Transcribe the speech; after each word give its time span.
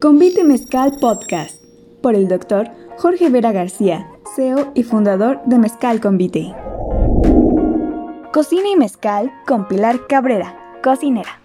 Convite 0.00 0.44
Mezcal 0.44 0.92
Podcast 1.00 1.60
por 2.00 2.14
el 2.14 2.28
doctor 2.28 2.68
Jorge 2.98 3.30
Vera 3.30 3.50
García, 3.50 4.08
CEO 4.36 4.70
y 4.76 4.84
fundador 4.84 5.40
de 5.46 5.58
Mezcal 5.58 6.00
Convite. 6.00 6.54
Cocina 8.32 8.68
y 8.72 8.76
Mezcal 8.76 9.32
con 9.44 9.66
Pilar 9.66 10.06
Cabrera, 10.06 10.78
cocinera. 10.84 11.42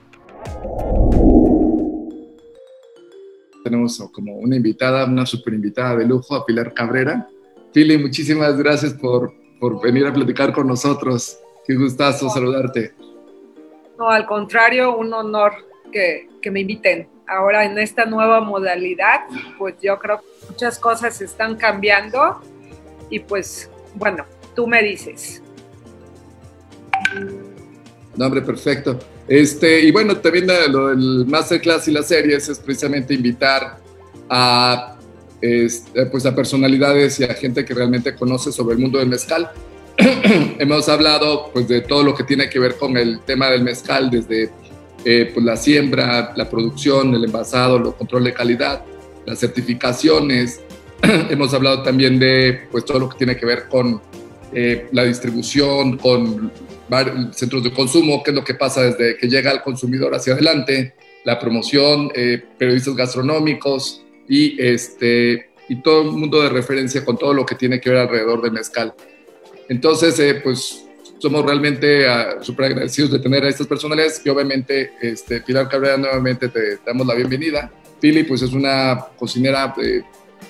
Tenemos 3.64 3.98
como 4.12 4.38
una 4.38 4.56
invitada, 4.56 5.06
una 5.06 5.26
super 5.26 5.56
invitada 5.56 5.96
de 5.96 6.06
lujo, 6.06 6.36
a 6.36 6.46
Pilar 6.46 6.76
Cabrera. 6.76 7.28
Pili, 7.74 7.98
muchísimas 7.98 8.56
gracias 8.56 8.94
por, 8.94 9.34
por 9.60 9.82
venir 9.82 10.06
a 10.06 10.14
platicar 10.14 10.54
con 10.54 10.68
nosotros. 10.68 11.40
Qué 11.66 11.74
gustazo 11.74 12.30
saludarte. 12.30 12.94
No, 13.98 14.12
al 14.12 14.28
contrario, 14.28 14.96
un 14.96 15.12
honor 15.12 15.54
que, 15.92 16.30
que 16.40 16.52
me 16.52 16.60
inviten 16.60 17.08
ahora 17.28 17.66
en 17.66 17.78
esta 17.78 18.06
nueva 18.06 18.42
modalidad, 18.42 19.22
pues 19.58 19.76
yo 19.82 19.98
creo 20.00 20.20
que 20.20 20.48
muchas 20.50 20.80
cosas 20.80 21.20
están 21.22 21.56
cambiando 21.56 22.42
y 23.10 23.20
pues 23.20 23.70
bueno, 23.96 24.26
tú 24.56 24.68
me 24.68 24.82
dices. 24.84 25.42
No, 28.16 28.26
hombre, 28.26 28.42
perfecto. 28.42 29.00
Este, 29.28 29.82
y 29.82 29.92
bueno, 29.92 30.18
también 30.18 30.48
lo 30.70 30.90
del 30.90 31.26
masterclass 31.26 31.88
y 31.88 31.92
las 31.92 32.08
series 32.08 32.50
es 32.50 32.60
precisamente 32.60 33.14
invitar 33.14 33.80
a, 34.30 34.98
este, 35.42 36.06
pues 36.08 36.26
a 36.26 36.36
personalidades 36.36 37.20
y 37.20 37.24
a 37.24 37.34
gente 37.34 37.64
que 37.64 37.74
realmente 37.74 38.16
conoce 38.16 38.52
sobre 38.52 38.76
el 38.76 38.82
mundo 38.82 39.00
del 39.00 39.10
mezcal. 39.10 39.52
Hemos 39.98 40.90
hablado 40.90 41.52
pues 41.54 41.68
de 41.68 41.82
todo 41.82 42.04
lo 42.04 42.16
que 42.16 42.24
tiene 42.24 42.50
que 42.50 42.60
ver 42.60 42.76
con 42.76 42.98
el 42.98 43.20
tema 43.22 43.50
del 43.50 43.64
mezcal, 43.64 44.10
desde 44.10 44.52
eh, 45.06 45.32
pues 45.34 45.46
la 45.46 45.58
siembra, 45.58 46.34
la 46.36 46.50
producción, 46.50 47.14
el 47.14 47.26
envasado, 47.26 47.78
el 47.78 47.94
control 47.94 48.24
de 48.24 48.34
calidad, 48.34 48.84
las 49.26 49.40
certificaciones. 49.40 50.62
Hemos 51.30 51.54
hablado 51.54 51.84
también 51.84 52.20
de 52.20 52.68
pues, 52.72 52.86
todo 52.86 53.00
lo 53.00 53.10
que 53.10 53.18
tiene 53.18 53.36
que 53.36 53.46
ver 53.46 53.68
con 53.68 54.02
eh, 54.54 54.88
la 54.92 55.04
distribución, 55.04 55.98
con 55.98 56.52
centros 57.32 57.64
de 57.64 57.74
consumo, 57.74 58.22
qué 58.24 58.32
es 58.32 58.36
lo 58.36 58.44
que 58.44 58.54
pasa 58.54 58.84
desde 58.84 59.18
que 59.18 59.28
llega 59.28 59.50
al 59.50 59.64
consumidor 59.64 60.14
hacia 60.14 60.34
adelante, 60.34 60.94
la 61.26 61.40
promoción, 61.40 62.12
eh, 62.14 62.42
periodistas 62.58 62.96
gastronómicos 62.96 64.06
y, 64.30 64.62
este, 64.62 65.50
y 65.68 65.82
todo 65.82 66.04
el 66.04 66.12
mundo 66.12 66.42
de 66.42 66.50
referencia 66.50 67.04
con 67.04 67.18
todo 67.18 67.34
lo 67.34 67.46
que 67.46 67.56
tiene 67.56 67.82
que 67.82 67.90
ver 67.90 68.00
alrededor 68.00 68.42
del 68.42 68.52
mezcal. 68.52 68.94
Entonces, 69.70 70.42
pues 70.44 70.86
somos 71.24 71.46
realmente 71.46 72.06
uh, 72.06 72.44
súper 72.44 72.66
agradecidos 72.66 73.12
de 73.12 73.20
tener 73.20 73.46
a 73.46 73.48
estas 73.48 73.66
personalidades 73.66 74.22
y 74.26 74.28
obviamente 74.28 74.92
este, 75.02 75.40
Pilar 75.40 75.70
Cabrera 75.70 75.96
nuevamente 75.96 76.50
te, 76.50 76.80
damos 76.86 77.08
la 77.08 77.14
bienvenida. 77.14 77.72
Pili 78.02 78.26
pues 78.26 78.42
es 78.42 78.52
una 78.52 79.06
cocinera 79.18 79.74
eh, 79.82 80.02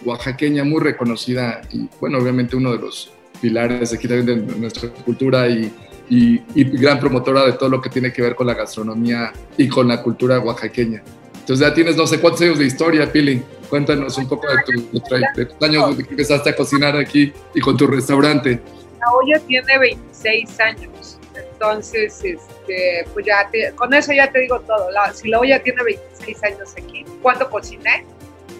oaxaqueña 0.03 0.63
muy 0.63 0.81
reconocida 0.81 1.61
y 1.71 1.87
bueno, 2.01 2.17
obviamente 2.17 2.55
uno 2.55 2.71
de 2.71 2.79
los 2.79 3.11
pilares 3.39 3.93
aquí 3.93 4.07
también 4.07 4.47
de 4.47 4.55
nuestra 4.55 4.89
cultura 4.89 5.47
y, 5.47 5.71
y, 6.09 6.63
gran 6.63 6.99
promotora 6.99 7.45
de 7.45 7.53
todo 7.53 7.69
lo 7.69 7.79
que 7.79 7.91
tiene 7.91 8.11
que 8.11 8.23
ver 8.23 8.33
con 8.33 8.47
la 8.47 8.55
gastronomía 8.55 9.31
y 9.55 9.67
con 9.67 9.87
la 9.87 10.01
cultura 10.01 10.39
oaxaqueña. 10.39 11.03
Entonces 11.35 11.67
ya 11.67 11.71
tienes 11.71 11.95
no 11.95 12.07
sé 12.07 12.19
cuántos 12.19 12.41
años 12.41 12.57
de 12.57 12.65
historia, 12.65 13.11
Pili. 13.11 13.43
Cuéntanos 13.69 14.17
un 14.17 14.27
poco 14.27 14.47
de, 14.47 14.55
tu, 14.65 14.99
de, 15.35 15.45
tus 15.45 15.61
años 15.61 15.95
que 15.97 16.09
empezaste 16.09 16.49
a 16.49 16.55
cocinar 16.55 16.97
aquí 16.97 17.31
y 17.53 17.59
con 17.59 17.77
tu 17.77 17.85
restaurante 17.85 18.59
la 19.05 19.13
olla 19.13 19.39
tiene 19.47 19.77
26 19.77 20.59
años. 20.59 21.19
Entonces, 21.35 22.23
este, 22.23 23.05
pues 23.13 23.25
ya 23.25 23.49
con 23.75 23.93
eso 23.93 24.13
ya 24.13 24.31
te 24.31 24.39
digo 24.39 24.59
todo. 24.61 24.89
si 25.13 25.29
la 25.29 25.39
olla 25.39 25.61
tiene 25.61 25.83
26 25.83 26.43
años 26.43 26.73
aquí, 26.77 27.05
¿cuánto 27.21 27.49
cociné? 27.49 28.05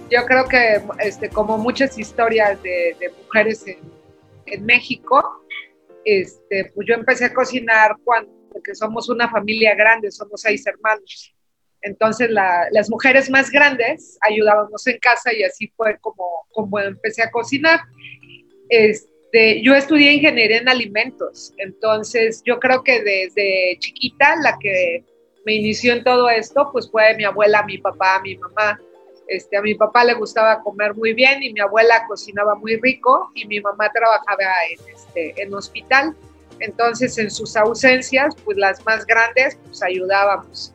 Yo 0.09 0.25
creo 0.25 0.45
que 0.45 0.81
este, 0.99 1.29
como 1.29 1.57
muchas 1.57 1.97
historias 1.97 2.61
de, 2.61 2.95
mujeres 3.23 3.65
en, 3.67 3.79
en, 4.47 4.65
México, 4.65 5.43
este, 6.05 6.71
pues 6.73 6.87
yo 6.87 6.95
empecé 6.95 7.25
a 7.25 7.33
cocinar 7.33 7.95
cuando, 8.03 8.31
porque 8.51 8.75
somos 8.75 9.09
una 9.09 9.29
familia 9.29 9.75
grande, 9.75 10.11
somos 10.11 10.41
seis 10.41 10.65
hermanos. 10.65 11.33
Entonces 11.81 12.29
las 12.29 12.89
mujeres 12.89 13.29
más 13.29 13.51
grandes 13.51 14.17
ayudábamos 14.21 14.87
en 14.87 14.97
casa 14.99 15.33
y 15.33 15.43
así 15.43 15.71
fue 15.75 15.97
como, 15.99 16.47
como 16.51 16.79
empecé 16.79 17.23
a 17.23 17.29
cocinar. 17.29 17.81
Este, 18.69 19.12
este, 19.33 19.63
yo 19.63 19.73
estudié 19.73 20.13
ingeniería 20.13 20.59
en 20.59 20.69
alimentos, 20.69 21.53
entonces 21.57 22.43
yo 22.45 22.59
creo 22.59 22.83
que 22.83 23.01
desde 23.01 23.77
chiquita 23.79 24.35
la 24.35 24.59
que 24.59 25.03
me 25.43 25.55
inició 25.55 25.93
en 25.93 26.03
todo 26.03 26.29
esto, 26.29 26.69
pues 26.71 26.89
fue 26.89 27.15
mi 27.15 27.23
abuela, 27.23 27.63
mi 27.63 27.79
papá, 27.79 28.21
mi 28.23 28.37
mamá. 28.37 28.79
Este, 29.27 29.57
a 29.57 29.61
mi 29.61 29.73
papá 29.73 30.03
le 30.03 30.13
gustaba 30.13 30.61
comer 30.61 30.93
muy 30.93 31.13
bien 31.13 31.41
y 31.41 31.51
mi 31.51 31.59
abuela 31.61 32.05
cocinaba 32.07 32.53
muy 32.55 32.75
rico 32.77 33.31
y 33.33 33.47
mi 33.47 33.59
mamá 33.59 33.89
trabajaba 33.91 34.43
en, 34.69 34.93
este, 34.93 35.55
hospital. 35.55 36.15
Entonces, 36.59 37.17
en 37.17 37.31
sus 37.31 37.57
ausencias, 37.57 38.35
pues 38.45 38.57
las 38.57 38.85
más 38.85 39.03
grandes, 39.05 39.57
pues 39.65 39.81
ayudábamos. 39.81 40.73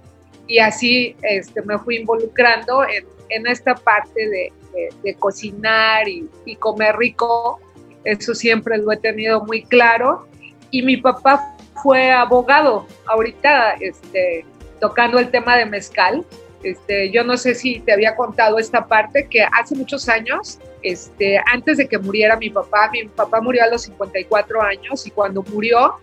Y 0.48 0.58
así 0.58 1.14
este, 1.22 1.62
me 1.62 1.78
fui 1.78 1.98
involucrando 1.98 2.82
en, 2.84 3.46
esta 3.46 3.76
parte 3.76 4.28
de, 4.28 5.14
cocinar 5.20 6.08
y, 6.08 6.56
comer 6.56 6.96
rico 6.96 7.60
eso 8.04 8.34
siempre 8.34 8.78
lo 8.78 8.92
he 8.92 8.96
tenido 8.96 9.44
muy 9.44 9.62
claro. 9.62 10.26
Y 10.70 10.82
mi 10.82 10.96
papá 10.96 11.56
fue 11.82 12.10
abogado, 12.10 12.86
ahorita 13.06 13.74
este, 13.80 14.44
tocando 14.80 15.18
el 15.18 15.30
tema 15.30 15.56
de 15.56 15.66
mezcal. 15.66 16.24
Este, 16.62 17.10
yo 17.10 17.22
no 17.22 17.36
sé 17.36 17.54
si 17.54 17.80
te 17.80 17.92
había 17.92 18.16
contado 18.16 18.58
esta 18.58 18.86
parte, 18.86 19.28
que 19.28 19.42
hace 19.42 19.76
muchos 19.76 20.08
años, 20.08 20.58
este, 20.82 21.40
antes 21.52 21.76
de 21.76 21.88
que 21.88 21.98
muriera 21.98 22.36
mi 22.36 22.50
papá, 22.50 22.90
mi 22.92 23.04
papá 23.04 23.40
murió 23.40 23.62
a 23.62 23.68
los 23.68 23.82
54 23.82 24.60
años 24.62 25.06
y 25.06 25.10
cuando 25.10 25.42
murió, 25.44 25.94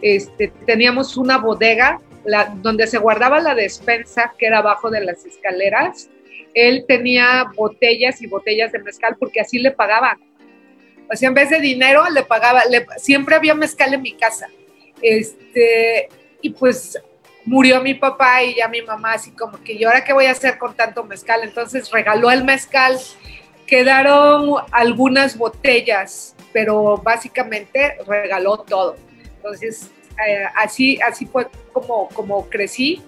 este, 0.00 0.52
teníamos 0.64 1.16
una 1.16 1.38
bodega 1.38 2.00
donde 2.56 2.86
se 2.86 2.98
guardaba 2.98 3.40
la 3.40 3.54
despensa 3.54 4.34
que 4.38 4.46
era 4.46 4.58
abajo 4.58 4.90
de 4.90 5.04
las 5.04 5.24
escaleras. 5.24 6.10
Él 6.54 6.84
tenía 6.86 7.50
botellas 7.56 8.20
y 8.20 8.26
botellas 8.26 8.72
de 8.72 8.80
mezcal 8.80 9.16
porque 9.18 9.40
así 9.40 9.58
le 9.58 9.70
pagaban. 9.70 10.18
O 11.10 11.16
sea, 11.16 11.28
en 11.28 11.34
vez 11.34 11.50
de 11.50 11.60
dinero 11.60 12.08
le 12.10 12.22
pagaba, 12.22 12.62
siempre 12.96 13.34
había 13.34 13.54
mezcal 13.54 13.94
en 13.94 14.02
mi 14.02 14.12
casa. 14.12 14.48
Este, 15.00 16.08
y 16.42 16.50
pues 16.50 16.98
murió 17.44 17.80
mi 17.80 17.94
papá 17.94 18.42
y 18.42 18.56
ya 18.56 18.68
mi 18.68 18.82
mamá 18.82 19.14
así 19.14 19.30
como 19.30 19.62
que, 19.62 19.72
¿y 19.72 19.84
ahora 19.84 20.04
qué 20.04 20.12
voy 20.12 20.26
a 20.26 20.32
hacer 20.32 20.58
con 20.58 20.74
tanto 20.74 21.04
mezcal? 21.04 21.40
Entonces 21.42 21.90
regaló 21.90 22.30
el 22.30 22.44
mezcal, 22.44 22.98
quedaron 23.66 24.62
algunas 24.70 25.36
botellas, 25.38 26.34
pero 26.52 26.98
básicamente 26.98 27.96
regaló 28.06 28.58
todo. 28.58 28.96
Entonces, 29.36 29.90
eh, 30.26 30.44
así, 30.56 31.00
así 31.00 31.26
fue 31.26 31.46
como, 31.72 32.08
como 32.08 32.48
crecí. 32.50 33.02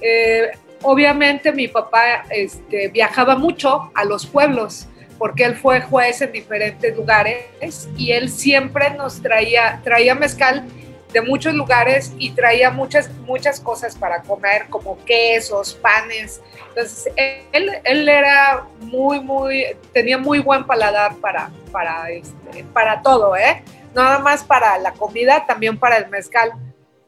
Eh, 0.00 0.50
obviamente 0.82 1.52
mi 1.52 1.68
papá 1.68 2.24
este, 2.30 2.88
viajaba 2.88 3.36
mucho 3.36 3.90
a 3.94 4.04
los 4.04 4.26
pueblos 4.26 4.86
porque 5.20 5.44
él 5.44 5.54
fue 5.54 5.82
juez 5.82 6.22
en 6.22 6.32
diferentes 6.32 6.96
lugares 6.96 7.90
y 7.94 8.12
él 8.12 8.30
siempre 8.30 8.88
nos 8.94 9.20
traía, 9.20 9.78
traía 9.84 10.14
mezcal 10.14 10.64
de 11.12 11.20
muchos 11.20 11.52
lugares 11.52 12.14
y 12.16 12.30
traía 12.30 12.70
muchas, 12.70 13.10
muchas 13.26 13.60
cosas 13.60 13.94
para 13.94 14.22
comer, 14.22 14.68
como 14.70 14.96
quesos, 15.04 15.74
panes. 15.74 16.40
Entonces, 16.68 17.12
él, 17.52 17.70
él 17.84 18.08
era 18.08 18.64
muy, 18.80 19.20
muy, 19.20 19.66
tenía 19.92 20.16
muy 20.16 20.38
buen 20.38 20.64
paladar 20.64 21.14
para, 21.16 21.50
para, 21.70 22.10
este, 22.10 22.64
para 22.72 23.02
todo, 23.02 23.36
¿eh? 23.36 23.62
Nada 23.94 24.20
más 24.20 24.42
para 24.42 24.78
la 24.78 24.92
comida, 24.92 25.44
también 25.44 25.78
para 25.78 25.98
el 25.98 26.08
mezcal. 26.08 26.52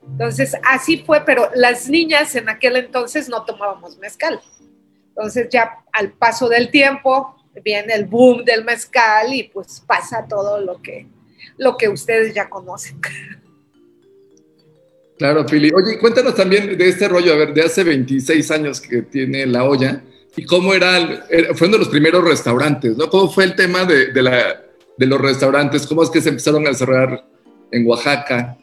Entonces, 0.07 0.55
así 0.63 0.99
fue, 0.99 1.25
pero 1.25 1.49
las 1.55 1.89
niñas 1.89 2.35
en 2.35 2.51
aquel 2.51 2.77
entonces 2.77 3.31
no 3.31 3.47
tomábamos 3.47 3.97
mezcal. 3.97 4.39
Entonces, 5.09 5.49
ya 5.49 5.79
al 5.93 6.13
paso 6.13 6.51
del 6.51 6.71
tiempo, 6.71 7.39
viene 7.61 7.95
el 7.95 8.07
boom 8.07 8.45
del 8.45 8.65
mezcal 8.65 9.33
y 9.35 9.45
pues 9.45 9.83
pasa 9.87 10.27
todo 10.29 10.61
lo 10.61 10.81
que, 10.81 11.07
lo 11.59 11.77
que 11.77 11.89
ustedes 11.89 12.35
ya 12.35 12.49
conocen. 12.49 13.01
Claro, 15.19 15.47
Pili. 15.47 15.71
Oye, 15.73 15.99
cuéntanos 15.99 16.35
también 16.35 16.77
de 16.77 16.89
este 16.89 17.07
rollo, 17.07 17.33
a 17.33 17.37
ver, 17.37 17.55
de 17.55 17.63
hace 17.63 17.85
26 17.85 18.51
años 18.51 18.81
que 18.81 19.03
tiene 19.03 19.47
La 19.47 19.65
Olla 19.65 20.03
y 20.35 20.45
cómo 20.45 20.75
era, 20.75 21.27
fue 21.55 21.69
uno 21.69 21.77
de 21.77 21.85
los 21.85 21.89
primeros 21.89 22.25
restaurantes, 22.25 22.97
¿no? 22.97 23.09
¿Cómo 23.09 23.31
fue 23.31 23.45
el 23.45 23.55
tema 23.55 23.85
de, 23.85 24.13
de, 24.13 25.07
los 25.07 25.21
restaurantes? 25.21 25.87
¿Cómo 25.87 26.03
es 26.03 26.11
que 26.11 26.21
se 26.21 26.31
empezaron 26.31 26.67
a 26.67 26.71
desarrollar 26.71 27.25
en 27.71 27.87
Oaxaca? 27.87 28.59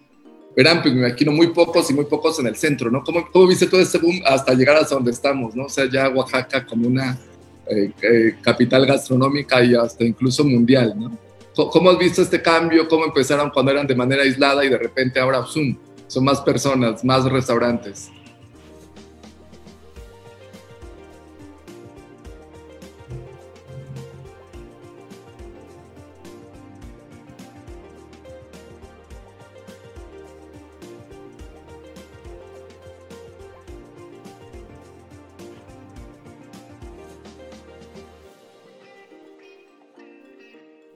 Eran, 0.55 0.81
pues, 0.81 0.93
me 0.93 1.07
imagino, 1.07 1.31
muy 1.31 1.47
pocos 1.47 1.89
y 1.91 1.93
muy 1.93 2.05
pocos 2.05 2.39
en 2.39 2.47
el 2.47 2.55
centro, 2.55 2.89
¿no? 2.89 3.03
¿Cómo, 3.03 3.29
¿Cómo 3.31 3.47
viste 3.47 3.67
todo 3.67 3.79
ese 3.79 3.99
boom 3.99 4.19
hasta 4.25 4.53
llegar 4.53 4.77
hasta 4.77 4.95
donde 4.95 5.11
estamos, 5.11 5.55
¿no? 5.55 5.65
O 5.65 5.69
sea, 5.69 5.85
ya 5.89 6.09
Oaxaca 6.09 6.65
como 6.65 6.87
una 6.87 7.17
eh, 7.69 7.91
eh, 8.01 8.35
capital 8.41 8.85
gastronómica 8.85 9.63
y 9.63 9.75
hasta 9.75 10.03
incluso 10.03 10.43
mundial, 10.43 10.93
¿no? 10.97 11.17
¿Cómo 11.53 11.89
has 11.89 11.97
visto 11.97 12.21
este 12.21 12.41
cambio? 12.41 12.87
¿Cómo 12.87 13.05
empezaron 13.05 13.49
cuando 13.49 13.71
eran 13.71 13.85
de 13.85 13.95
manera 13.95 14.23
aislada 14.23 14.63
y 14.63 14.69
de 14.69 14.77
repente 14.77 15.19
ahora 15.19 15.43
Zoom? 15.43 15.77
Son 16.07 16.23
más 16.23 16.39
personas, 16.41 17.03
más 17.03 17.25
restaurantes. 17.25 18.09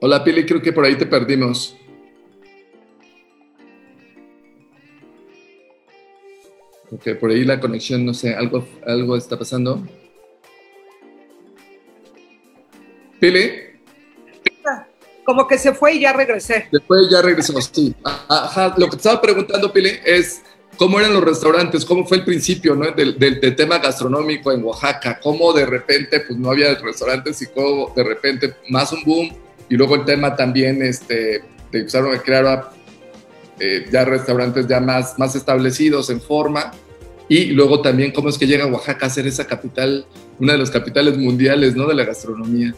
Hola 0.06 0.22
Pili, 0.22 0.44
creo 0.44 0.60
que 0.60 0.70
por 0.70 0.84
ahí 0.84 0.96
te 0.96 1.06
perdimos. 1.06 1.74
Ok, 6.90 7.18
por 7.18 7.30
ahí 7.30 7.42
la 7.42 7.58
conexión, 7.58 8.04
no 8.04 8.12
sé, 8.12 8.34
algo, 8.34 8.68
algo 8.86 9.16
está 9.16 9.38
pasando. 9.38 9.82
Pili. 13.18 13.50
Como 15.24 15.48
que 15.48 15.56
se 15.56 15.72
fue 15.72 15.94
y 15.94 16.00
ya 16.00 16.12
regresé. 16.12 16.68
Después 16.70 17.08
ya 17.10 17.22
regresó, 17.22 17.58
sí. 17.62 17.94
Ajá, 18.04 18.74
lo 18.76 18.84
que 18.84 18.90
te 18.90 18.96
estaba 18.96 19.22
preguntando, 19.22 19.72
Pili, 19.72 19.92
es 20.04 20.42
cómo 20.76 21.00
eran 21.00 21.14
los 21.14 21.24
restaurantes, 21.24 21.82
cómo 21.82 22.04
fue 22.04 22.18
el 22.18 22.24
principio 22.26 22.74
¿no? 22.74 22.90
del, 22.90 23.18
del, 23.18 23.56
tema 23.56 23.78
gastronómico 23.78 24.52
en 24.52 24.64
Oaxaca, 24.64 25.18
cómo 25.18 25.54
de 25.54 25.64
repente 25.64 26.20
pues 26.20 26.38
no 26.38 26.50
había 26.50 26.74
restaurantes 26.74 27.40
y 27.40 27.46
cómo 27.46 27.90
de 27.96 28.04
repente 28.04 28.54
más 28.68 28.92
un 28.92 29.02
boom 29.04 29.43
y 29.68 29.76
luego 29.76 29.96
el 29.96 30.04
tema 30.04 30.36
también 30.36 30.82
este, 30.82 31.42
de 31.70 31.78
empezaron 31.78 32.14
a 32.14 32.18
crear 32.18 32.70
eh, 33.58 33.86
ya 33.90 34.04
restaurantes 34.04 34.66
ya 34.66 34.80
más, 34.80 35.18
más 35.18 35.34
establecidos 35.34 36.10
en 36.10 36.20
forma 36.20 36.72
y 37.28 37.46
luego 37.46 37.80
también 37.80 38.12
cómo 38.12 38.28
es 38.28 38.38
que 38.38 38.46
llega 38.46 38.66
Oaxaca 38.66 39.06
a 39.06 39.10
ser 39.10 39.26
esa 39.26 39.46
capital, 39.46 40.06
una 40.38 40.52
de 40.52 40.58
las 40.58 40.70
capitales 40.70 41.16
mundiales 41.16 41.74
¿no? 41.74 41.86
de 41.86 41.94
la 41.94 42.04
gastronomía. 42.04 42.74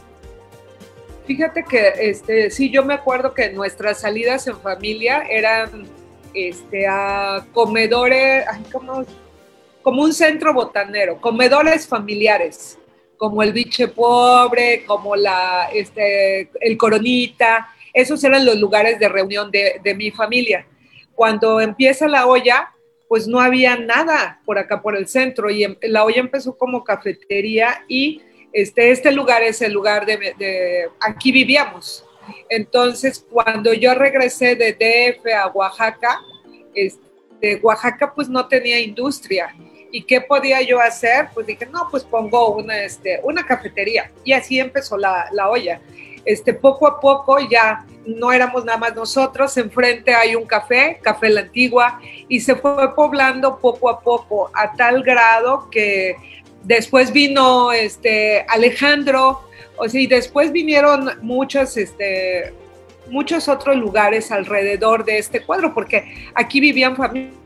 Fíjate 1.26 1.64
que 1.64 1.92
este, 2.00 2.50
sí, 2.50 2.70
yo 2.70 2.84
me 2.84 2.94
acuerdo 2.94 3.34
que 3.34 3.50
nuestras 3.50 4.00
salidas 4.00 4.46
en 4.46 4.56
familia 4.60 5.24
eran 5.28 5.84
este, 6.34 6.86
a 6.86 7.44
comedores, 7.52 8.44
como, 8.70 9.04
como 9.82 10.02
un 10.02 10.12
centro 10.12 10.54
botanero, 10.54 11.20
comedores 11.20 11.88
familiares, 11.88 12.78
como 13.16 13.42
el 13.42 13.52
biche 13.52 13.88
pobre, 13.88 14.84
como 14.86 15.16
la, 15.16 15.68
este, 15.72 16.50
el 16.60 16.76
coronita, 16.76 17.68
esos 17.92 18.22
eran 18.24 18.44
los 18.44 18.58
lugares 18.58 18.98
de 18.98 19.08
reunión 19.08 19.50
de, 19.50 19.80
de 19.82 19.94
mi 19.94 20.10
familia. 20.10 20.66
Cuando 21.14 21.60
empieza 21.60 22.08
la 22.08 22.26
olla, 22.26 22.72
pues 23.08 23.26
no 23.28 23.40
había 23.40 23.76
nada 23.76 24.40
por 24.44 24.58
acá 24.58 24.82
por 24.82 24.96
el 24.96 25.08
centro 25.08 25.50
y 25.50 25.64
em, 25.64 25.76
la 25.82 26.04
olla 26.04 26.20
empezó 26.20 26.56
como 26.56 26.84
cafetería 26.84 27.84
y 27.88 28.22
este, 28.52 28.90
este 28.90 29.12
lugar 29.12 29.42
es 29.42 29.60
el 29.62 29.72
lugar 29.72 30.06
de, 30.06 30.34
de, 30.38 30.88
aquí 31.00 31.30
vivíamos. 31.30 32.04
Entonces, 32.48 33.24
cuando 33.30 33.72
yo 33.72 33.94
regresé 33.94 34.56
de 34.56 34.72
DF 34.72 35.26
a 35.34 35.48
Oaxaca, 35.48 36.20
este, 36.74 37.60
Oaxaca 37.62 38.12
pues 38.14 38.28
no 38.28 38.48
tenía 38.48 38.80
industria. 38.80 39.54
¿Y 39.90 40.02
qué 40.02 40.20
podía 40.20 40.60
yo 40.62 40.80
hacer? 40.80 41.28
Pues 41.32 41.46
dije, 41.46 41.66
no, 41.66 41.88
pues 41.90 42.04
pongo 42.04 42.56
una, 42.56 42.84
este, 42.84 43.20
una 43.22 43.44
cafetería. 43.44 44.10
Y 44.24 44.32
así 44.32 44.58
empezó 44.58 44.96
la, 44.96 45.28
la 45.32 45.48
olla. 45.48 45.80
Este, 46.24 46.52
poco 46.52 46.88
a 46.88 47.00
poco 47.00 47.38
ya 47.38 47.86
no 48.06 48.32
éramos 48.32 48.64
nada 48.64 48.78
más 48.78 48.94
nosotros, 48.94 49.56
enfrente 49.56 50.14
hay 50.14 50.34
un 50.34 50.44
café, 50.44 50.98
Café 51.02 51.28
La 51.28 51.42
Antigua, 51.42 52.00
y 52.28 52.40
se 52.40 52.56
fue 52.56 52.94
poblando 52.94 53.58
poco 53.58 53.90
a 53.90 54.00
poco, 54.00 54.50
a 54.54 54.72
tal 54.72 55.02
grado 55.02 55.68
que 55.70 56.16
después 56.62 57.12
vino 57.12 57.72
este, 57.72 58.44
Alejandro, 58.48 59.42
o 59.76 59.88
sea, 59.88 60.00
y 60.00 60.06
después 60.06 60.52
vinieron 60.52 61.10
muchos, 61.22 61.76
este, 61.76 62.54
muchos 63.08 63.48
otros 63.48 63.76
lugares 63.76 64.32
alrededor 64.32 65.04
de 65.04 65.18
este 65.18 65.42
cuadro, 65.42 65.74
porque 65.74 66.30
aquí 66.34 66.60
vivían 66.60 66.96
familias. 66.96 67.45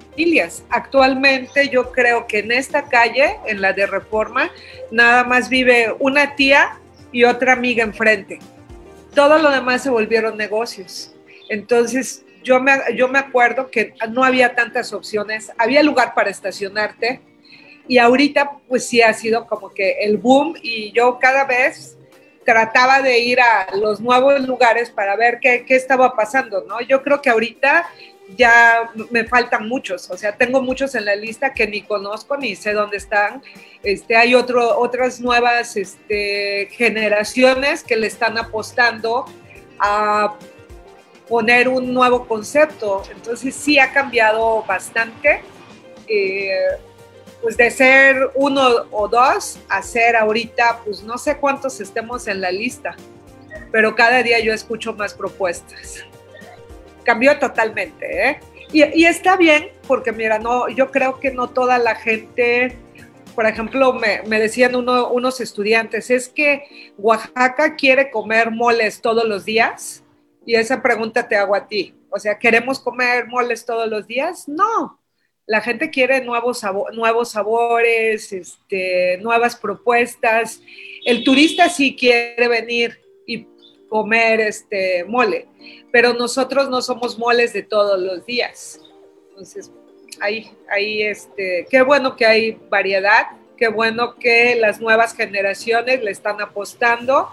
Actualmente 0.68 1.68
yo 1.68 1.92
creo 1.92 2.26
que 2.26 2.40
en 2.40 2.52
esta 2.52 2.88
calle, 2.88 3.36
en 3.46 3.60
la 3.60 3.72
de 3.72 3.86
Reforma, 3.86 4.50
nada 4.90 5.24
más 5.24 5.48
vive 5.48 5.94
una 5.98 6.34
tía 6.36 6.78
y 7.12 7.24
otra 7.24 7.52
amiga 7.54 7.82
enfrente. 7.82 8.38
Todo 9.14 9.38
lo 9.38 9.50
demás 9.50 9.82
se 9.82 9.90
volvieron 9.90 10.36
negocios. 10.36 11.14
Entonces, 11.48 12.24
yo 12.44 12.60
me, 12.60 12.72
yo 12.94 13.08
me 13.08 13.18
acuerdo 13.18 13.70
que 13.70 13.94
no 14.10 14.24
había 14.24 14.54
tantas 14.54 14.92
opciones, 14.92 15.50
había 15.58 15.82
lugar 15.82 16.14
para 16.14 16.30
estacionarte 16.30 17.20
y 17.88 17.98
ahorita 17.98 18.58
pues 18.68 18.86
sí 18.86 19.02
ha 19.02 19.12
sido 19.12 19.46
como 19.46 19.70
que 19.70 19.98
el 20.02 20.16
boom 20.16 20.54
y 20.62 20.92
yo 20.92 21.18
cada 21.18 21.44
vez 21.44 21.98
trataba 22.44 23.02
de 23.02 23.18
ir 23.18 23.40
a 23.40 23.74
los 23.76 24.00
nuevos 24.00 24.40
lugares 24.46 24.90
para 24.90 25.16
ver 25.16 25.38
qué, 25.40 25.64
qué, 25.66 25.76
estaba 25.76 26.14
pasando, 26.16 26.64
¿no? 26.66 26.80
Yo 26.80 27.02
creo 27.02 27.20
que 27.20 27.30
ahorita 27.30 27.86
ya 28.36 28.90
me 29.10 29.24
faltan 29.24 29.68
muchos, 29.68 30.10
o 30.10 30.16
sea, 30.16 30.36
tengo 30.36 30.62
muchos 30.62 30.94
en 30.94 31.04
la 31.04 31.14
lista 31.14 31.52
que 31.52 31.66
ni 31.66 31.82
conozco 31.82 32.36
ni 32.36 32.56
sé 32.56 32.72
dónde 32.72 32.96
están. 32.96 33.42
Este, 33.82 34.16
hay 34.16 34.34
otras 34.34 35.20
nuevas 35.20 35.76
este, 35.76 36.68
generaciones 36.72 37.82
que 37.82 37.96
le 37.96 38.06
están 38.06 38.38
apostando 38.38 39.26
a 39.78 40.34
poner 41.28 41.68
un 41.68 41.94
nuevo 41.94 42.26
concepto, 42.26 43.02
entonces 43.10 43.54
sí 43.54 43.78
ha 43.78 43.92
cambiado 43.92 44.64
bastante. 44.64 45.42
Eh, 46.08 46.50
pues 47.40 47.56
de 47.56 47.70
ser 47.70 48.30
uno 48.34 48.86
o 48.90 49.08
dos 49.08 49.58
a 49.68 49.82
ser 49.82 50.16
ahorita, 50.16 50.80
pues 50.84 51.02
no 51.02 51.16
sé 51.16 51.38
cuántos 51.38 51.80
estemos 51.80 52.28
en 52.28 52.40
la 52.40 52.50
lista, 52.50 52.96
pero 53.72 53.94
cada 53.94 54.22
día 54.22 54.40
yo 54.40 54.52
escucho 54.52 54.92
más 54.92 55.14
propuestas. 55.14 56.04
Cambió 57.04 57.38
totalmente, 57.38 58.28
¿eh? 58.28 58.40
Y, 58.72 59.04
está 59.04 59.36
bien, 59.36 59.68
porque 59.88 60.12
mira, 60.12 60.38
no, 60.38 60.68
yo 60.68 60.92
creo 60.92 61.18
que 61.18 61.32
no 61.32 61.48
toda 61.50 61.78
la 61.78 61.96
gente, 61.96 62.76
por 63.34 63.46
ejemplo, 63.46 63.92
me, 63.92 64.38
decían 64.38 64.76
uno, 64.76 65.08
unos 65.08 65.40
estudiantes, 65.40 66.08
es 66.10 66.28
que 66.28 66.92
Oaxaca 66.96 67.74
quiere 67.74 68.12
comer 68.12 68.52
moles 68.52 69.00
todos 69.00 69.24
los 69.24 69.44
días, 69.44 70.04
y 70.46 70.54
esa 70.54 70.82
pregunta 70.82 71.26
te 71.26 71.36
hago 71.36 71.56
a 71.56 71.66
ti. 71.66 71.94
O 72.10 72.18
sea, 72.20 72.38
¿queremos 72.38 72.78
comer 72.78 73.26
moles 73.26 73.66
todos 73.66 73.88
los 73.88 74.06
días? 74.06 74.48
No, 74.48 75.00
la 75.50 75.60
gente 75.60 75.90
quiere 75.90 76.24
nuevos, 76.24 76.60
sabores, 76.60 78.32
este, 78.32 79.18
nuevas 79.18 79.56
propuestas. 79.56 80.62
El 81.04 81.24
turista 81.24 81.68
sí 81.68 81.96
quiere 81.96 82.46
venir 82.46 83.00
comer 83.90 84.40
este 84.40 85.04
mole, 85.04 85.46
pero 85.92 86.14
nosotros 86.14 86.70
no 86.70 86.80
somos 86.80 87.18
moles 87.18 87.52
de 87.52 87.62
todos 87.62 88.00
los 88.00 88.24
días. 88.24 88.80
Entonces, 89.28 89.70
ahí, 90.20 90.50
ahí 90.70 91.02
este, 91.02 91.66
qué 91.68 91.82
bueno 91.82 92.16
que 92.16 92.24
hay 92.24 92.58
variedad, 92.70 93.26
qué 93.58 93.68
bueno 93.68 94.16
que 94.16 94.56
las 94.56 94.80
nuevas 94.80 95.14
generaciones 95.14 96.02
le 96.02 96.10
están 96.10 96.40
apostando. 96.40 97.28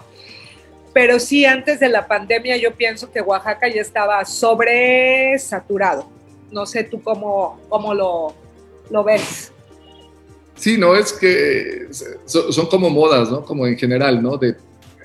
Pero 0.92 1.18
sí, 1.18 1.46
antes 1.46 1.80
de 1.80 1.88
la 1.88 2.06
pandemia 2.06 2.58
yo 2.58 2.74
pienso 2.74 3.10
que 3.10 3.22
Oaxaca 3.22 3.68
ya 3.68 3.80
estaba 3.80 4.22
sobresaturado 4.26 6.18
no 6.50 6.66
sé 6.66 6.84
tú 6.84 7.02
cómo, 7.02 7.60
cómo 7.68 7.94
lo, 7.94 8.34
lo 8.90 9.04
ves. 9.04 9.52
Sí, 10.54 10.76
no, 10.76 10.96
es 10.96 11.12
que 11.12 11.88
son, 12.24 12.66
como 12.66 12.90
modas, 12.90 13.30
¿no? 13.30 13.44
Como 13.44 13.66
en 13.66 13.78
general, 13.78 14.22
¿no? 14.22 14.36
De, 14.36 14.56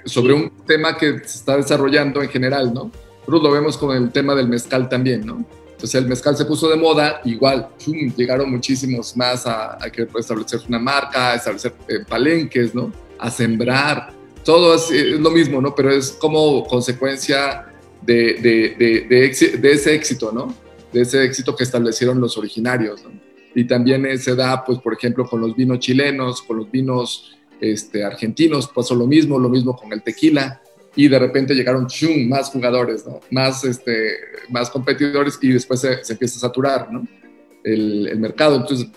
sobre 0.05 0.33
un 0.33 0.51
tema 0.65 0.97
que 0.97 1.19
se 1.19 1.37
está 1.37 1.57
desarrollando 1.57 2.21
en 2.21 2.29
general, 2.29 2.73
¿no? 2.73 2.91
Nosotros 3.19 3.43
lo 3.43 3.51
vemos 3.51 3.77
con 3.77 3.95
el 3.95 4.11
tema 4.11 4.35
del 4.35 4.47
mezcal 4.47 4.89
también, 4.89 5.25
¿no? 5.25 5.45
Entonces 5.71 5.95
el 5.95 6.07
mezcal 6.07 6.35
se 6.35 6.45
puso 6.45 6.69
de 6.69 6.77
moda, 6.77 7.21
igual 7.25 7.69
llegaron 8.15 8.49
muchísimos 8.51 9.15
más 9.17 9.45
a, 9.45 9.73
a 9.73 9.87
establecer 9.87 10.61
una 10.67 10.79
marca, 10.79 11.31
a 11.31 11.35
establecer 11.35 11.73
eh, 11.87 11.99
palenques, 12.07 12.73
¿no? 12.73 12.91
A 13.19 13.29
sembrar, 13.29 14.13
todo 14.43 14.75
es, 14.75 14.91
es, 14.91 15.19
lo 15.19 15.31
mismo, 15.31 15.61
¿no? 15.61 15.73
Pero 15.75 15.91
es 15.91 16.11
como 16.11 16.65
consecuencia 16.65 17.65
de, 18.01 18.33
de, 18.35 18.75
de, 19.09 19.57
de 19.57 19.71
ese 19.71 19.93
éxito, 19.93 20.31
¿no? 20.31 20.63
de 20.93 21.01
ese 21.01 21.23
éxito 21.25 21.55
que 21.55 21.63
establecieron 21.63 22.21
los 22.21 22.37
originarios. 22.37 23.03
¿no? 23.03 23.11
Y 23.55 23.65
también 23.65 24.17
se 24.19 24.35
da, 24.35 24.63
pues, 24.63 24.79
por 24.79 24.93
ejemplo, 24.93 25.25
con 25.25 25.41
los 25.41 25.55
vinos 25.55 25.79
chilenos, 25.79 26.41
con 26.41 26.57
los 26.57 26.71
vinos 26.71 27.35
este, 27.71 28.03
argentinos, 28.03 28.67
pasó 28.67 28.95
lo 28.95 29.07
mismo, 29.07 29.39
lo 29.39 29.49
mismo 29.49 29.75
con 29.75 29.91
el 29.93 30.01
tequila, 30.01 30.61
y 30.95 31.07
de 31.07 31.17
repente 31.17 31.55
llegaron 31.55 31.87
chum, 31.87 32.27
más 32.27 32.49
jugadores, 32.49 33.05
¿no? 33.05 33.19
más, 33.31 33.63
este, 33.63 34.15
más 34.49 34.69
competidores, 34.69 35.39
y 35.41 35.49
después 35.49 35.79
se, 35.79 36.03
se 36.03 36.13
empieza 36.13 36.37
a 36.37 36.41
saturar 36.41 36.91
¿no? 36.91 37.07
el, 37.63 38.07
el, 38.07 38.19
mercado. 38.19 38.57
Entonces, 38.57 38.87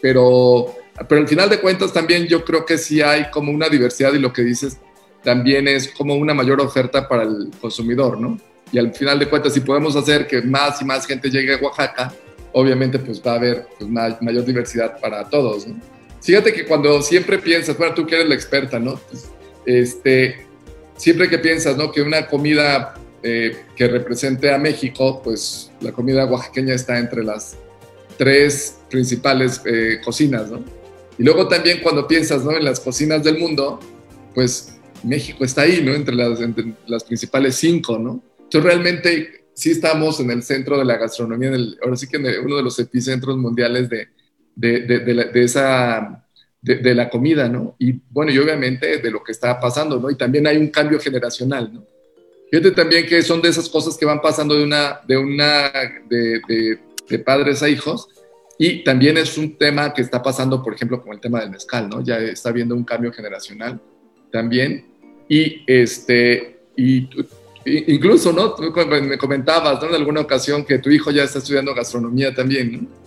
pero, 0.00 0.74
pero 1.08 1.20
al 1.20 1.28
final 1.28 1.50
de 1.50 1.60
cuentas 1.60 1.92
también 1.92 2.26
yo 2.26 2.44
creo 2.44 2.64
que 2.64 2.78
sí 2.78 3.02
hay 3.02 3.30
como 3.30 3.52
una 3.52 3.68
diversidad 3.68 4.12
y 4.14 4.18
lo 4.18 4.32
que 4.32 4.42
dices 4.42 4.78
también 5.22 5.68
es 5.68 5.88
como 5.88 6.14
una 6.14 6.32
mayor 6.32 6.60
oferta 6.60 7.06
para 7.08 7.24
el 7.24 7.50
consumidor, 7.60 8.18
¿no? 8.20 8.38
y 8.72 8.78
al 8.78 8.92
final 8.94 9.18
de 9.18 9.28
cuentas, 9.28 9.52
si 9.52 9.60
podemos 9.60 9.94
hacer 9.96 10.26
que 10.26 10.40
más 10.40 10.80
y 10.80 10.84
más 10.86 11.06
gente 11.06 11.30
llegue 11.30 11.54
a 11.54 11.58
Oaxaca, 11.58 12.12
obviamente 12.52 12.98
pues 12.98 13.22
va 13.24 13.32
a 13.32 13.36
haber 13.36 13.66
pues, 13.78 13.90
mayor 13.90 14.44
diversidad 14.44 14.98
para 14.98 15.28
todos. 15.28 15.66
¿no? 15.66 15.76
Fíjate 16.22 16.52
que 16.52 16.64
cuando 16.64 17.02
siempre 17.02 17.38
piensas, 17.38 17.76
bueno, 17.76 17.94
tú 17.94 18.06
que 18.06 18.14
eres 18.14 18.28
la 18.28 18.34
experta, 18.34 18.78
¿no? 18.78 19.00
Pues, 19.10 19.28
este, 19.66 20.46
siempre 20.96 21.28
que 21.28 21.38
piensas, 21.38 21.76
¿no? 21.76 21.90
Que 21.90 22.00
una 22.00 22.28
comida 22.28 22.94
eh, 23.24 23.56
que 23.74 23.88
represente 23.88 24.52
a 24.52 24.58
México, 24.58 25.20
pues 25.22 25.72
la 25.80 25.92
comida 25.92 26.24
oaxaqueña 26.26 26.74
está 26.74 26.98
entre 26.98 27.24
las 27.24 27.56
tres 28.16 28.78
principales 28.88 29.60
eh, 29.64 30.00
cocinas, 30.04 30.48
¿no? 30.48 30.64
Y 31.18 31.24
luego 31.24 31.48
también 31.48 31.80
cuando 31.82 32.06
piensas, 32.06 32.44
¿no? 32.44 32.56
En 32.56 32.64
las 32.64 32.78
cocinas 32.78 33.24
del 33.24 33.38
mundo, 33.38 33.80
pues 34.34 34.76
México 35.02 35.44
está 35.44 35.62
ahí, 35.62 35.82
¿no? 35.82 35.92
Entre 35.92 36.14
las, 36.14 36.38
las 36.86 37.02
principales 37.02 37.56
cinco, 37.56 37.98
¿no? 37.98 38.22
Entonces 38.38 38.62
realmente 38.62 39.44
sí 39.54 39.72
estamos 39.72 40.20
en 40.20 40.30
el 40.30 40.42
centro 40.44 40.78
de 40.78 40.84
la 40.84 40.96
gastronomía, 40.96 41.50
ahora 41.82 41.96
sí 41.96 42.06
que 42.06 42.16
en 42.16 42.26
uno 42.44 42.56
de 42.56 42.62
los 42.62 42.78
epicentros 42.78 43.36
mundiales 43.36 43.88
de, 43.88 44.08
de, 44.54 44.80
de, 44.80 45.42
esa, 45.42 46.24
de, 46.60 46.94
la 46.94 47.08
comida, 47.08 47.48
¿no? 47.48 47.74
Y 47.78 48.00
bueno, 48.10 48.32
y 48.32 48.38
obviamente 48.38 48.98
de 48.98 49.10
lo 49.10 49.22
que 49.22 49.32
está 49.32 49.58
pasando, 49.60 49.98
¿no? 49.98 50.10
Y 50.10 50.16
también 50.16 50.46
hay 50.46 50.56
un 50.56 50.68
cambio 50.68 51.00
generacional, 51.00 51.72
¿no? 51.72 51.84
Fíjate 52.50 52.72
también 52.72 53.06
que 53.06 53.22
son 53.22 53.40
de 53.40 53.48
esas 53.48 53.68
cosas 53.68 53.96
que 53.96 54.04
van 54.04 54.20
pasando 54.20 54.54
de 54.54 54.64
una, 54.64 55.00
de 55.08 55.16
una, 55.16 55.72
de, 56.08 56.78
de 57.08 57.18
padres 57.18 57.62
a 57.62 57.68
hijos, 57.68 58.08
y 58.58 58.84
también 58.84 59.16
es 59.16 59.36
un 59.38 59.56
tema 59.56 59.92
que 59.92 60.02
está 60.02 60.22
pasando, 60.22 60.62
por 60.62 60.74
ejemplo, 60.74 61.02
con 61.02 61.12
el 61.12 61.20
tema 61.20 61.40
del 61.40 61.50
mezcal, 61.50 61.88
¿no? 61.88 62.00
Ya 62.02 62.18
está 62.18 62.50
habiendo 62.50 62.74
un 62.74 62.84
cambio 62.84 63.12
generacional 63.12 63.80
también. 64.30 64.86
Y 65.28 65.64
este, 65.66 66.60
y 66.76 67.08
incluso, 67.64 68.32
¿no? 68.32 68.54
Tú 68.54 68.72
me 68.72 69.18
comentabas, 69.18 69.82
¿no? 69.82 69.88
En 69.88 69.94
alguna 69.94 70.20
ocasión 70.20 70.64
que 70.64 70.78
tu 70.78 70.90
hijo 70.90 71.10
ya 71.10 71.24
está 71.24 71.38
estudiando 71.38 71.74
gastronomía 71.74 72.34
también, 72.34 72.72
¿no? 72.72 73.01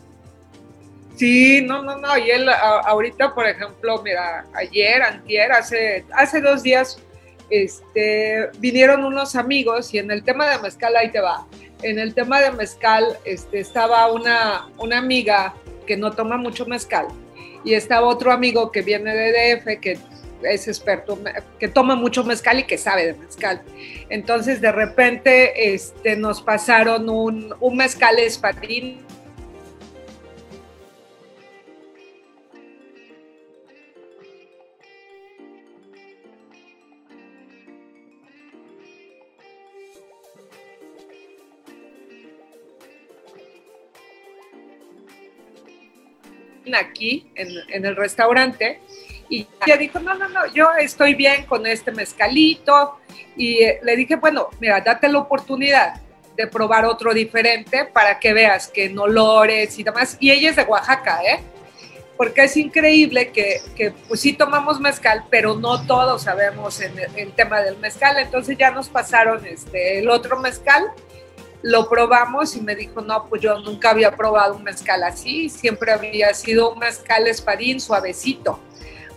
Sí, 1.15 1.61
no, 1.61 1.81
no, 1.81 1.97
no. 1.97 2.17
Y 2.17 2.29
él 2.29 2.49
ahorita, 2.49 3.33
por 3.33 3.47
ejemplo, 3.47 4.01
mira, 4.03 4.45
ayer, 4.53 5.01
antier, 5.01 5.51
hace, 5.51 6.05
hace 6.13 6.41
dos 6.41 6.63
días, 6.63 6.99
este, 7.49 8.49
vinieron 8.59 9.05
unos 9.05 9.35
amigos 9.35 9.93
y 9.93 9.99
en 9.99 10.11
el 10.11 10.23
tema 10.23 10.49
de 10.49 10.59
mezcal 10.59 10.95
ahí 10.95 11.11
te 11.11 11.21
va. 11.21 11.45
En 11.83 11.99
el 11.99 12.13
tema 12.13 12.41
de 12.41 12.51
mezcal 12.51 13.17
este, 13.23 13.59
estaba 13.59 14.11
una, 14.11 14.67
una 14.77 14.97
amiga 14.97 15.53
que 15.85 15.95
no 15.95 16.11
toma 16.11 16.37
mucho 16.37 16.65
mezcal 16.65 17.07
y 17.63 17.73
estaba 17.73 18.07
otro 18.07 18.31
amigo 18.31 18.71
que 18.71 18.81
viene 18.81 19.15
de 19.15 19.57
DF 19.57 19.79
que 19.79 19.97
es 20.43 20.67
experto, 20.67 21.17
que 21.59 21.67
toma 21.67 21.95
mucho 21.95 22.23
mezcal 22.23 22.59
y 22.59 22.63
que 22.63 22.77
sabe 22.77 23.05
de 23.07 23.13
mezcal. 23.13 23.61
Entonces, 24.09 24.61
de 24.61 24.71
repente, 24.71 25.73
este, 25.73 26.15
nos 26.15 26.41
pasaron 26.41 27.09
un, 27.09 27.55
un 27.59 27.77
mezcal 27.77 28.19
espadín 28.19 29.04
aquí 46.73 47.29
en, 47.35 47.49
en, 47.69 47.85
el 47.85 47.95
restaurante 47.95 48.79
y 49.29 49.47
ella 49.65 49.77
dijo, 49.77 49.99
no, 49.99 50.13
no, 50.15 50.29
no, 50.29 50.45
yo 50.53 50.69
estoy 50.79 51.15
bien 51.15 51.45
con 51.45 51.65
este 51.65 51.91
mezcalito. 51.91 52.99
Y 53.35 53.63
eh, 53.63 53.79
le 53.83 53.95
dije, 53.95 54.15
bueno, 54.15 54.49
mira, 54.59 54.81
date 54.81 55.07
la 55.07 55.19
oportunidad 55.19 56.01
de 56.35 56.47
probar 56.47 56.85
otro 56.85 57.13
diferente 57.13 57.85
para 57.85 58.19
que 58.19 58.33
veas 58.33 58.67
que 58.67 58.85
en 58.85 58.99
olores 58.99 59.77
y 59.79 59.83
demás. 59.83 60.17
Y 60.19 60.31
ella 60.31 60.49
es 60.49 60.55
de 60.55 60.63
Oaxaca, 60.63 61.21
¿eh? 61.23 61.39
Porque 62.17 62.45
es 62.45 62.55
increíble 62.55 63.31
que, 63.31 63.61
que 63.75 63.91
pues 63.91 64.21
sí 64.21 64.33
tomamos 64.33 64.79
mezcal, 64.79 65.25
pero 65.29 65.55
no 65.55 65.85
todos 65.85 66.23
sabemos 66.23 66.79
en 66.79 66.93
el, 67.15 67.33
tema 67.33 67.61
del 67.61 67.77
mezcal. 67.77 68.17
Entonces 68.17 68.57
ya 68.57 68.71
nos 68.71 68.89
pasaron 68.89 69.45
este, 69.45 69.99
el 69.99 70.09
otro 70.09 70.39
mezcal, 70.39 70.83
lo 71.65 71.89
probamos 71.89 72.55
y 72.55 72.61
me 72.61 72.75
dijo, 72.75 73.01
no, 73.01 73.27
pues 73.27 73.41
yo 73.41 73.57
nunca 73.57 73.89
había 73.89 74.15
probado 74.15 74.55
un 74.55 74.63
mezcal 74.63 75.01
así, 75.01 75.49
siempre 75.49 75.91
había 75.91 76.31
sido 76.35 76.71
un 76.71 76.77
mezcal 76.77 77.25
espadín 77.25 77.79
suavecito 77.79 78.59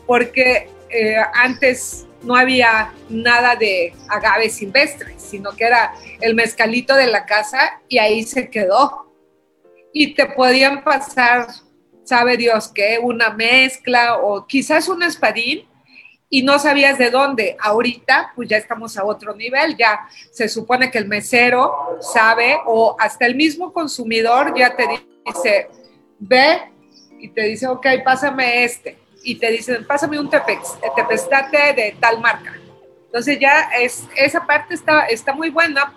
porque 0.07 0.71
eh, 0.89 1.17
antes 1.35 2.07
no 2.23 2.35
había 2.35 2.95
nada 3.11 3.55
de 3.55 3.93
agave 4.09 4.49
silvestre, 4.49 5.13
sino 5.19 5.55
que 5.55 5.65
era 5.65 5.93
el 6.23 6.35
mezcalito 6.35 6.95
de 6.95 7.09
la 7.09 7.27
casa 7.27 7.83
y 7.87 7.99
ahí 7.99 8.23
se 8.23 8.49
quedó. 8.49 9.13
Y 9.93 10.15
te 10.15 10.25
podían 10.25 10.83
pasar, 10.83 11.49
sabe 12.03 12.39
Dios 12.39 12.73
qué, 12.75 12.99
una 13.01 13.29
mezcla 13.29 14.17
o 14.17 14.47
quizás 14.47 14.89
un 14.89 15.03
espadín 15.03 15.69
y 16.31 16.43
no 16.43 16.59
sabías 16.59 16.99
de 16.99 17.11
dónde. 17.11 17.57
Ahorita, 17.61 18.33
pues 18.35 18.49
ya 18.49 18.57
estamos 18.57 18.97
a 18.97 19.05
otro 19.05 19.35
nivel, 19.35 19.77
ya 19.77 20.09
se 20.31 20.49
supone 20.49 20.91
que 20.91 20.99
el 20.99 21.09
mesero 21.09 21.99
sabe 22.01 22.59
o 22.67 22.97
hasta 22.99 23.27
el 23.27 23.35
mismo 23.35 23.73
consumidor 23.73 24.55
ya 24.57 24.77
te 24.77 24.87
dice, 25.27 25.69
ve 26.19 26.71
y 27.19 27.29
te 27.29 27.43
dice, 27.43 27.67
ok, 27.67 27.87
pásame 28.05 28.65
este 28.65 28.99
y 29.23 29.37
te 29.37 29.51
dicen, 29.51 29.87
pásame 29.87 30.19
un 30.19 30.31
tepex, 30.31 30.79
tepestate 30.95 31.73
de 31.75 31.97
tal 31.99 32.21
marca. 32.21 32.55
Entonces 33.07 33.39
ya 33.41 33.71
es, 33.79 34.05
esa 34.17 34.47
parte 34.47 34.75
está, 34.75 35.07
está 35.07 35.33
muy 35.33 35.51
buena 35.51 35.95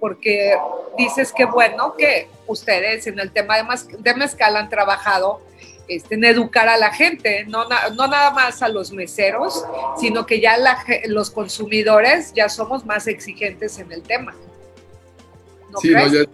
porque 0.00 0.56
dices 0.98 1.32
que 1.32 1.44
bueno 1.44 1.94
que 1.96 2.28
ustedes 2.46 3.06
en 3.06 3.18
el 3.20 3.30
tema 3.30 3.56
de, 3.56 3.64
de 3.98 4.14
mezcal 4.14 4.56
han 4.56 4.68
trabajado 4.68 5.40
este, 5.88 6.14
en 6.14 6.24
educar 6.24 6.68
a 6.68 6.76
la 6.76 6.92
gente, 6.92 7.44
no, 7.46 7.64
no 7.96 8.06
nada 8.06 8.30
más 8.30 8.62
a 8.62 8.68
los 8.68 8.92
meseros, 8.92 9.64
sino 9.98 10.26
que 10.26 10.40
ya 10.40 10.56
los 11.06 11.30
consumidores 11.30 12.32
ya 12.34 12.48
somos 12.48 12.84
más 12.86 13.06
exigentes 13.06 13.78
en 13.78 13.92
el 13.92 14.02
tema 14.02 14.34
sí, 15.80 15.90
no, 15.90 16.06
ya 16.06 16.24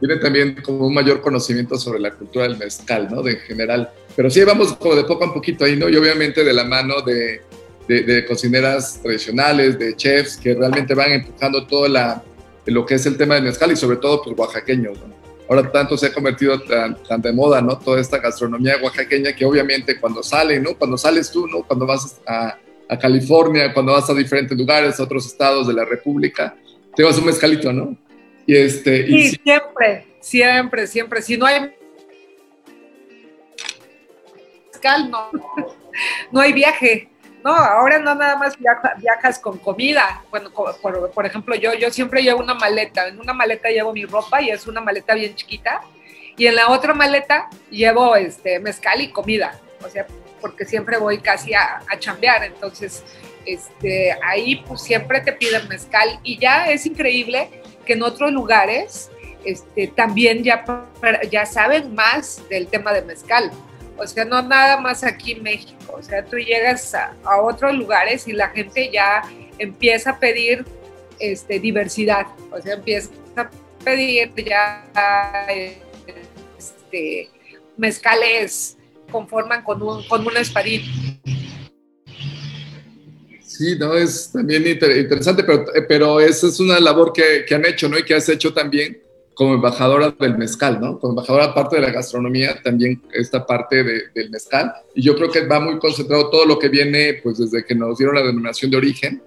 tiene 0.00 0.16
también 0.16 0.56
como 0.62 0.86
un 0.86 0.94
mayor 0.94 1.20
conocimiento 1.20 1.76
sobre 1.76 2.00
la 2.00 2.12
cultura 2.12 2.48
del 2.48 2.56
mezcal, 2.56 3.08
¿no? 3.10 3.22
De 3.22 3.36
general. 3.36 3.90
Pero 4.16 4.30
sí, 4.30 4.42
vamos 4.44 4.72
como 4.74 4.94
de 4.94 5.04
poco 5.04 5.24
a 5.24 5.34
poquito 5.34 5.64
ahí, 5.64 5.76
¿no? 5.76 5.88
Y 5.88 5.96
obviamente 5.96 6.44
de 6.44 6.52
la 6.52 6.64
mano 6.64 7.02
de, 7.02 7.42
de, 7.86 8.24
cocineras 8.26 9.00
tradicionales, 9.02 9.78
de 9.78 9.94
chefs, 9.96 10.36
que 10.36 10.54
realmente 10.54 10.94
van 10.94 11.12
empujando 11.12 11.66
todo 11.66 11.88
la, 11.88 12.22
lo 12.66 12.84
que 12.84 12.94
es 12.94 13.06
el 13.06 13.16
tema 13.16 13.34
del 13.34 13.44
mezcal 13.44 13.70
y 13.72 13.76
sobre 13.76 13.98
todo, 13.98 14.22
pues, 14.22 14.36
oaxaqueños, 14.36 14.98
¿no? 14.98 15.17
Ahora 15.48 15.70
tanto 15.70 15.96
se 15.96 16.06
ha 16.06 16.12
convertido 16.12 16.60
tan, 16.60 17.02
tan, 17.02 17.22
de 17.22 17.32
moda, 17.32 17.62
¿no? 17.62 17.78
Toda 17.78 18.00
esta 18.00 18.18
gastronomía 18.18 18.76
oaxaqueña 18.82 19.32
que 19.32 19.44
obviamente 19.44 19.98
cuando 19.98 20.22
sale, 20.22 20.60
¿no? 20.60 20.74
Cuando 20.76 20.98
sales 20.98 21.30
tú, 21.30 21.46
¿no? 21.46 21.62
Cuando 21.62 21.86
vas 21.86 22.20
a, 22.26 22.58
a 22.88 22.98
California, 22.98 23.72
cuando 23.72 23.92
vas 23.92 24.08
a 24.10 24.14
diferentes 24.14 24.56
lugares, 24.56 25.00
a 25.00 25.04
otros 25.04 25.26
estados 25.26 25.66
de 25.66 25.74
la 25.74 25.84
República, 25.84 26.54
te 26.94 27.02
vas 27.02 27.16
un 27.18 27.26
mezcalito, 27.26 27.72
¿no? 27.72 27.96
Y 28.46 28.56
este, 28.56 29.06
sí, 29.06 29.38
siempre, 29.42 30.06
siempre, 30.20 30.86
siempre. 30.86 31.22
Si 31.22 31.36
no 31.36 31.46
hay 31.46 31.72
no, 35.10 35.30
no 36.32 36.40
hay 36.40 36.52
viaje. 36.52 37.08
No, 37.44 37.54
ahora 37.54 37.98
no 37.98 38.14
nada 38.14 38.36
más 38.36 38.56
viajas 38.58 39.38
con 39.38 39.58
comida. 39.58 40.22
Bueno, 40.30 40.50
por, 40.50 41.10
por, 41.10 41.26
ejemplo, 41.26 41.54
yo, 41.54 41.74
yo 41.74 41.90
siempre 41.90 42.22
llevo 42.22 42.40
una 42.40 42.54
maleta. 42.54 43.08
En 43.08 43.20
una 43.20 43.32
maleta 43.32 43.68
llevo 43.68 43.92
mi 43.92 44.04
ropa 44.04 44.42
y 44.42 44.50
es 44.50 44.66
una 44.66 44.80
maleta 44.80 45.14
bien 45.14 45.34
chiquita. 45.34 45.80
Y 46.36 46.46
en 46.46 46.56
la 46.56 46.68
otra 46.68 46.94
maleta 46.94 47.48
llevo 47.70 48.16
este, 48.16 48.58
mezcal 48.60 49.00
y 49.00 49.10
comida. 49.10 49.58
O 49.84 49.88
sea, 49.88 50.06
porque 50.40 50.64
siempre 50.64 50.98
voy 50.98 51.18
casi 51.18 51.54
a, 51.54 51.82
a 51.88 51.98
chambear. 51.98 52.44
Entonces, 52.44 53.04
este, 53.46 54.16
ahí 54.22 54.56
pues 54.66 54.82
siempre 54.82 55.20
te 55.20 55.32
piden 55.32 55.68
mezcal. 55.68 56.18
Y 56.22 56.38
ya 56.38 56.68
es 56.68 56.86
increíble 56.86 57.62
que 57.86 57.94
en 57.94 58.02
otros 58.02 58.32
lugares 58.32 59.10
este, 59.44 59.88
también 59.88 60.42
ya, 60.42 60.64
ya 61.30 61.46
saben 61.46 61.94
más 61.94 62.46
del 62.48 62.68
tema 62.68 62.92
de 62.92 63.02
mezcal. 63.02 63.50
O 63.98 64.06
sea, 64.06 64.24
no 64.24 64.40
nada 64.42 64.80
más 64.80 65.02
aquí 65.02 65.32
en 65.32 65.42
México. 65.42 65.94
O 65.98 66.02
sea, 66.02 66.24
tú 66.24 66.36
llegas 66.36 66.94
a, 66.94 67.14
otros 67.42 67.74
lugares 67.74 68.26
y 68.28 68.32
la 68.32 68.48
gente 68.50 68.90
ya 68.92 69.22
empieza 69.58 70.10
a 70.10 70.18
pedir 70.18 70.64
este, 71.18 71.58
diversidad. 71.58 72.26
O 72.50 72.60
sea, 72.60 72.74
empieza 72.74 73.10
a 73.36 73.50
pedir 73.84 74.32
ya 74.36 74.84
este, 76.56 77.28
mezcales 77.76 78.76
conforman 79.10 79.62
con 79.62 79.82
un, 79.82 80.06
con 80.06 80.26
un 80.26 80.36
espadín. 80.36 80.82
Sí, 83.42 83.76
no, 83.76 83.94
es 83.94 84.30
también 84.30 84.64
interesante, 84.66 85.42
pero, 85.42 85.64
pero 85.88 86.20
esa 86.20 86.46
es 86.46 86.60
una 86.60 86.78
labor 86.78 87.12
que, 87.12 87.44
que, 87.44 87.54
han 87.56 87.66
hecho, 87.66 87.88
¿no? 87.88 87.98
Y 87.98 88.04
que 88.04 88.14
has 88.14 88.28
hecho 88.28 88.52
también 88.54 89.02
como 89.38 89.54
embajadora 89.54 90.12
del 90.18 90.36
mezcal, 90.36 90.80
¿no? 90.80 90.98
Como 90.98 91.12
embajadora 91.12 91.44
aparte 91.44 91.76
de 91.76 91.82
la 91.82 91.92
gastronomía, 91.92 92.60
también 92.60 93.00
esta 93.12 93.46
parte 93.46 93.84
de, 93.84 94.02
del 94.12 94.30
mezcal. 94.30 94.72
Y 94.96 95.02
yo 95.02 95.14
creo 95.14 95.30
que 95.30 95.46
va 95.46 95.60
muy 95.60 95.78
concentrado 95.78 96.28
todo 96.28 96.44
lo 96.44 96.58
que 96.58 96.68
viene, 96.68 97.20
pues 97.22 97.38
desde 97.38 97.64
que 97.64 97.72
nos 97.72 97.98
dieron 97.98 98.16
la 98.16 98.22
denominación 98.22 98.68
de 98.72 98.76
origen, 98.78 99.22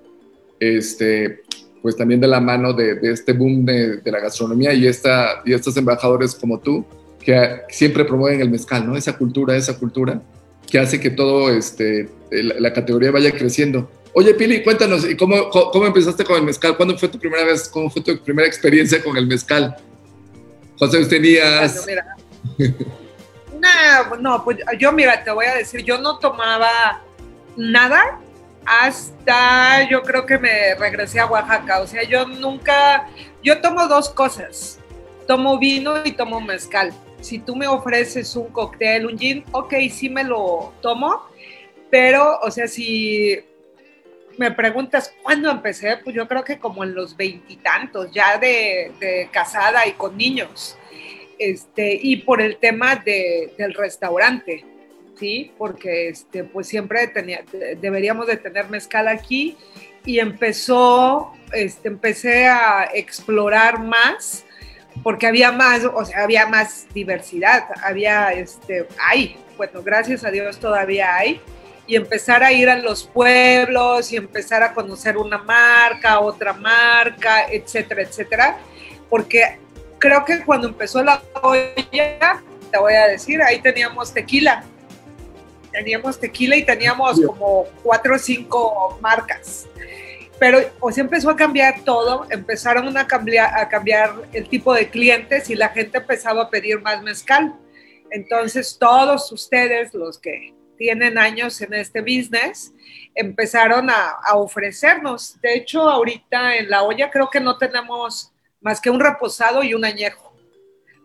este, 0.59 1.43
pues 1.81 1.95
también 1.95 2.19
de 2.19 2.27
la 2.27 2.41
mano 2.41 2.73
de, 2.73 2.95
de 2.95 3.13
este 3.13 3.31
boom 3.31 3.63
de, 3.63 4.01
de, 4.01 4.11
la 4.11 4.19
gastronomía 4.19 4.73
y, 4.73 4.85
esta, 4.85 5.43
y 5.45 5.53
estos 5.53 5.77
embajadores 5.77 6.35
como 6.35 6.59
tú, 6.59 6.85
que 7.21 7.61
siempre 7.69 8.03
promueven 8.03 8.41
el 8.41 8.49
mezcal, 8.49 8.85
¿no? 8.85 8.97
Esa 8.97 9.17
cultura, 9.17 9.55
esa 9.55 9.79
cultura 9.79 10.21
que 10.69 10.77
hace 10.77 10.99
que 10.99 11.11
todo, 11.11 11.49
este, 11.49 12.09
la 12.31 12.73
categoría 12.73 13.11
vaya 13.11 13.31
creciendo. 13.31 13.89
Oye, 14.13 14.33
Pili, 14.33 14.61
cuéntanos, 14.61 15.09
¿y 15.09 15.15
cómo, 15.15 15.49
cómo 15.49 15.85
empezaste 15.85 16.25
con 16.25 16.35
el 16.35 16.43
mezcal? 16.43 16.75
¿Cuándo 16.75 16.97
fue 16.97 17.07
tu 17.07 17.17
primera 17.17 17.45
vez? 17.45 17.69
¿Cómo 17.69 17.89
fue 17.89 18.01
tu 18.01 18.21
primera 18.21 18.45
experiencia 18.45 19.01
con 19.01 19.15
el 19.15 19.25
mezcal? 19.25 19.77
¿Cuántos 20.81 21.09
tenías? 21.09 21.85
no, 22.57 24.15
no, 24.19 24.43
pues 24.43 24.57
yo, 24.79 24.91
mira, 24.91 25.23
te 25.23 25.29
voy 25.29 25.45
a 25.45 25.53
decir, 25.53 25.83
yo 25.83 25.99
no 25.99 26.17
tomaba 26.17 27.03
nada 27.55 28.19
hasta 28.65 29.87
yo 29.87 30.01
creo 30.01 30.25
que 30.25 30.39
me 30.39 30.73
regresé 30.73 31.19
a 31.19 31.27
Oaxaca. 31.27 31.81
O 31.81 31.85
sea, 31.85 32.01
yo 32.01 32.25
nunca, 32.25 33.07
yo 33.43 33.61
tomo 33.61 33.87
dos 33.87 34.09
cosas. 34.09 34.79
Tomo 35.27 35.59
vino 35.59 36.03
y 36.03 36.13
tomo 36.13 36.41
mezcal. 36.41 36.91
Si 37.19 37.37
tú 37.37 37.55
me 37.55 37.67
ofreces 37.67 38.35
un 38.35 38.47
cóctel, 38.47 39.05
un 39.05 39.19
gin, 39.19 39.43
ok, 39.51 39.75
sí 39.91 40.09
me 40.09 40.23
lo 40.23 40.73
tomo, 40.81 41.27
pero, 41.91 42.39
o 42.39 42.49
sea, 42.49 42.67
si 42.67 43.39
me 44.41 44.49
preguntas 44.49 45.13
cuándo 45.21 45.51
empecé, 45.51 45.97
pues 45.97 46.15
yo 46.15 46.27
creo 46.27 46.43
que 46.43 46.57
como 46.57 46.83
en 46.83 46.95
los 46.95 47.15
veintitantos, 47.15 48.11
ya 48.11 48.39
de, 48.39 49.29
casada 49.31 49.85
y 49.85 49.91
con 49.91 50.17
niños. 50.17 50.75
Este, 51.37 51.93
y 52.01 52.17
por 52.17 52.41
el 52.41 52.57
tema 52.57 52.95
de, 52.95 53.53
del 53.55 53.75
restaurante, 53.75 54.65
¿sí? 55.19 55.51
Porque 55.59 56.09
este, 56.09 56.43
pues 56.43 56.67
siempre 56.67 57.07
tenía, 57.09 57.43
deberíamos 57.79 58.25
de 58.25 58.37
tener 58.37 58.67
mezcal 58.71 59.07
aquí 59.07 59.57
y 60.05 60.17
empezó, 60.17 61.33
este, 61.53 61.89
empecé 61.89 62.47
a 62.47 62.89
explorar 62.95 63.79
más 63.79 64.43
porque 65.03 65.27
había 65.27 65.51
más, 65.51 65.85
o 65.85 66.03
sea, 66.03 66.23
había 66.23 66.47
más 66.47 66.87
diversidad, 66.95 67.65
había, 67.83 68.33
este, 68.33 68.87
hay, 69.07 69.35
bueno, 69.55 69.83
gracias 69.83 70.23
a 70.23 70.31
Dios 70.31 70.59
todavía 70.59 71.15
hay, 71.15 71.39
y 71.91 71.97
empezar 71.97 72.41
a 72.41 72.53
ir 72.53 72.69
a 72.69 72.77
los 72.77 73.03
pueblos 73.03 74.13
y 74.13 74.15
empezar 74.15 74.63
a 74.63 74.73
conocer 74.73 75.17
una 75.17 75.39
marca, 75.39 76.21
otra 76.21 76.53
marca, 76.53 77.47
etcétera, 77.51 78.03
etcétera, 78.03 78.57
porque 79.09 79.59
creo 79.99 80.23
que 80.23 80.41
cuando 80.45 80.69
empezó 80.69 81.03
la 81.03 81.21
olla, 81.41 82.41
te 82.71 82.77
voy 82.79 82.93
a 82.93 83.07
decir, 83.09 83.41
ahí 83.41 83.61
teníamos 83.61 84.13
tequila, 84.13 84.63
teníamos 85.73 86.17
tequila 86.17 86.55
y 86.55 86.63
teníamos 86.63 87.19
como 87.25 87.65
cuatro 87.83 88.15
o 88.15 88.17
cinco 88.17 88.97
marcas. 89.01 89.67
Pero 90.39 90.59
o 90.79 90.93
sea, 90.93 91.03
empezó 91.03 91.29
a 91.29 91.35
cambiar 91.35 91.81
todo, 91.83 92.25
empezaron 92.29 92.95
a 92.95 93.05
cambiar, 93.05 93.53
a 93.59 93.67
cambiar 93.67 94.13
el 94.31 94.47
tipo 94.47 94.73
de 94.73 94.89
clientes 94.89 95.49
y 95.49 95.55
la 95.55 95.67
gente 95.67 95.97
empezaba 95.97 96.43
a 96.43 96.49
pedir 96.49 96.79
más 96.79 97.03
mezcal. 97.03 97.53
Entonces, 98.11 98.77
todos 98.79 99.29
ustedes, 99.33 99.93
los 99.93 100.19
que 100.19 100.53
tienen 100.81 101.19
años 101.19 101.61
en 101.61 101.75
este 101.75 102.01
business, 102.01 102.73
empezaron 103.13 103.87
a, 103.91 104.15
ofrecernos. 104.33 105.39
De 105.39 105.53
hecho, 105.53 105.87
ahorita 105.87 106.55
en 106.55 106.71
la 106.71 106.81
olla 106.81 107.11
creo 107.11 107.29
que 107.29 107.39
no 107.39 107.59
tenemos 107.59 108.33
más 108.61 108.81
que 108.81 108.89
un 108.89 108.99
reposado 108.99 109.61
y 109.61 109.75
un 109.75 109.85
añejo. 109.85 110.33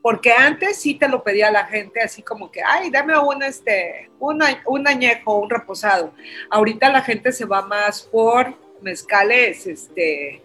Porque 0.01 0.33
antes 0.33 0.81
sí 0.81 0.95
te 0.95 1.09
lo 1.09 1.23
pedía 1.23 1.51
la 1.51 1.67
gente 1.67 2.01
así 2.01 2.23
como 2.23 2.51
que, 2.51 2.63
ay, 2.65 2.89
dame 2.89 3.19
un, 3.19 3.43
este, 3.43 4.11
un, 4.19 4.43
un 4.65 4.89
añejo, 4.89 5.41
un 5.41 5.51
reposado. 5.51 6.15
Ahorita 6.49 6.89
la 6.89 7.03
gente 7.03 7.31
se 7.31 7.45
va 7.45 7.61
más 7.61 8.01
por 8.01 8.55
mezcales 8.81 9.67
este, 9.67 10.41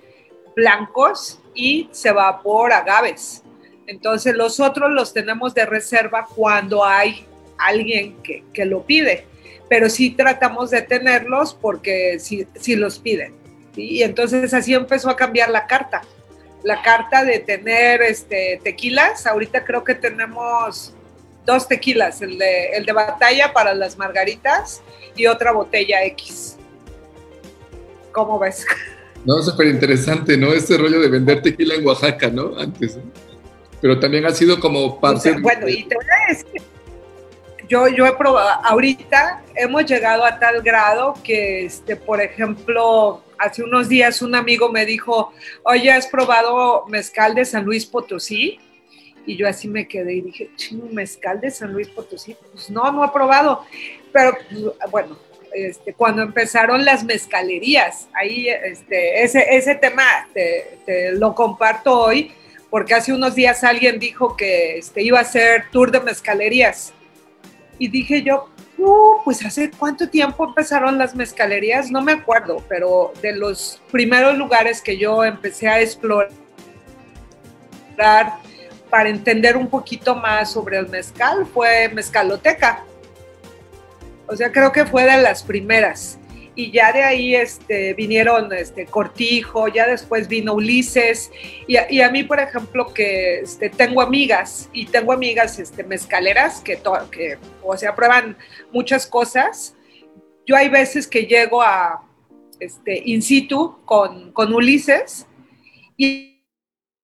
blancos 0.58 1.42
y 1.56 1.88
se 1.94 2.12
va 2.12 2.42
por 2.42 2.74
agaves. 2.74 3.44
Entonces 3.88 4.36
los 4.36 4.60
otros 4.60 4.92
los 4.92 5.14
tenemos 5.14 5.54
de 5.54 5.66
reserva 5.66 6.28
cuando 6.36 6.84
hay 6.84 7.26
alguien 7.66 8.22
que, 8.24 8.44
que 8.54 8.66
lo 8.66 8.84
pide, 8.84 9.26
pero 9.70 9.90
sí 9.90 10.12
tratamos 10.12 10.72
de 10.72 10.82
tenerlos 10.82 11.54
porque 11.54 12.20
sí, 12.20 12.46
sí 12.60 12.76
los 12.76 13.00
piden. 13.00 13.34
Y 13.76 14.04
entonces 14.04 14.54
así 14.54 14.74
empezó 14.74 15.10
a 15.10 15.16
cambiar 15.16 15.50
la 15.50 15.66
carta. 15.68 16.02
La 16.64 16.82
carta 16.82 17.24
de 17.24 17.40
tener 17.40 18.02
este, 18.02 18.60
tequilas, 18.64 19.26
ahorita 19.26 19.64
creo 19.66 19.84
que 19.84 19.96
tenemos 19.96 20.94
dos 21.46 21.68
tequilas, 21.68 22.22
el 22.22 22.38
de, 22.38 22.68
el 22.74 22.86
de 22.86 22.94
batalla 22.94 23.52
para 23.52 23.74
las 23.74 23.98
margaritas 23.98 24.82
y 25.16 25.26
otra 25.26 25.52
botella 25.52 26.04
X. 26.06 26.58
¿Cómo 28.12 28.40
ves? 28.40 28.66
No, 29.24 29.40
súper 29.44 29.68
interesante, 29.68 30.36
¿no? 30.36 30.52
Este 30.52 30.76
rollo 30.78 31.00
de 31.00 31.08
vender 31.08 31.44
tequila 31.44 31.76
en 31.76 31.86
Oaxaca, 31.86 32.30
¿no? 32.32 32.58
Antes. 32.58 32.98
¿no? 32.98 33.04
Pero 33.80 34.00
también 34.00 34.26
ha 34.26 34.32
sido 34.32 34.60
como 34.60 35.00
parte... 35.00 35.30
O 35.30 35.34
sea, 35.34 35.42
bueno, 35.42 35.68
y 35.68 35.84
te 35.84 35.94
voy 35.94 36.06
a 36.06 36.34
decir, 36.34 36.62
yo, 37.72 37.88
yo 37.88 38.06
he 38.06 38.12
probado, 38.12 38.50
ahorita 38.66 39.42
hemos 39.56 39.86
llegado 39.86 40.26
a 40.26 40.38
tal 40.38 40.62
grado 40.62 41.14
que, 41.24 41.64
este, 41.64 41.96
por 41.96 42.20
ejemplo, 42.20 43.24
hace 43.40 43.64
unos 43.64 43.88
días 43.88 44.22
un 44.22 44.36
amigo 44.36 44.70
me 44.70 44.86
dijo, 44.86 45.32
oye, 45.64 45.90
¿has 45.90 46.06
probado 46.08 46.86
mezcal 46.88 47.34
de 47.34 47.46
San 47.46 47.64
Luis 47.64 47.86
Potosí? 47.86 48.60
Y 49.26 49.38
yo 49.38 49.48
así 49.48 49.70
me 49.70 49.88
quedé 49.88 50.16
y 50.16 50.22
dije, 50.22 50.50
chino, 50.58 50.84
mezcal 50.92 51.40
de 51.40 51.50
San 51.50 51.72
Luis 51.72 51.88
Potosí. 51.88 52.36
Pues 52.52 52.70
no, 52.70 52.92
no 52.92 53.06
he 53.06 53.10
probado. 53.10 53.64
Pero 54.12 54.36
bueno, 54.90 55.18
este, 55.54 55.94
cuando 55.94 56.24
empezaron 56.24 56.84
las 56.84 57.06
mezcalerías, 57.06 58.10
ahí 58.14 58.50
este, 58.50 59.24
ese, 59.24 59.76
tema 59.76 60.28
te, 60.34 60.78
te, 60.86 61.14
lo 61.14 61.34
comparto 61.34 61.98
hoy, 61.98 62.34
porque 62.70 62.96
hace 62.96 63.14
unos 63.14 63.34
días 63.34 63.64
alguien 63.64 63.98
dijo 63.98 64.36
que 64.36 64.80
este, 64.80 65.04
iba 65.04 65.20
a 65.20 65.22
hacer 65.22 65.70
tour 65.72 65.90
de 65.90 66.02
mezcalerías 66.02 66.94
y 67.82 67.88
dije 67.88 68.22
yo, 68.22 68.48
uh, 68.78 69.24
pues 69.26 69.44
hace 69.44 69.72
cuánto 69.72 70.08
tiempo 70.08 70.46
empezaron 70.46 71.00
las 71.00 71.16
mezcalerías, 71.16 71.90
no 71.90 72.04
me 72.04 72.12
acuerdo, 72.12 72.64
pero 72.70 73.12
de 73.24 73.36
los 73.36 73.82
primeros 73.92 74.38
lugares 74.38 74.84
que 74.84 75.00
yo 75.00 75.26
empecé 75.26 75.68
a 75.68 75.82
explorar 75.82 76.30
para 78.88 79.10
entender 79.10 79.58
un 79.58 79.68
poquito 79.68 80.14
más 80.14 80.52
sobre 80.52 80.78
el 80.78 80.90
mezcal 80.90 81.48
fue 81.52 81.90
Mezcaloteca. 81.90 82.84
O 84.28 84.36
sea, 84.36 84.52
creo 84.52 84.72
que 84.72 84.86
fue 84.86 85.04
de 85.06 85.20
las 85.20 85.42
primeras 85.42 86.20
y 86.56 86.72
ya 86.72 86.92
de 86.92 87.04
ahí 87.04 87.36
este, 87.36 87.94
vinieron 87.94 88.52
este, 88.54 88.86
Cortijo, 88.86 89.68
ya 89.68 89.88
después 89.88 90.28
vino 90.28 90.54
Ulises, 90.54 91.32
y 91.68 91.78
a, 91.78 91.92
y 91.92 92.02
a 92.02 92.10
mí, 92.10 92.24
por 92.24 92.40
ejemplo, 92.40 92.94
que 92.94 93.40
este, 93.40 93.70
tengo 93.70 94.02
amigas, 94.02 94.70
y 94.74 94.86
tengo 94.88 95.14
amigas 95.14 95.60
este, 95.60 95.84
mezcaleras 95.84 96.60
que, 96.62 96.76
to, 96.76 96.94
que, 97.10 97.38
o 97.64 97.76
sea, 97.78 97.96
prueban 97.96 98.38
muchas 98.72 99.08
cosas, 99.08 99.76
yo 100.46 100.56
hay 100.56 100.70
veces 100.70 101.08
que 101.08 101.26
llego 101.26 101.62
a 101.62 102.04
este, 102.60 103.02
in 103.06 103.22
situ 103.22 103.78
con, 103.86 104.32
con 104.34 104.54
Ulises, 104.54 105.26
y, 105.96 106.44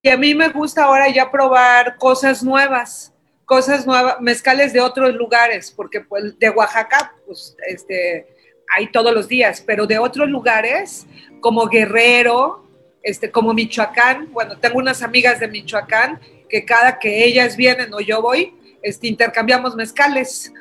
y 0.01 0.09
a 0.09 0.17
mí 0.17 0.35
me 0.35 0.49
gusta 0.49 0.83
ahora 0.83 1.07
ya 1.09 1.31
probar 1.31 1.95
cosas 1.97 2.43
nuevas, 2.43 3.13
cosas 3.45 3.87
nuevas, 3.87 4.19
mezcales 4.19 4.73
de 4.73 4.81
otros 4.81 5.13
lugares, 5.15 5.71
porque 5.71 6.01
pues 6.01 6.37
de 6.37 6.49
Oaxaca, 6.49 7.15
pues, 7.25 7.55
este 7.67 8.36
hay 8.75 8.87
todos 8.91 9.13
los 9.13 9.27
días, 9.27 9.63
pero 9.65 9.85
de 9.87 9.97
otros 9.97 10.29
lugares 10.29 11.05
como 11.39 11.67
Guerrero, 11.67 12.65
este, 13.03 13.31
como 13.31 13.53
Michoacán, 13.53 14.31
bueno, 14.31 14.57
tengo 14.57 14.79
unas 14.79 15.01
amigas 15.01 15.39
de 15.39 15.47
Michoacán 15.47 16.19
que 16.49 16.65
cada 16.65 16.99
que 16.99 17.25
ellas 17.25 17.55
vienen 17.55 17.93
o 17.93 17.99
yo 17.99 18.21
voy, 18.21 18.53
este, 18.81 19.07
intercambiamos 19.07 19.75
mezcales. 19.75 20.53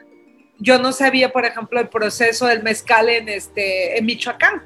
Yo 0.59 0.79
no 0.79 0.93
sabía, 0.93 1.33
por 1.33 1.45
ejemplo, 1.45 1.81
el 1.81 1.89
proceso 1.89 2.47
del 2.47 2.63
mezcal 2.63 3.09
en, 3.09 3.29
este, 3.29 3.99
en 3.99 4.07
Michoacán. 4.07 4.63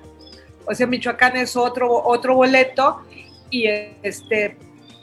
O 0.67 0.75
sea, 0.75 0.87
Michoacán 0.87 1.37
es 1.37 1.57
otro, 1.57 1.91
otro 2.05 2.35
boleto 2.35 3.03
y 3.51 3.67
este, 4.03 4.57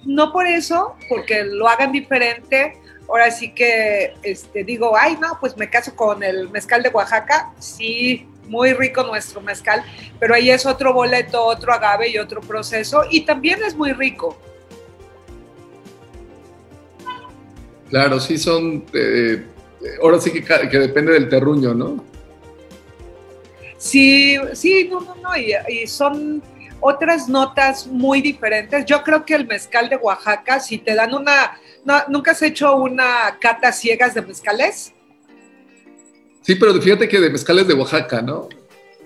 no 0.06 0.32
por 0.32 0.48
eso, 0.48 0.96
porque 1.10 1.44
lo 1.44 1.68
hagan 1.68 1.92
diferente, 1.92 2.78
ahora 3.08 3.32
sí 3.32 3.52
que 3.52 4.14
este, 4.24 4.64
digo, 4.64 4.96
ay, 4.98 5.18
no, 5.20 5.38
pues 5.40 5.56
me 5.58 5.70
caso 5.70 5.96
con 5.96 6.24
el 6.24 6.50
mezcal 6.50 6.84
de 6.84 6.90
Oaxaca, 6.90 7.54
sí, 7.60 8.28
muy 8.48 8.74
rico 8.74 9.04
nuestro 9.04 9.42
mezcal, 9.42 9.84
pero 10.20 10.36
ahí 10.36 10.50
es 10.50 10.66
otro 10.66 10.94
boleto, 10.94 11.44
otro 11.44 11.74
agave 11.74 12.10
y 12.10 12.18
otro 12.18 12.42
proceso, 12.42 13.04
y 13.10 13.22
también 13.22 13.62
es 13.64 13.76
muy 13.76 13.94
rico. 13.94 14.38
Claro, 17.90 18.20
sí 18.20 18.38
son, 18.38 18.84
eh, 18.94 19.46
ahora 20.02 20.20
sí 20.20 20.32
que, 20.32 20.44
que, 20.44 20.80
depende 20.80 21.14
del 21.14 21.30
terruño, 21.30 21.74
¿no? 21.74 22.04
Sí, 23.78 24.36
sí, 24.54 24.90
no, 24.90 25.02
no, 25.02 25.16
no, 25.16 25.38
y, 25.38 25.54
y 25.70 25.88
son 25.88 26.42
otras 26.80 27.28
notas 27.28 27.88
muy 27.88 28.22
diferentes. 28.22 28.86
Yo 28.86 29.04
creo 29.04 29.26
que 29.26 29.36
el 29.36 29.48
mezcal 29.48 29.90
de 29.90 29.96
Oaxaca, 29.96 30.60
si 30.60 30.78
te 30.78 30.96
dan 30.96 31.14
una 31.14 31.58
no, 31.88 31.96
¿Nunca 32.10 32.32
has 32.32 32.42
hecho 32.42 32.76
una 32.76 33.38
cata 33.40 33.72
ciegas 33.72 34.14
de 34.14 34.22
mezcales? 34.22 34.92
Sí, 36.42 36.56
pero 36.56 36.74
fíjate 36.82 37.08
que 37.08 37.18
de 37.18 37.30
mezcales 37.30 37.66
de 37.66 37.76
Oaxaca, 37.76 38.22
¿no? 38.22 38.50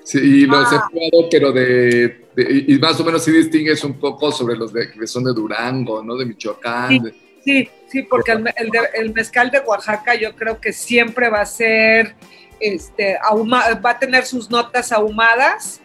Sí, 0.03 0.17
y 0.17 0.45
los 0.47 0.67
ah. 0.73 0.89
he 0.89 1.09
probado, 1.09 1.29
pero 1.29 1.51
de, 1.51 2.25
de, 2.35 2.65
Y 2.67 2.79
más 2.79 2.99
o 2.99 3.03
menos 3.03 3.23
sí 3.23 3.31
distingues 3.31 3.83
un 3.83 3.99
poco 3.99 4.31
sobre 4.31 4.55
los 4.55 4.73
de, 4.73 4.91
que 4.91 5.05
son 5.05 5.23
de 5.23 5.31
Durango, 5.31 6.01
¿no? 6.01 6.15
De 6.15 6.25
Michoacán. 6.25 6.89
Sí, 6.89 7.13
sí, 7.45 7.69
sí, 7.87 8.01
porque 8.01 8.31
el, 8.31 8.51
el, 8.55 8.69
de, 8.71 8.79
el, 8.95 9.13
mezcal 9.13 9.51
de 9.51 9.59
Oaxaca 9.59 10.15
yo 10.15 10.35
creo 10.35 10.59
que 10.59 10.73
siempre 10.73 11.29
va 11.29 11.41
a 11.41 11.45
ser. 11.45 12.15
Este, 12.59 13.15
ahuma, 13.21 13.63
va 13.75 13.91
a 13.91 13.99
tener 13.99 14.25
sus 14.25 14.49
notas 14.49 14.91
ahumadas 14.91 15.81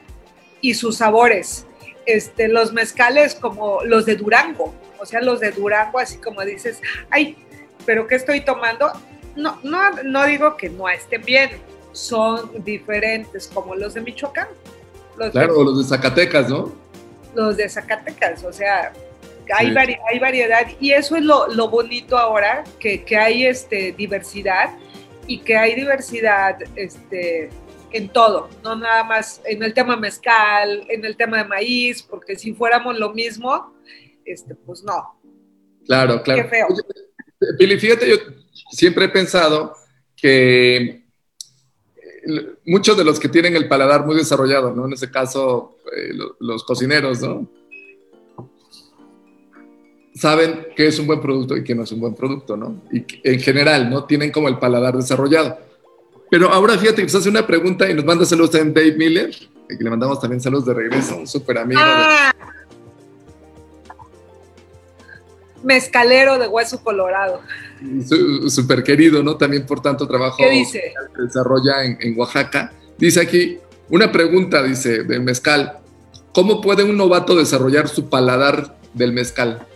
y 0.62 0.72
sus 0.72 0.96
sabores. 0.96 1.65
Este, 2.06 2.48
los 2.48 2.72
mezcales 2.72 3.34
como 3.34 3.82
los 3.84 4.06
de 4.06 4.16
Durango, 4.16 4.72
o 4.98 5.04
sea, 5.04 5.20
los 5.20 5.40
de 5.40 5.50
Durango, 5.50 5.98
así 5.98 6.18
como 6.18 6.42
dices, 6.42 6.80
ay, 7.10 7.36
pero 7.84 8.06
¿qué 8.06 8.14
estoy 8.14 8.40
tomando? 8.40 8.92
No, 9.34 9.58
no, 9.62 9.90
no 10.04 10.24
digo 10.24 10.56
que 10.56 10.70
no 10.70 10.88
estén 10.88 11.22
bien, 11.22 11.50
son 11.92 12.62
diferentes 12.64 13.48
como 13.52 13.74
los 13.74 13.94
de 13.94 14.02
Michoacán. 14.02 14.48
claro, 15.32 15.64
los 15.64 15.78
de 15.78 15.84
Zacatecas, 15.84 16.48
¿no? 16.48 16.72
Los 17.34 17.56
de 17.56 17.68
Zacatecas, 17.68 18.44
o 18.44 18.52
sea, 18.52 18.92
hay, 19.54 19.74
hay 19.76 20.18
variedad 20.18 20.66
y 20.80 20.92
eso 20.92 21.16
es 21.16 21.22
lo, 21.22 21.48
lo 21.48 21.68
bonito 21.68 22.18
ahora, 22.18 22.64
que, 22.78 23.04
que, 23.04 23.16
hay 23.16 23.46
este, 23.46 23.92
diversidad 23.92 24.70
y 25.26 25.40
que 25.40 25.56
hay 25.56 25.74
diversidad 25.74 26.58
este, 26.76 27.50
en 27.96 28.08
todo, 28.08 28.48
no 28.62 28.76
nada 28.76 29.04
más 29.04 29.40
en 29.44 29.62
el 29.62 29.74
tema 29.74 29.96
mezcal, 29.96 30.86
en 30.88 31.04
el 31.04 31.16
tema 31.16 31.38
de 31.38 31.44
maíz, 31.44 32.02
porque 32.02 32.36
si 32.36 32.52
fuéramos 32.52 32.98
lo 32.98 33.12
mismo, 33.12 33.74
este, 34.24 34.54
pues 34.54 34.82
no. 34.82 35.18
Claro, 35.86 36.22
claro. 36.22 36.42
Qué 36.42 36.48
feo. 36.48 36.66
Pili, 37.58 37.78
fíjate, 37.78 38.08
yo 38.08 38.16
siempre 38.70 39.06
he 39.06 39.08
pensado 39.08 39.74
que 40.16 40.76
eh, 40.84 41.04
muchos 42.66 42.96
de 42.96 43.04
los 43.04 43.20
que 43.20 43.28
tienen 43.28 43.56
el 43.56 43.68
paladar 43.68 44.04
muy 44.04 44.16
desarrollado, 44.16 44.74
¿no? 44.74 44.86
En 44.86 44.92
ese 44.92 45.10
caso, 45.10 45.76
eh, 45.96 46.12
los 46.40 46.64
cocineros, 46.64 47.20
¿no? 47.20 47.48
Saben 50.14 50.68
qué 50.74 50.86
es 50.86 50.98
un 50.98 51.06
buen 51.06 51.20
producto 51.20 51.56
y 51.56 51.62
qué 51.62 51.74
no 51.74 51.82
es 51.82 51.92
un 51.92 52.00
buen 52.00 52.14
producto, 52.14 52.56
¿no? 52.56 52.82
Y 52.90 53.04
en 53.22 53.38
general, 53.38 53.90
¿no? 53.90 54.04
Tienen 54.04 54.32
como 54.32 54.48
el 54.48 54.58
paladar 54.58 54.96
desarrollado. 54.96 55.65
Pero 56.30 56.50
ahora 56.50 56.76
fíjate 56.76 56.96
que 56.96 57.04
nos 57.04 57.14
hace 57.14 57.28
una 57.28 57.46
pregunta 57.46 57.88
y 57.88 57.94
nos 57.94 58.04
manda 58.04 58.24
saludos 58.24 58.50
también 58.50 58.74
Dave 58.74 58.96
Miller, 58.96 59.30
que 59.68 59.76
le 59.82 59.90
mandamos 59.90 60.20
también 60.20 60.40
saludos 60.40 60.66
de 60.66 60.74
regreso, 60.74 61.16
un 61.16 61.26
súper 61.26 61.58
amigo. 61.58 61.80
Ah. 61.82 62.32
Mezcalero 65.62 66.38
de 66.38 66.46
Hueso 66.46 66.82
Colorado. 66.82 67.40
Súper 68.48 68.82
querido, 68.82 69.22
¿no? 69.22 69.36
También 69.36 69.66
por 69.66 69.80
tanto 69.80 70.06
trabajo 70.06 70.36
¿Qué 70.38 70.50
dice? 70.50 70.94
que 71.14 71.22
desarrolla 71.22 71.84
en, 71.84 71.98
en 72.00 72.18
Oaxaca. 72.18 72.72
Dice 72.98 73.20
aquí, 73.20 73.58
una 73.88 74.10
pregunta, 74.10 74.62
dice, 74.62 75.04
del 75.04 75.22
mezcal. 75.22 75.78
¿Cómo 76.32 76.60
puede 76.60 76.84
un 76.84 76.96
novato 76.96 77.34
desarrollar 77.36 77.88
su 77.88 78.08
paladar 78.08 78.76
del 78.94 79.12
mezcal? 79.12 79.66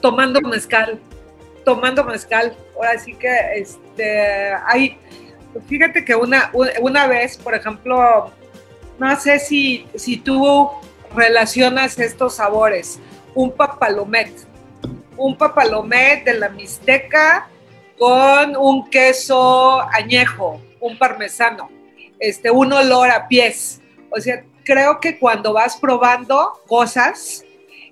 Tomando 0.00 0.40
mezcal, 0.40 0.98
tomando 1.64 2.04
mezcal. 2.04 2.56
Ahora 2.76 2.98
sí 2.98 3.14
que 3.14 3.28
este, 3.56 4.52
hay, 4.66 4.98
fíjate 5.68 6.04
que 6.04 6.14
una, 6.14 6.50
una 6.80 7.06
vez, 7.06 7.36
por 7.36 7.54
ejemplo, 7.54 8.30
no 8.98 9.20
sé 9.20 9.38
si, 9.38 9.86
si 9.94 10.16
tú 10.16 10.70
relacionas 11.14 11.98
estos 11.98 12.36
sabores, 12.36 12.98
un 13.34 13.52
papalomet, 13.52 14.32
un 15.16 15.36
papalomet 15.36 16.24
de 16.24 16.34
la 16.34 16.48
Mixteca 16.48 17.48
con 17.98 18.56
un 18.56 18.88
queso 18.90 19.80
añejo, 19.92 20.60
un 20.80 20.98
parmesano, 20.98 21.70
este, 22.18 22.50
un 22.50 22.72
olor 22.72 23.10
a 23.10 23.28
pies. 23.28 23.80
O 24.10 24.20
sea, 24.20 24.44
creo 24.64 25.00
que 25.00 25.18
cuando 25.18 25.52
vas 25.52 25.76
probando 25.76 26.60
cosas, 26.66 27.44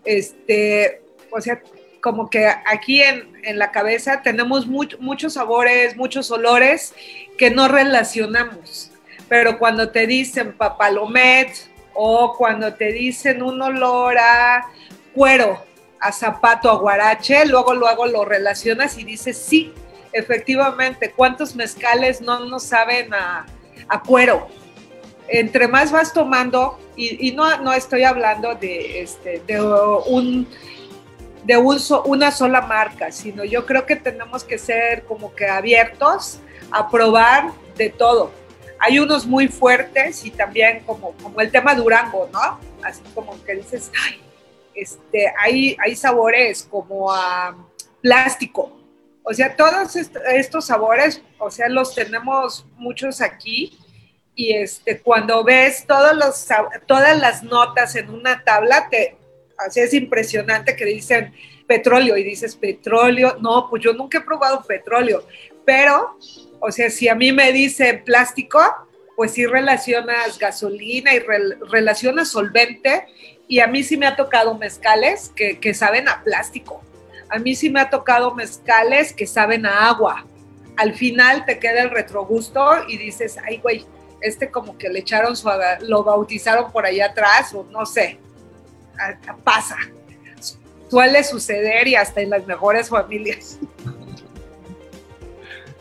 este, 0.05 1.03
o 1.31 1.41
sea, 1.41 1.63
como 2.01 2.31
que 2.31 2.47
aquí 2.47 3.03
en, 3.03 3.31
la 3.55 3.71
cabeza 3.71 4.23
tenemos 4.23 4.67
muchos 4.67 5.33
sabores, 5.35 5.97
muchos 5.97 6.31
olores 6.31 6.95
que 7.41 7.51
no 7.51 7.69
relacionamos. 7.69 8.91
Pero 9.27 9.59
cuando 9.59 9.89
te 9.89 10.07
dicen 10.07 10.53
papalomet 10.53 11.51
o 11.95 12.35
cuando 12.37 12.75
te 12.75 12.93
dicen 12.93 13.43
un 13.43 13.63
olor 13.63 14.19
a 14.19 14.67
cuero, 15.15 15.65
a 15.99 16.13
zapato, 16.13 16.71
a 16.71 16.77
guarache, 16.77 17.47
luego 17.47 17.75
luego 17.75 18.05
lo 18.05 18.27
relacionas 18.27 18.99
y 18.99 19.05
dices, 19.05 19.39
sí, 19.39 19.73
efectivamente, 20.13 21.13
¿cuántos 21.17 21.57
mezcales 21.57 22.21
no 22.21 22.45
nos 22.45 22.65
saben 22.65 23.15
a, 23.15 23.47
cuero? 24.07 24.47
Entre 25.27 25.67
más 25.67 25.91
vas 25.91 26.13
tomando, 26.13 26.79
y, 26.95 27.33
no, 27.33 27.57
no 27.63 27.73
estoy 27.73 28.05
hablando 28.05 28.55
de, 28.55 29.01
este, 29.01 29.43
de 29.47 29.63
un 29.63 30.47
de 31.45 31.57
una 31.57 32.31
sola 32.33 32.61
marca, 32.61 33.11
sino 33.11 33.45
yo 33.45 33.65
creo 33.65 33.87
que 33.87 33.97
tenemos 33.97 34.45
que 34.45 34.59
ser 34.59 35.05
como 35.05 35.35
que 35.35 35.47
abiertos 35.47 36.41
a 36.71 36.91
probar 36.91 37.53
de 37.77 37.91
todo. 37.91 38.33
Hay 38.79 38.99
unos 38.99 39.27
muy 39.27 39.49
fuertes 39.49 40.25
y 40.25 40.31
también 40.31 40.81
como, 40.85 41.13
como 41.23 41.41
el 41.41 41.51
tema 41.51 41.75
Durango, 41.75 42.29
¿no? 42.33 42.59
Así 42.83 43.03
como 43.15 43.43
que 43.45 43.57
dices, 43.57 43.91
ay, 44.07 44.21
este, 44.75 45.33
hay, 45.39 45.77
hay 45.79 45.95
sabores 45.95 46.67
como 46.71 47.13
a 47.13 47.57
plástico. 48.01 48.79
O 49.23 49.35
sea, 49.35 49.55
todos 49.55 49.95
estos 49.97 50.65
sabores, 50.65 51.23
o 51.39 51.51
sea, 51.51 51.69
los 51.69 51.95
tenemos 51.95 52.65
muchos 52.77 53.21
aquí 53.21 53.79
y 54.35 54.55
este, 54.55 55.01
cuando 55.01 55.45
ves 55.45 55.85
todos 55.87 56.17
los, 56.17 56.47
todas 56.87 57.19
las 57.19 57.43
notas 57.43 57.95
en 57.97 58.09
una 58.09 58.43
tabla, 58.43 58.89
te, 58.91 59.19
Así 59.67 59.81
es 59.81 59.93
impresionante 59.95 60.75
que 60.75 60.85
dicen 60.85 61.35
petróleo 61.67 62.17
y 62.17 62.25
dices 62.25 62.57
petróleo. 62.57 63.37
No, 63.41 63.69
pues 63.69 63.83
yo 63.83 63.93
nunca 63.93 64.19
he 64.19 64.23
probado 64.23 64.63
petróleo, 64.63 65.25
pero, 65.65 66.17
o 66.61 66.71
sea, 66.71 66.91
si 66.91 67.09
a 67.09 67.15
mí 67.15 67.33
me 67.33 67.53
dicen 67.53 68.05
plástico, 68.05 68.61
pues 69.17 69.33
sí 69.33 69.47
relacionas 69.47 70.39
gasolina 70.39 71.15
y 71.15 71.19
relacionas 71.71 72.29
solvente. 72.29 73.07
Y 73.49 73.61
a 73.61 73.67
mí 73.67 73.83
sí 73.83 73.97
me 73.97 74.07
ha 74.07 74.17
tocado 74.17 74.57
mezcales 74.57 75.33
que, 75.35 75.59
que 75.59 75.75
saben 75.75 76.09
a 76.09 76.23
plástico. 76.23 76.83
A 77.29 77.39
mí 77.39 77.55
sí 77.55 77.71
me 77.71 77.81
ha 77.81 77.91
tocado 77.91 78.35
mezcales 78.35 79.13
que 79.13 79.27
saben 79.27 79.67
a 79.67 79.89
agua. 79.89 80.27
Al 80.77 80.95
final 80.95 81.45
te 81.45 81.59
queda 81.59 81.83
el 81.83 81.91
retrogusto 81.91 82.89
y 82.89 82.97
dices, 82.97 83.37
ay, 83.45 83.59
güey, 83.59 83.85
este 84.21 84.51
como 84.51 84.79
que 84.79 84.89
le 84.89 85.01
echaron 85.01 85.37
su, 85.37 85.49
lo 85.81 86.05
bautizaron 86.05 86.71
por 86.71 86.87
allá 86.87 87.07
atrás 87.07 87.53
o 87.55 87.65
no 87.65 87.87
sé 87.87 88.19
pasa. 89.45 89.77
Suele 90.89 91.23
suceder 91.23 91.87
y 91.89 91.95
hasta 91.95 92.21
en 92.21 92.31
las 92.31 92.47
mejores 92.47 92.89
familias. 92.89 93.59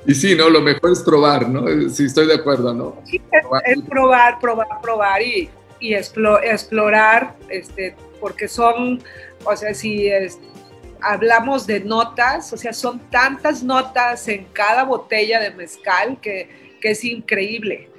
Y 0.06 0.16
sí, 0.16 0.36
¿no? 0.36 0.50
Lo 0.50 0.62
mejor 0.62 0.92
es 0.92 1.02
probar, 1.02 1.48
¿no? 1.50 1.90
Sí, 1.90 2.06
estoy 2.06 2.28
de 2.28 2.36
acuerdo, 2.36 2.74
¿no? 2.74 3.02
Sí, 3.06 3.22
es, 3.32 3.82
probar, 3.84 4.40
probar, 4.40 4.68
probar 4.82 5.22
y, 5.22 5.50
y 5.80 5.94
explorar, 5.94 7.36
este, 7.50 7.96
porque 8.20 8.48
son, 8.48 9.02
o 9.44 9.56
sea, 9.56 9.74
si 9.74 10.10
hablamos 11.02 11.68
de 11.68 11.82
notas, 11.82 12.52
o 12.54 12.58
sea, 12.58 12.74
son 12.74 13.00
tantas 13.10 13.64
notas 13.64 14.28
en 14.28 14.46
cada 14.46 14.84
botella 14.84 15.40
de 15.40 15.52
mezcal 15.52 16.20
que, 16.22 16.50
que 16.82 16.92
es 16.92 17.04
increíble. 17.04 17.90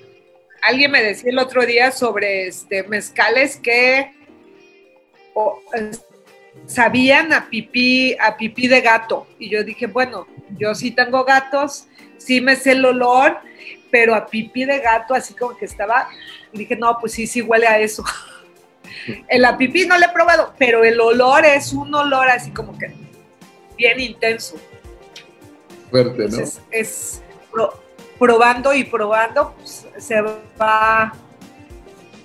Alguien 0.62 0.90
me 0.90 1.02
decía 1.02 1.30
el 1.30 1.38
otro 1.38 1.64
día 1.64 1.90
sobre 1.90 2.46
este, 2.46 2.82
mezcales 2.84 3.56
que 3.56 4.12
sabían 6.66 7.32
a 7.32 7.48
pipí, 7.48 8.16
a 8.18 8.36
pipí 8.36 8.68
de 8.68 8.80
gato. 8.80 9.26
Y 9.38 9.48
yo 9.50 9.64
dije, 9.64 9.86
bueno, 9.86 10.26
yo 10.58 10.74
sí 10.74 10.90
tengo 10.90 11.24
gatos, 11.24 11.86
sí 12.20 12.40
me 12.40 12.54
sé 12.54 12.72
el 12.72 12.84
olor, 12.84 13.38
pero 13.90 14.14
a 14.14 14.26
pipí 14.26 14.64
de 14.64 14.78
gato, 14.78 15.14
así 15.14 15.34
como 15.34 15.56
que 15.56 15.64
estaba, 15.64 16.08
dije, 16.52 16.76
no, 16.76 16.96
pues 17.00 17.12
sí, 17.12 17.26
sí 17.26 17.42
huele 17.42 17.66
a 17.66 17.78
eso. 17.78 18.04
El 19.28 19.44
a 19.44 19.56
pipí 19.56 19.86
no 19.86 19.96
le 19.98 20.06
he 20.06 20.08
probado, 20.10 20.52
pero 20.58 20.84
el 20.84 21.00
olor 21.00 21.44
es 21.44 21.72
un 21.72 21.94
olor 21.94 22.28
así 22.28 22.50
como 22.50 22.76
que 22.76 22.92
bien 23.76 24.00
intenso. 24.00 24.56
Fuerte, 25.90 26.28
¿no? 26.28 26.38
Es 26.70 27.22
probando 28.18 28.74
y 28.74 28.84
probando, 28.84 29.54
pues, 29.56 29.86
se 29.96 30.20
va, 30.20 31.14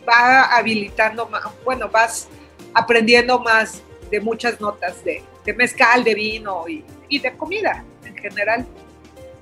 va 0.07 0.43
habilitando 0.57 1.27
más, 1.29 1.43
bueno, 1.63 1.87
vas 1.87 2.27
aprendiendo 2.73 3.39
más 3.39 3.81
de 4.11 4.19
muchas 4.19 4.59
notas 4.59 5.01
de, 5.05 5.23
mezcal, 5.53 6.03
de 6.03 6.13
vino 6.13 6.65
y, 6.67 7.19
de 7.19 7.37
comida 7.37 7.85
en 8.03 8.17
general. 8.17 8.65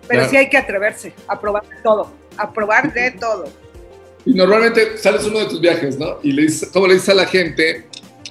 Pero 0.07 0.27
sí 0.29 0.37
hay 0.37 0.49
que 0.49 0.57
atreverse 0.57 1.13
a 1.27 1.39
probar 1.39 1.67
de 1.67 1.75
todo, 1.81 2.11
a 2.37 2.51
probar 2.51 2.93
de 2.93 3.11
todo. 3.19 3.45
Y 4.25 4.33
normalmente 4.33 4.97
sales 4.97 5.25
uno 5.25 5.39
de 5.39 5.45
tus 5.45 5.59
viajes, 5.59 5.97
¿no? 5.97 6.17
Y 6.23 6.31
le 6.31 6.43
dices, 6.43 6.69
¿cómo 6.71 6.87
le 6.87 6.93
dices 6.93 7.09
a 7.09 7.13
la 7.13 7.25
gente 7.25 7.87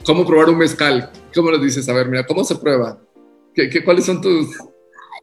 cómo 0.06 0.26
probar 0.26 0.48
un 0.48 0.58
mezcal? 0.58 1.10
¿Cómo 1.34 1.50
le 1.50 1.58
dices? 1.58 1.88
A 1.88 1.92
ver, 1.92 2.08
mira, 2.08 2.26
¿cómo 2.26 2.44
se 2.44 2.56
prueba? 2.56 2.98
¿Qué, 3.54 3.84
cuáles 3.84 4.06
son 4.06 4.20
tus, 4.20 4.56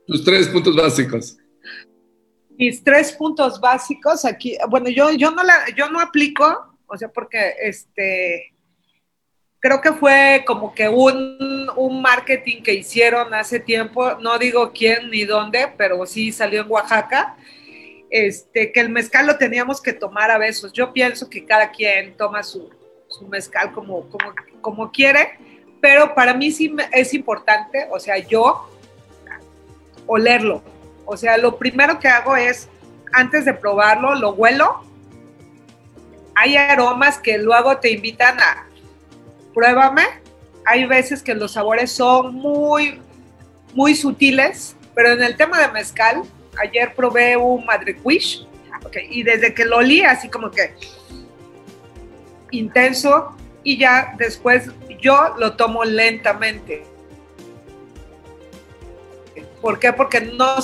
tus 0.05 0.23
tres 0.23 0.47
puntos 0.47 0.75
básicos? 0.75 1.37
Mis 2.57 2.83
tres 2.83 3.13
puntos 3.13 3.59
básicos 3.59 4.25
aquí, 4.25 4.57
bueno, 4.69 4.89
yo, 4.89 5.11
yo, 5.11 5.31
no, 5.31 5.43
la, 5.43 5.65
yo 5.75 5.89
no 5.89 5.99
aplico, 5.99 6.45
o 6.87 6.97
sea, 6.97 7.09
porque 7.09 7.53
este, 7.63 8.53
creo 9.59 9.81
que 9.81 9.93
fue 9.93 10.43
como 10.45 10.73
que 10.73 10.87
un, 10.87 11.69
un, 11.75 12.01
marketing 12.01 12.61
que 12.61 12.73
hicieron 12.73 13.33
hace 13.33 13.59
tiempo, 13.59 14.15
no 14.15 14.37
digo 14.37 14.71
quién 14.73 15.09
ni 15.09 15.25
dónde, 15.25 15.73
pero 15.77 16.05
sí 16.05 16.31
salió 16.31 16.61
en 16.61 16.71
Oaxaca, 16.71 17.35
este, 18.09 18.71
que 18.71 18.79
el 18.79 18.89
mezcal 18.89 19.27
lo 19.27 19.37
teníamos 19.37 19.81
que 19.81 19.93
tomar 19.93 20.31
a 20.31 20.37
besos. 20.37 20.73
Yo 20.73 20.93
pienso 20.93 21.29
que 21.29 21.45
cada 21.45 21.71
quien 21.71 22.15
toma 22.15 22.43
su, 22.43 22.69
su 23.07 23.27
mezcal 23.27 23.71
como, 23.71 24.09
como, 24.09 24.33
como 24.61 24.91
quiere, 24.91 25.37
pero 25.81 26.15
para 26.15 26.33
mí 26.33 26.51
sí 26.51 26.75
es 26.91 27.13
importante, 27.13 27.87
o 27.91 27.99
sea, 27.99 28.17
yo 28.17 28.69
olerlo. 30.07 30.63
O 31.05 31.17
sea, 31.17 31.37
lo 31.37 31.57
primero 31.57 31.99
que 31.99 32.07
hago 32.07 32.35
es, 32.35 32.69
antes 33.11 33.45
de 33.45 33.53
probarlo, 33.53 34.15
lo 34.15 34.31
huelo 34.31 34.89
hay 36.39 36.55
aromas 36.55 37.17
que 37.17 37.37
luego 37.37 37.77
te 37.79 37.91
invitan 37.91 38.39
a 38.39 38.68
pruébame. 39.59 40.03
Hay 40.65 40.85
veces 40.85 41.21
que 41.21 41.33
los 41.33 41.53
sabores 41.53 41.91
son 41.91 42.35
muy, 42.35 43.01
muy 43.73 43.93
sutiles, 43.95 44.75
pero 44.95 45.11
en 45.11 45.21
el 45.21 45.35
tema 45.35 45.59
de 45.59 45.67
mezcal, 45.69 46.23
ayer 46.57 46.93
probé 46.95 47.35
un 47.35 47.65
Madre 47.65 47.97
Quiche, 47.97 48.47
y 49.09 49.23
desde 49.23 49.53
que 49.53 49.65
lo 49.65 49.77
olí, 49.77 50.01
así 50.01 50.29
como 50.29 50.49
que 50.51 50.73
intenso, 52.51 53.35
y 53.63 53.77
ya 53.77 54.13
después 54.17 54.69
yo 55.01 55.35
lo 55.37 55.55
tomo 55.55 55.83
lentamente. 55.83 56.85
¿Por 59.61 59.79
qué? 59.79 59.91
Porque 59.91 60.21
no 60.21 60.55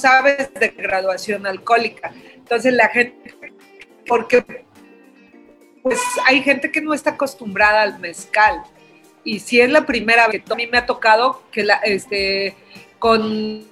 sabes 0.00 0.52
de 0.54 0.68
graduación 0.68 1.46
alcohólica. 1.46 2.12
Entonces 2.34 2.72
la 2.72 2.88
gente, 2.88 3.34
porque 4.06 4.44
pues 5.82 5.98
hay 6.26 6.42
gente 6.42 6.70
que 6.70 6.80
no 6.80 6.94
está 6.94 7.10
acostumbrada 7.10 7.82
al 7.82 7.98
mezcal. 8.00 8.62
Y 9.24 9.40
si 9.40 9.60
es 9.60 9.70
la 9.70 9.86
primera 9.86 10.28
vez 10.28 10.42
a 10.50 10.54
mí 10.54 10.66
me 10.66 10.78
ha 10.78 10.86
tocado 10.86 11.42
que 11.50 11.62
la, 11.62 11.76
este, 11.76 12.56
con 12.98 13.69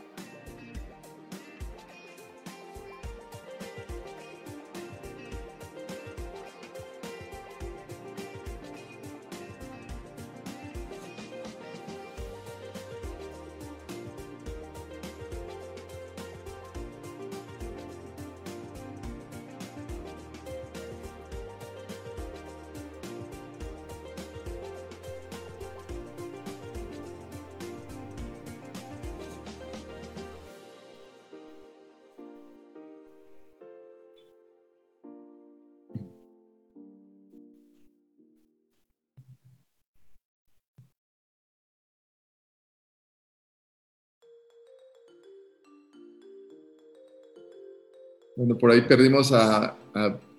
Bueno, 48.49 48.61
por 48.61 48.71
ahí 48.71 48.81
perdimos 48.81 49.31
a, 49.31 49.77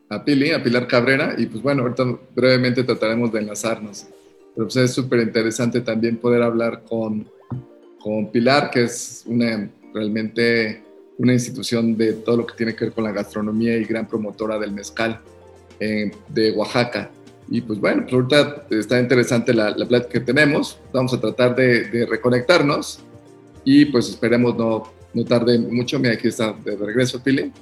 a, 0.10 0.26
Pili, 0.26 0.50
a 0.50 0.64
Pilar 0.64 0.88
Cabrera, 0.88 1.36
y 1.38 1.46
pues 1.46 1.62
bueno, 1.62 1.84
ahorita 1.84 2.06
brevemente 2.36 2.84
trataremos 2.84 3.32
de 3.32 3.38
enlazarnos. 3.38 4.08
Pero 4.56 4.66
pues 4.66 4.78
es 4.78 4.94
súper 4.94 5.20
interesante 5.20 5.82
también 5.82 6.18
poder 6.18 6.42
hablar 6.42 6.82
con, 6.90 7.30
con 8.00 8.32
Pilar, 8.32 8.72
que 8.72 8.86
es 8.86 9.24
una 9.28 9.70
realmente 9.94 10.82
una 11.20 11.34
institución 11.34 11.96
de 11.96 12.14
todo 12.14 12.38
lo 12.38 12.48
que 12.48 12.56
tiene 12.56 12.76
que 12.76 12.86
ver 12.86 12.94
con 12.96 13.04
la 13.04 13.12
gastronomía 13.12 13.78
y 13.78 13.84
gran 13.84 14.08
promotora 14.08 14.58
del 14.58 14.72
mezcal 14.72 15.20
eh, 15.80 16.10
de 16.30 16.52
Oaxaca. 16.54 17.12
Y 17.48 17.62
pues 17.62 17.80
bueno, 17.80 18.02
pues 18.10 18.14
ahorita 18.14 18.66
está 18.72 19.00
interesante 19.00 19.54
la, 19.54 19.70
la 19.70 19.88
plática 19.88 20.14
que 20.14 20.22
tenemos. 20.22 20.80
Vamos 20.92 21.14
a 21.14 21.22
tratar 21.22 21.56
de, 21.56 21.84
de, 21.90 22.08
reconectarnos 22.08 23.02
y 23.64 23.86
pues 23.86 24.10
esperemos 24.10 24.58
no, 24.58 24.92
no 25.14 25.26
tarde 25.26 25.60
mucho. 25.60 26.00
Mira, 26.00 26.16
aquí 26.16 26.30
está 26.30 26.54
de 26.54 26.76
regreso, 26.76 27.22
Pili. 27.22 27.54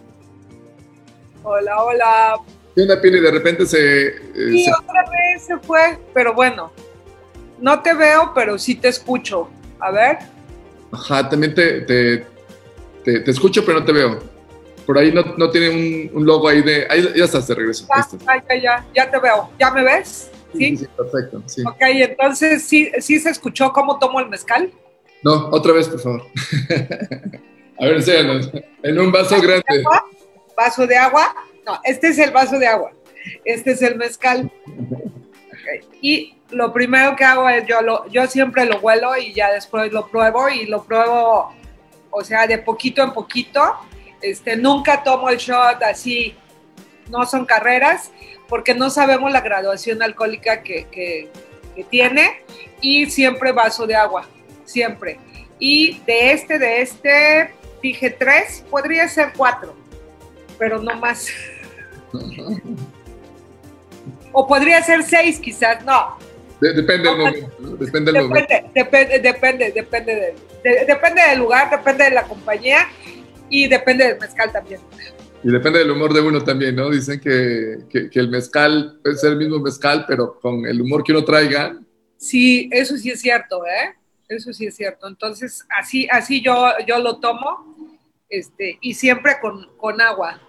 Hola, 1.49 1.81
hola. 1.81 2.39
¿Qué 2.75 2.81
onda, 2.81 2.99
Pili? 2.99 3.21
De 3.21 3.31
repente 3.31 3.65
se... 3.65 4.07
Eh, 4.07 4.13
sí, 4.35 4.65
otra 4.69 5.05
vez 5.09 5.43
se 5.43 5.57
fue, 5.59 5.97
pero 6.13 6.33
bueno, 6.33 6.73
no 7.61 7.81
te 7.81 7.93
veo, 7.93 8.33
pero 8.35 8.57
sí 8.57 8.75
te 8.75 8.89
escucho. 8.89 9.49
A 9.79 9.89
ver. 9.91 10.17
Ajá, 10.91 11.29
también 11.29 11.55
te, 11.55 11.81
te, 11.83 12.25
te, 13.05 13.31
escucho, 13.31 13.63
pero 13.65 13.79
no 13.79 13.85
te 13.85 13.93
veo. 13.93 14.19
Por 14.85 14.97
ahí 14.97 15.13
no, 15.13 15.23
no 15.37 15.49
tiene 15.49 15.69
un, 15.69 16.17
un, 16.17 16.25
logo 16.25 16.49
ahí 16.49 16.61
de... 16.61 16.85
Ahí 16.89 17.13
ya 17.15 17.23
estás 17.23 17.47
de 17.47 17.55
regreso. 17.55 17.87
Ya, 17.87 18.43
ya, 18.49 18.61
ya, 18.61 18.85
ya 18.93 19.09
te 19.09 19.17
veo. 19.17 19.49
¿Ya 19.57 19.71
me 19.71 19.85
ves? 19.85 20.29
Sí, 20.51 20.75
sí, 20.75 20.77
sí 20.79 20.87
perfecto. 20.97 21.43
Sí. 21.45 21.63
Ok, 21.65 21.77
entonces, 21.79 22.61
¿sí, 22.61 22.91
¿sí 22.99 23.21
se 23.21 23.29
escuchó 23.29 23.71
cómo 23.71 23.99
tomo 23.99 24.19
el 24.19 24.27
mezcal? 24.27 24.69
No, 25.23 25.47
otra 25.51 25.71
vez, 25.71 25.87
por 25.87 26.01
favor. 26.01 26.23
A 27.79 27.85
ver, 27.85 27.95
enséñanos. 27.95 28.51
En 28.83 28.99
un 28.99 29.13
vaso 29.13 29.39
grande 29.39 29.85
vaso 30.57 30.87
de 30.87 30.97
agua. 30.97 31.33
No, 31.65 31.79
este 31.83 32.09
es 32.09 32.17
el 32.17 32.31
vaso 32.31 32.57
de 32.57 32.67
agua. 32.67 32.91
Este 33.45 33.71
es 33.71 33.81
el 33.81 33.95
mezcal. 33.95 34.51
Y 36.01 36.35
lo 36.49 36.73
primero 36.73 37.15
que 37.15 37.23
hago 37.23 37.47
es 37.47 37.65
yo, 37.67 37.81
lo, 37.81 38.07
yo 38.09 38.25
siempre 38.27 38.65
lo 38.65 38.79
huelo 38.79 39.15
y 39.15 39.33
ya 39.33 39.51
después 39.51 39.91
lo 39.91 40.07
pruebo 40.07 40.49
y 40.49 40.65
lo 40.65 40.83
pruebo, 40.83 41.53
o 42.09 42.23
sea, 42.23 42.47
de 42.47 42.57
poquito 42.57 43.03
en 43.03 43.13
poquito. 43.13 43.61
Este, 44.21 44.57
nunca 44.57 45.03
tomo 45.03 45.29
el 45.29 45.37
shot 45.37 45.83
así, 45.83 46.35
no 47.09 47.25
son 47.25 47.45
carreras, 47.45 48.11
porque 48.47 48.73
no 48.73 48.89
sabemos 48.89 49.31
la 49.31 49.41
graduación 49.41 50.01
alcohólica 50.01 50.63
que, 50.63 50.85
que, 50.85 51.29
que 51.75 51.83
tiene 51.83 52.41
y 52.81 53.05
siempre 53.07 53.51
vaso 53.51 53.85
de 53.85 53.95
agua, 53.95 54.25
siempre. 54.65 55.19
Y 55.59 55.99
de 55.99 56.31
este, 56.31 56.57
de 56.57 56.81
este, 56.81 57.53
dije 57.81 58.09
tres, 58.09 58.63
podría 58.69 59.07
ser 59.07 59.33
cuatro 59.35 59.75
pero 60.57 60.81
no 60.81 60.95
más. 60.97 61.27
o 64.31 64.47
podría 64.47 64.81
ser 64.81 65.03
seis 65.03 65.39
quizás, 65.39 65.83
no. 65.83 66.17
depende 66.59 67.09
del 67.09 67.17
momento. 67.17 67.75
Depende 67.79 68.11
del 68.11 68.27
momento. 68.27 68.53
Depende, 68.73 69.19
depende, 69.19 69.71
depende, 69.71 70.35
depende 70.87 71.21
del 71.29 71.39
lugar, 71.39 71.69
depende 71.69 72.03
de 72.05 72.11
la 72.11 72.23
compañía 72.23 72.87
y 73.49 73.67
depende 73.67 74.07
del 74.07 74.19
mezcal 74.19 74.51
también. 74.51 74.81
Y 75.43 75.51
depende 75.51 75.79
del 75.79 75.91
humor 75.91 76.13
de 76.13 76.21
uno 76.21 76.43
también, 76.43 76.75
¿no? 76.75 76.89
Dicen 76.89 77.19
que, 77.19 77.85
que, 77.89 78.19
el 78.19 78.29
mezcal 78.29 78.99
puede 79.03 79.17
ser 79.17 79.33
el 79.33 79.37
mismo 79.37 79.59
mezcal, 79.59 80.05
pero 80.07 80.39
con 80.39 80.65
el 80.65 80.81
humor 80.81 81.03
que 81.03 81.11
uno 81.11 81.23
traiga. 81.23 81.77
Sí, 82.17 82.69
eso 82.71 82.97
sí 82.97 83.11
es 83.11 83.21
cierto, 83.21 83.63
¿eh? 83.65 83.95
Eso 84.27 84.51
sí 84.51 84.65
es 84.65 84.75
cierto. 84.75 85.07
Entonces, 85.07 85.65
así, 85.69 86.07
así 86.11 86.41
yo, 86.41 86.69
yo 86.85 86.97
lo 86.99 87.19
tomo 87.19 87.75
este, 88.29 88.77
y 88.81 88.93
siempre 88.95 89.37
con, 89.39 89.69
con 89.77 90.01
agua 90.01 90.41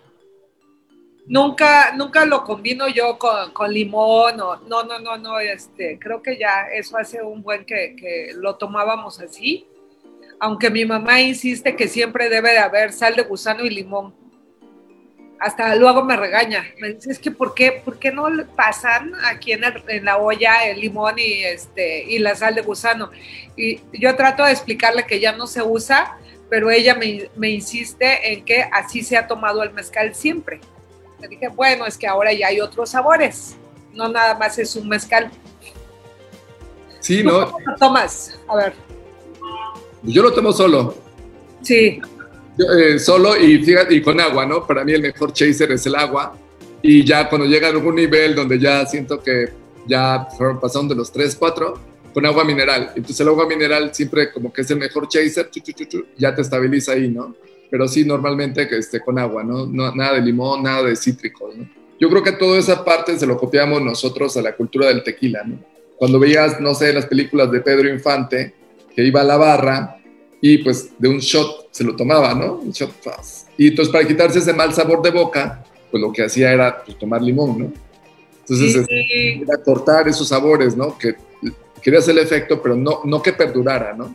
nunca, 1.29 1.93
nunca 1.95 2.25
lo 2.25 2.43
combino 2.43 2.89
yo 2.89 3.19
con, 3.19 3.73
limón 3.73 4.41
o 4.41 4.57
no, 4.57 4.83
no, 4.85 4.99
no, 4.99 5.17
no, 5.17 5.39
este, 5.39 5.99
creo 5.99 6.23
que 6.23 6.39
ya 6.39 6.69
eso 6.73 6.97
hace 6.97 7.23
un 7.23 7.43
buen 7.43 7.65
que, 7.65 8.33
lo 8.35 8.57
tomábamos 8.57 9.21
así, 9.21 9.67
aunque 10.41 10.71
mi 10.71 10.85
mamá 10.85 11.21
insiste 11.21 11.77
que 11.77 11.89
siempre 11.89 12.29
debe 12.29 12.53
de 12.53 12.59
haber 12.59 12.93
sal 12.93 13.15
de 13.15 13.23
gusano 13.23 13.65
y 13.65 13.71
limón. 13.71 14.15
Hasta 15.41 15.77
luego 15.77 16.03
me 16.03 16.17
regaña, 16.17 16.67
me 16.81 16.95
dice, 16.95 17.13
es 17.13 17.19
que 17.21 17.31
¿por 17.31 17.55
qué, 17.55 17.71
por 17.85 18.01
qué 18.01 18.11
no 18.11 18.27
pasan 18.57 19.13
aquí 19.25 19.53
en, 19.53 19.63
en, 19.87 20.05
la 20.05 20.17
olla 20.17 20.67
el 20.67 20.81
limón 20.81 21.17
y, 21.17 21.45
este, 21.45 22.03
y 22.03 22.19
la 22.19 22.35
sal 22.35 22.57
de 22.57 22.63
gusano? 22.63 23.11
Y 23.57 23.81
yo 23.93 24.17
trato 24.17 24.45
de 24.45 24.51
explicarle 24.51 25.07
que 25.07 25.21
ya 25.21 25.31
no 25.31 25.47
se 25.47 25.63
usa, 25.63 26.19
pero 26.51 26.71
ella 26.71 26.97
me, 26.97 27.31
me 27.37 27.51
insiste 27.51 28.33
en 28.33 28.45
que 28.45 28.63
así 28.63 29.05
se 29.05 29.17
ha 29.17 29.29
tomado 29.29 29.63
el 29.63 29.73
mezcal 29.73 30.13
siempre. 30.13 30.61
Le 31.21 31.29
dije, 31.29 31.49
bueno, 31.49 31.87
es 31.87 31.97
que 31.97 32.07
ahora 32.07 32.33
ya 32.33 32.49
hay 32.49 32.61
otros 32.61 32.91
sabores, 32.91 33.57
no 33.93 34.09
nada 34.09 34.39
más 34.39 34.59
es 34.59 34.77
un 34.77 34.89
mezcal. 34.89 35.31
Sí, 37.01 37.23
¿no? 37.23 37.51
¿Cómo 37.51 37.65
lo 37.67 37.77
tomas? 37.77 38.39
A 38.49 38.57
ver. 38.57 38.73
Yo 40.03 40.23
lo 40.23 40.33
tomo 40.33 40.53
solo. 40.53 40.95
Sí. 41.63 42.01
Eh, 42.59 42.99
solo 42.99 43.37
y, 43.37 43.63
fíjate, 43.63 43.95
y 43.95 44.03
con 44.03 44.21
agua, 44.21 44.47
¿no? 44.47 44.67
Para 44.67 44.85
mí 44.85 44.93
el 44.93 45.03
mejor 45.03 45.33
chaser 45.33 45.73
es 45.73 45.87
el 45.87 45.95
agua. 45.95 46.37
Y 46.83 47.05
ya 47.05 47.29
cuando 47.29 47.47
llega 47.47 47.69
a 47.69 47.71
algún 47.71 47.97
nivel 47.97 48.35
donde 48.35 48.59
ya 48.59 48.87
siento 48.87 49.21
que 49.21 49.49
ya 49.87 50.29
pasando 50.61 50.95
de 50.95 50.99
los 50.99 51.11
3, 51.11 51.35
4, 51.37 51.75
con 52.15 52.27
agua 52.27 52.45
mineral. 52.45 52.93
Entonces 52.95 53.21
el 53.21 53.29
agua 53.29 53.47
mineral 53.47 53.95
siempre 53.95 54.33
como 54.33 54.53
que 54.53 54.63
es 54.63 54.71
el 54.71 54.79
mejor 54.79 55.09
chaser, 55.09 55.51
ya 56.17 56.35
te 56.35 56.43
estabiliza 56.43 56.93
ahí, 56.93 57.09
¿no? 57.09 57.35
Pero 57.71 57.87
sí 57.89 58.05
normalmente 58.05 58.69
este, 58.71 59.01
con 59.01 59.19
agua, 59.19 59.45
¿no? 59.45 59.67
Nada 59.67 60.15
de 60.15 60.23
limón, 60.23 60.63
nada 60.63 60.83
de 60.83 60.97
cítricos, 60.97 61.57
¿no? 61.57 61.69
Yo 62.01 62.09
creo 62.09 62.23
que 62.23 62.33
toda 62.33 62.59
esa 62.59 62.85
parte 62.85 63.19
se 63.19 63.27
lo 63.27 63.37
copiamos 63.37 63.83
nosotros 63.83 64.37
a 64.37 64.43
la 64.43 64.55
cultura 64.55 64.87
del 64.87 65.03
tequila, 65.03 65.43
¿no? 65.45 65.59
Cuando 65.97 66.19
veías, 66.21 66.61
no 66.61 66.75
sé, 66.75 66.93
las 66.93 67.07
películas 67.07 67.51
de 67.51 67.61
Pedro 67.61 67.89
Infante, 67.89 68.55
que 68.95 69.05
iba 69.05 69.21
a 69.21 69.25
la 69.25 69.37
barra 69.37 69.97
y 70.41 70.59
pues 70.59 70.91
de 70.97 71.09
un 71.09 71.19
shot 71.19 71.69
se 71.73 71.83
lo 71.83 71.97
tomaba, 71.97 72.35
¿no? 72.35 72.55
Un 72.55 72.71
shot 72.71 72.93
fast. 73.03 73.49
Y 73.59 73.69
entonces 73.69 73.93
para 73.93 74.07
quitarse 74.07 74.39
ese 74.39 74.53
mal 74.53 74.73
sabor 74.73 75.03
de 75.03 75.11
boca, 75.11 75.65
pues 75.91 76.01
lo 76.01 76.13
que 76.13 76.25
hacía 76.25 76.53
era 76.53 76.85
pues, 76.85 76.97
tomar 76.99 77.21
limón, 77.21 77.59
¿no? 77.59 77.73
Entonces, 78.41 78.87
sí. 78.89 79.45
cortar 79.65 80.09
esos 80.09 80.29
sabores, 80.29 80.75
¿no? 80.77 80.97
Que 80.97 81.17
querías 81.83 82.09
el 82.09 82.19
efecto, 82.19 82.63
pero 82.63 82.77
no, 82.77 83.01
no 83.05 83.21
que 83.21 83.33
perdurara, 83.33 83.95
¿no? 83.95 84.15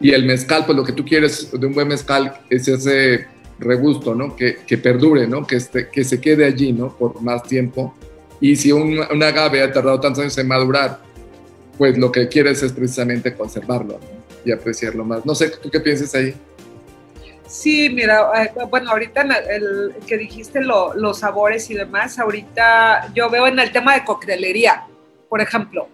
Y 0.00 0.12
el 0.12 0.24
mezcal, 0.24 0.64
pues 0.64 0.76
lo 0.76 0.84
que 0.84 0.92
tú 0.92 1.04
quieres 1.04 1.50
de 1.52 1.66
un 1.66 1.74
buen 1.74 1.88
mezcal 1.88 2.40
es 2.48 2.66
ese 2.66 3.26
regusto, 3.58 4.14
¿no? 4.14 4.34
Que, 4.34 4.56
que 4.66 4.78
perdure, 4.78 5.26
¿no? 5.26 5.46
Que, 5.46 5.56
este, 5.56 5.88
que 5.88 6.04
se 6.04 6.20
quede 6.20 6.46
allí, 6.46 6.72
¿no? 6.72 6.96
Por 6.96 7.20
más 7.20 7.42
tiempo. 7.42 7.94
Y 8.40 8.56
si 8.56 8.72
un, 8.72 8.98
un 8.98 9.22
agave 9.22 9.62
ha 9.62 9.70
tardado 9.70 10.00
tantos 10.00 10.22
años 10.22 10.38
en 10.38 10.48
madurar, 10.48 11.00
pues 11.76 11.98
lo 11.98 12.10
que 12.10 12.28
quieres 12.28 12.62
es 12.62 12.72
precisamente 12.72 13.34
conservarlo 13.34 14.00
y 14.44 14.52
apreciarlo 14.52 15.04
más. 15.04 15.24
No 15.26 15.34
sé, 15.34 15.50
¿tú 15.50 15.70
qué 15.70 15.80
piensas 15.80 16.14
ahí? 16.14 16.34
Sí, 17.46 17.90
mira, 17.90 18.44
eh, 18.44 18.52
bueno, 18.70 18.90
ahorita 18.92 19.22
el, 19.50 19.94
que 20.06 20.16
dijiste 20.16 20.60
los 20.60 21.18
sabores 21.18 21.68
y 21.68 21.74
demás, 21.74 22.18
ahorita 22.18 23.12
yo 23.12 23.28
veo 23.28 23.48
en 23.48 23.58
el 23.58 23.72
tema 23.72 23.94
de 23.94 24.04
coctelería, 24.04 24.84
por 25.28 25.40
ejemplo, 25.40 25.88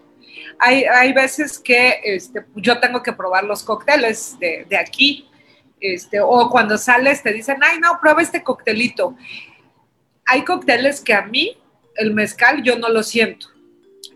hay, 0.58 0.84
hay 0.84 1.12
veces 1.12 1.58
que 1.58 2.00
este, 2.04 2.44
yo 2.54 2.80
tengo 2.80 3.02
que 3.02 3.12
probar 3.12 3.44
los 3.44 3.62
cócteles 3.62 4.38
de, 4.38 4.66
de 4.68 4.76
aquí, 4.76 5.28
este, 5.80 6.20
o 6.20 6.48
cuando 6.50 6.78
sales 6.78 7.22
te 7.22 7.32
dicen, 7.32 7.58
ay, 7.62 7.78
no, 7.78 7.98
prueba 8.00 8.22
este 8.22 8.42
coctelito. 8.42 9.16
Hay 10.24 10.44
cócteles 10.44 11.00
que 11.00 11.14
a 11.14 11.22
mí, 11.22 11.56
el 11.96 12.14
mezcal, 12.14 12.62
yo 12.62 12.78
no 12.78 12.88
lo 12.88 13.02
siento. 13.02 13.48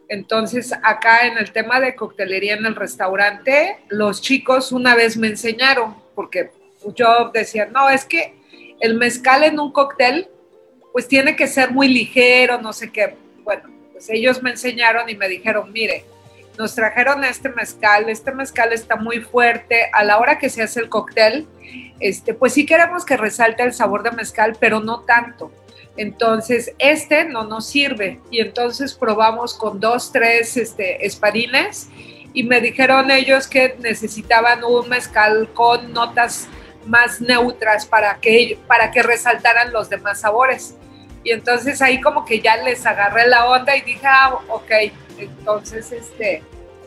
Entonces, 0.08 0.72
acá 0.82 1.26
en 1.26 1.38
el 1.38 1.52
tema 1.52 1.80
de 1.80 1.94
coctelería 1.94 2.54
en 2.54 2.66
el 2.66 2.74
restaurante, 2.74 3.78
los 3.88 4.20
chicos 4.20 4.72
una 4.72 4.94
vez 4.96 5.16
me 5.16 5.28
enseñaron, 5.28 5.94
porque 6.14 6.50
yo 6.96 7.30
decía, 7.32 7.66
no, 7.66 7.88
es 7.88 8.04
que 8.04 8.34
el 8.80 8.94
mezcal 8.94 9.44
en 9.44 9.60
un 9.60 9.72
cóctel, 9.72 10.28
pues 10.92 11.06
tiene 11.06 11.36
que 11.36 11.46
ser 11.46 11.70
muy 11.70 11.86
ligero, 11.86 12.60
no 12.60 12.72
sé 12.72 12.90
qué. 12.90 13.14
Bueno, 13.44 13.70
pues 13.92 14.10
ellos 14.10 14.42
me 14.42 14.50
enseñaron 14.50 15.08
y 15.08 15.16
me 15.16 15.28
dijeron, 15.28 15.70
mire, 15.72 16.04
nos 16.60 16.74
trajeron 16.74 17.24
este 17.24 17.48
mezcal, 17.48 18.10
este 18.10 18.32
mezcal 18.32 18.74
está 18.74 18.96
muy 18.96 19.20
fuerte, 19.20 19.88
a 19.94 20.04
la 20.04 20.18
hora 20.18 20.38
que 20.38 20.50
se 20.50 20.62
hace 20.62 20.78
el 20.80 20.90
cóctel, 20.90 21.48
este, 22.00 22.34
pues 22.34 22.52
sí 22.52 22.66
queremos 22.66 23.06
que 23.06 23.16
resalte 23.16 23.62
el 23.62 23.72
sabor 23.72 24.02
de 24.02 24.10
mezcal, 24.10 24.54
pero 24.60 24.80
no 24.80 25.00
tanto. 25.00 25.50
Entonces, 25.96 26.74
este 26.78 27.24
no 27.24 27.44
nos 27.44 27.66
sirve. 27.66 28.20
Y 28.30 28.40
entonces 28.40 28.92
probamos 28.92 29.54
con 29.54 29.80
dos, 29.80 30.12
tres 30.12 30.58
este, 30.58 31.06
espadines 31.06 31.88
y 32.34 32.42
me 32.42 32.60
dijeron 32.60 33.10
ellos 33.10 33.46
que 33.46 33.76
necesitaban 33.78 34.62
un 34.62 34.86
mezcal 34.90 35.48
con 35.54 35.94
notas 35.94 36.46
más 36.84 37.22
neutras 37.22 37.86
para 37.86 38.16
que, 38.16 38.58
para 38.66 38.90
que 38.90 39.02
resaltaran 39.02 39.72
los 39.72 39.88
demás 39.88 40.20
sabores. 40.20 40.74
Y 41.24 41.30
entonces 41.30 41.80
ahí 41.80 42.02
como 42.02 42.26
que 42.26 42.40
ya 42.40 42.58
les 42.58 42.84
agarré 42.84 43.26
la 43.28 43.46
onda 43.46 43.74
y 43.76 43.80
dije, 43.80 44.06
ah, 44.06 44.38
ok, 44.48 44.70
entonces 45.18 45.92
este, 45.92 46.42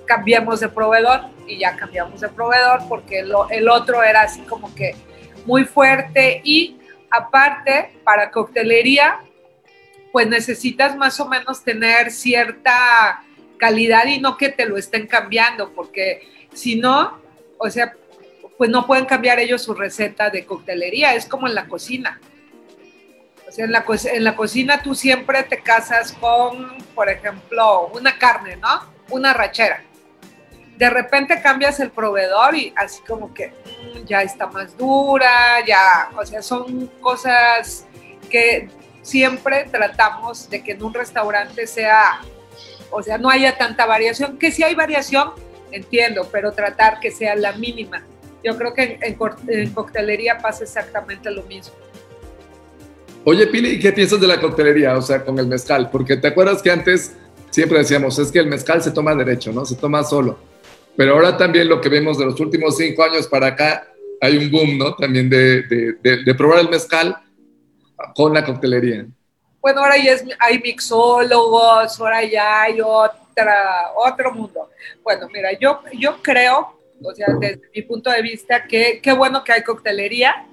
cambiamos 0.05 0.59
de 0.59 0.69
proveedor 0.69 1.21
y 1.47 1.59
ya 1.59 1.75
cambiamos 1.75 2.21
de 2.21 2.29
proveedor 2.29 2.81
porque 2.87 3.19
el 3.19 3.69
otro 3.69 4.03
era 4.03 4.21
así 4.21 4.41
como 4.41 4.73
que 4.75 4.95
muy 5.45 5.65
fuerte 5.65 6.41
y 6.43 6.77
aparte 7.09 7.99
para 8.03 8.31
coctelería 8.31 9.19
pues 10.13 10.27
necesitas 10.27 10.95
más 10.95 11.19
o 11.19 11.27
menos 11.27 11.63
tener 11.63 12.11
cierta 12.11 13.23
calidad 13.57 14.05
y 14.05 14.19
no 14.19 14.37
que 14.37 14.49
te 14.49 14.67
lo 14.67 14.77
estén 14.77 15.07
cambiando 15.07 15.73
porque 15.73 16.21
si 16.53 16.75
no, 16.75 17.19
o 17.57 17.69
sea, 17.69 17.95
pues 18.57 18.69
no 18.69 18.85
pueden 18.85 19.05
cambiar 19.05 19.39
ellos 19.39 19.63
su 19.63 19.73
receta 19.73 20.29
de 20.29 20.45
coctelería, 20.45 21.15
es 21.15 21.25
como 21.25 21.47
en 21.47 21.55
la 21.55 21.67
cocina. 21.67 22.19
O 23.47 23.51
sea, 23.51 23.65
en 23.65 23.71
la, 23.71 23.83
en 24.13 24.23
la 24.23 24.35
cocina 24.35 24.83
tú 24.83 24.93
siempre 24.93 25.41
te 25.43 25.61
casas 25.61 26.13
con, 26.13 26.77
por 26.93 27.09
ejemplo, 27.09 27.87
una 27.87 28.17
carne, 28.19 28.57
¿no? 28.57 28.93
Una 29.09 29.33
rachera. 29.33 29.83
De 30.83 30.89
repente 30.89 31.39
cambias 31.41 31.79
el 31.79 31.91
proveedor 31.91 32.53
y 32.55 32.73
así 32.75 33.01
como 33.03 33.33
que 33.33 33.53
ya 34.05 34.21
está 34.21 34.47
más 34.47 34.77
dura, 34.77 35.65
ya, 35.65 36.09
o 36.13 36.25
sea, 36.25 36.41
son 36.41 36.87
cosas 36.99 37.85
que 38.29 38.67
siempre 39.01 39.65
tratamos 39.71 40.49
de 40.49 40.61
que 40.61 40.73
en 40.73 40.83
un 40.83 40.93
restaurante 40.93 41.67
sea, 41.67 42.19
o 42.91 43.01
sea, 43.01 43.17
no 43.17 43.29
haya 43.29 43.57
tanta 43.57 43.85
variación, 43.85 44.37
que 44.37 44.51
si 44.51 44.61
hay 44.61 44.75
variación, 44.75 45.31
entiendo, 45.71 46.27
pero 46.29 46.51
tratar 46.51 46.99
que 46.99 47.11
sea 47.11 47.33
la 47.37 47.53
mínima 47.53 48.03
yo 48.43 48.57
creo 48.57 48.73
que 48.73 48.99
en, 49.01 49.69
coctelería 49.69 50.37
pasa 50.39 50.65
exactamente 50.65 51.31
lo 51.31 51.43
mismo. 51.43 51.75
Oye, 53.23 53.47
Pili, 53.47 53.79
¿qué 53.79 53.93
piensas 53.93 54.19
de 54.19 54.27
la 54.27 54.41
coctelería? 54.41 54.97
O 54.97 55.01
sea, 55.01 55.23
con 55.23 55.39
el 55.39 55.47
mezcal, 55.47 55.89
porque 55.89 56.17
te 56.17 56.27
acuerdas 56.27 56.61
que 56.61 56.71
antes 56.71 57.13
siempre 57.51 57.77
decíamos, 57.77 58.19
es 58.19 58.33
que 58.33 58.39
el 58.39 58.47
mezcal 58.47 58.83
se 58.83 58.91
toma 58.91 59.15
derecho, 59.15 59.53
¿no? 59.53 59.63
Se 59.63 59.75
toma 59.75 60.03
solo. 60.03 60.51
Pero 60.95 61.13
ahora 61.13 61.37
también 61.37 61.67
lo 61.67 61.81
que 61.81 61.89
vemos 61.89 62.17
de 62.17 62.25
los 62.25 62.39
últimos 62.39 62.77
cinco 62.77 63.03
años 63.03 63.27
para 63.27 63.47
acá, 63.47 63.87
hay 64.21 64.37
un 64.37 64.51
boom, 64.51 64.77
¿no? 64.77 64.95
También 64.95 65.29
de, 65.29 65.63
de, 65.63 66.35
probar 66.35 66.59
el 66.59 66.69
mezcal 66.69 67.17
con 68.15 68.33
la 68.33 68.45
coctelería. 68.45 69.05
Bueno, 69.61 69.81
ahora 69.81 69.97
ya 69.97 70.17
hay 70.39 70.59
mixólogos, 70.59 71.99
ahora 71.99 72.23
ya 72.23 72.63
hay 72.63 72.79
otra, 72.81 73.91
otro 73.95 74.31
mundo. 74.33 74.69
Bueno, 75.03 75.27
mira, 75.33 75.57
yo, 75.59 75.81
yo 75.93 76.17
creo 76.21 76.79
o 77.03 77.13
sea, 77.13 77.27
desde 77.39 77.61
mi 77.75 77.81
punto 77.81 78.09
de 78.09 78.21
vista, 78.21 78.65
qué 78.65 79.13
bueno 79.17 79.43
que 79.43 79.51
hay 79.51 79.63
coctelería, 79.63 80.47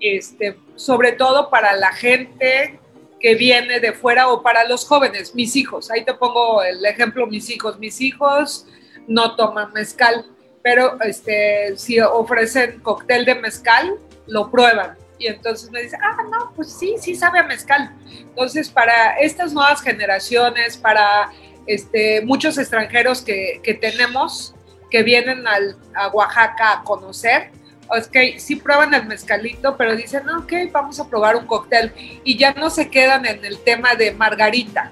este, 0.00 0.56
sobre 0.74 1.12
todo 1.12 1.50
para 1.50 1.74
la 1.74 1.92
gente 1.92 2.78
que 3.20 3.34
viene 3.34 3.78
de 3.78 3.92
fuera 3.92 4.28
o 4.28 4.42
para 4.42 4.66
los 4.66 4.84
jóvenes, 4.84 5.34
mis 5.34 5.54
hijos. 5.54 5.90
Ahí 5.90 6.04
te 6.04 6.14
pongo 6.14 6.62
el 6.62 6.84
ejemplo, 6.84 7.26
mis 7.26 7.48
hijos. 7.50 7.78
Mis 7.78 8.00
hijos 8.00 8.66
no 9.06 9.36
toman 9.36 9.72
mezcal, 9.72 10.26
pero 10.62 11.00
este, 11.02 11.76
si 11.76 12.00
ofrecen 12.00 12.80
cóctel 12.80 13.24
de 13.24 13.34
mezcal, 13.34 13.94
lo 14.26 14.50
prueban. 14.50 14.96
Y 15.18 15.26
entonces 15.26 15.70
me 15.70 15.82
dicen, 15.82 16.00
ah, 16.02 16.16
no, 16.30 16.52
pues 16.54 16.72
sí, 16.72 16.96
sí 16.98 17.14
sabe 17.14 17.38
a 17.38 17.44
mezcal. 17.44 17.92
Entonces, 18.10 18.68
para 18.68 19.16
estas 19.18 19.52
nuevas 19.52 19.80
generaciones, 19.82 20.76
para 20.76 21.30
este, 21.66 22.22
muchos 22.22 22.58
extranjeros 22.58 23.22
que, 23.22 23.60
que 23.62 23.74
tenemos, 23.74 24.54
que 24.90 25.02
vienen 25.02 25.44
a 25.46 26.08
Oaxaca 26.08 26.72
a 26.72 26.84
conocer, 26.84 27.50
ok, 27.88 28.38
sí 28.38 28.56
prueban 28.56 28.94
el 28.94 29.06
mezcalito, 29.06 29.76
pero 29.76 29.94
dicen, 29.94 30.28
ok, 30.28 30.52
vamos 30.70 30.98
a 30.98 31.08
probar 31.08 31.36
un 31.36 31.46
cóctel 31.46 31.92
y 32.24 32.36
ya 32.36 32.52
no 32.52 32.70
se 32.70 32.88
quedan 32.90 33.26
en 33.26 33.44
el 33.44 33.58
tema 33.58 33.94
de 33.94 34.12
margarita. 34.12 34.90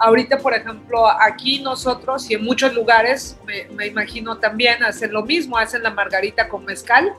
Ahorita, 0.00 0.38
por 0.38 0.54
ejemplo, 0.54 1.06
aquí 1.06 1.60
nosotros 1.60 2.30
y 2.30 2.34
en 2.34 2.42
muchos 2.42 2.74
lugares, 2.74 3.36
me, 3.44 3.86
imagino 3.86 4.38
también, 4.38 4.82
hacen 4.82 5.12
lo 5.12 5.22
mismo, 5.22 5.58
hacen 5.58 5.82
la 5.82 5.90
margarita 5.90 6.48
con 6.48 6.64
mezcal 6.64 7.12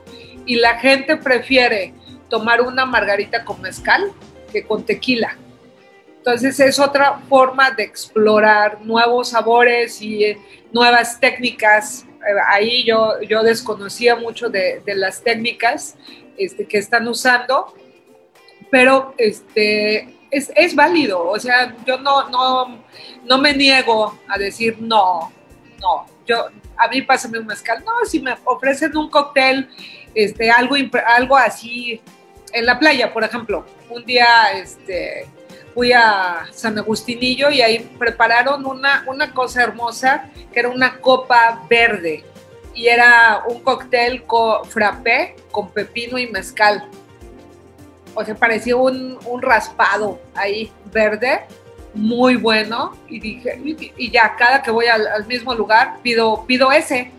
y 0.46 0.56
la 0.56 0.78
gente 0.80 1.16
prefiere 1.16 1.94
tomar 2.28 2.60
una 2.60 2.84
margarita 2.84 3.44
con 3.44 3.60
mezcal 3.60 4.12
que 4.50 4.64
con 4.64 4.84
tequila. 4.84 5.36
Entonces 6.18 6.58
es 6.58 6.80
otra 6.80 7.20
forma 7.28 7.70
de 7.70 7.84
explorar 7.84 8.80
nuevos 8.82 9.28
sabores 9.30 10.02
y 10.02 10.24
eh, 10.24 10.38
nuevas 10.72 11.20
técnicas 11.20 12.04
eh, 12.22 12.40
ahí 12.48 12.84
yo, 12.84 13.20
yo 13.22 13.42
desconocía 13.42 14.16
mucho 14.16 14.48
de, 14.48 14.82
las 14.86 15.22
técnicas 15.22 15.96
este, 16.36 16.66
que 16.66 16.78
están 16.78 17.06
usando, 17.08 17.74
pero 18.70 19.14
este, 19.18 20.16
es, 20.32 20.74
válido, 20.74 21.28
o 21.28 21.38
sea, 21.38 21.76
yo 21.86 21.98
no, 21.98 22.28
no, 22.30 22.82
no 23.24 23.38
me 23.38 23.52
niego 23.54 24.18
a 24.26 24.38
decir 24.38 24.76
no, 24.80 25.30
no, 25.80 26.06
yo, 26.26 26.46
a 26.76 26.88
mí 26.88 27.02
pásame 27.02 27.38
un 27.38 27.46
mezcal, 27.46 27.84
no, 27.84 27.92
si 28.06 28.20
me 28.20 28.34
ofrecen 28.44 28.96
un 28.96 29.10
cóctel, 29.10 29.68
este, 30.14 30.50
algo, 30.50 30.74
algo 31.06 31.36
así, 31.36 32.00
en 32.52 32.66
la 32.66 32.78
playa, 32.78 33.12
por 33.12 33.24
ejemplo, 33.24 33.64
un 33.88 34.04
día, 34.04 34.26
este, 34.54 35.26
fui 35.74 35.92
a 35.92 36.46
San 36.52 36.78
Agustinillo 36.78 37.50
y 37.50 37.62
ahí 37.62 37.78
prepararon 37.98 38.66
una, 38.66 39.04
una 39.06 39.32
cosa 39.32 39.62
hermosa 39.62 40.30
que 40.52 40.60
era 40.60 40.68
una 40.68 40.98
copa 41.00 41.62
verde. 41.68 42.24
Y 42.74 42.86
era 42.86 43.42
un 43.46 43.62
cóctel 43.62 44.24
con 44.24 44.64
frappé 44.64 45.36
con 45.50 45.70
pepino 45.70 46.18
y 46.18 46.26
mezcal. 46.28 46.88
O 48.14 48.24
sea, 48.24 48.34
parecía 48.34 48.76
un, 48.76 49.18
un 49.26 49.42
raspado 49.42 50.20
ahí 50.34 50.70
verde, 50.92 51.40
muy 51.94 52.36
bueno. 52.36 52.96
Y 53.08 53.20
dije, 53.20 53.60
y 53.96 54.10
ya 54.10 54.34
cada 54.36 54.62
que 54.62 54.70
voy 54.70 54.86
al, 54.86 55.26
mismo 55.26 55.54
lugar 55.54 55.98
pido, 56.02 56.44
pido 56.46 56.72
ese, 56.72 57.10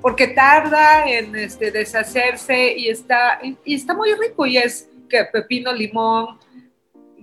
porque 0.00 0.28
tarda 0.28 1.08
en 1.08 1.34
este, 1.36 1.70
deshacerse 1.70 2.74
y 2.76 2.88
está, 2.88 3.40
y 3.64 3.74
está 3.74 3.94
muy 3.94 4.12
rico 4.14 4.46
y 4.46 4.58
es 4.58 4.88
que 5.08 5.24
pepino, 5.24 5.72
limón, 5.72 6.38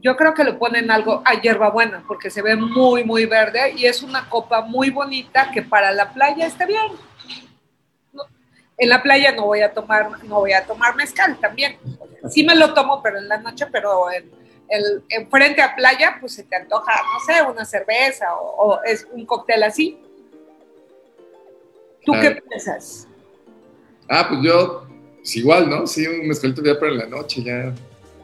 yo 0.01 0.15
creo 0.15 0.33
que 0.33 0.43
le 0.43 0.53
ponen 0.53 0.89
algo 0.91 1.21
a 1.25 1.33
hierbabuena 1.33 2.03
porque 2.07 2.29
se 2.29 2.41
ve 2.41 2.55
muy, 2.55 3.03
muy 3.03 3.25
verde 3.25 3.73
y 3.75 3.85
es 3.85 4.01
una 4.01 4.29
copa 4.29 4.61
muy 4.61 4.89
bonita 4.89 5.51
que 5.51 5.61
para 5.61 5.91
la 5.91 6.13
playa 6.13 6.45
está 6.45 6.65
bien. 6.65 7.08
En 8.79 8.89
la 8.89 9.03
playa 9.03 9.33
no 9.33 9.45
voy 9.45 9.61
a 9.61 9.73
tomar, 9.73 10.23
no 10.23 10.39
voy 10.39 10.53
a 10.53 10.65
tomar 10.65 10.95
mezcal 10.95 11.37
también. 11.39 11.77
Sí 12.29 12.43
me 12.43 12.55
lo 12.55 12.73
tomo, 12.73 13.01
pero 13.03 13.17
en 13.17 13.27
la 13.27 13.37
noche, 13.37 13.65
pero 13.71 14.09
el, 14.09 15.03
enfrente 15.09 15.61
a 15.61 15.75
playa, 15.75 16.17
pues 16.19 16.33
se 16.33 16.43
te 16.43 16.55
antoja, 16.55 16.93
no 17.13 17.19
sé, 17.25 17.41
una 17.41 17.65
cerveza 17.65 18.25
o, 18.35 18.79
es 18.83 19.05
un 19.11 19.25
cóctel 19.25 19.63
así. 19.63 19.99
¿Tú 22.05 22.13
qué 22.21 22.41
piensas? 22.47 23.07
Ah, 24.07 24.25
pues 24.29 24.41
yo, 24.43 24.87
pues 25.17 25.35
igual, 25.35 25.69
¿no? 25.69 25.85
Sí, 25.85 26.07
un 26.07 26.27
mezcalito 26.27 26.63
ya 26.63 26.79
para 26.79 26.93
la 26.93 27.05
noche, 27.05 27.43
ya. 27.43 27.73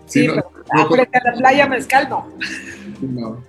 Sí, 0.05 0.27
pero 0.27 0.87
frente 0.89 1.17
a 1.17 1.31
la 1.31 1.33
playa 1.37 1.67
mezcal 1.67 2.07
no. 2.09 2.31
No. 3.01 3.43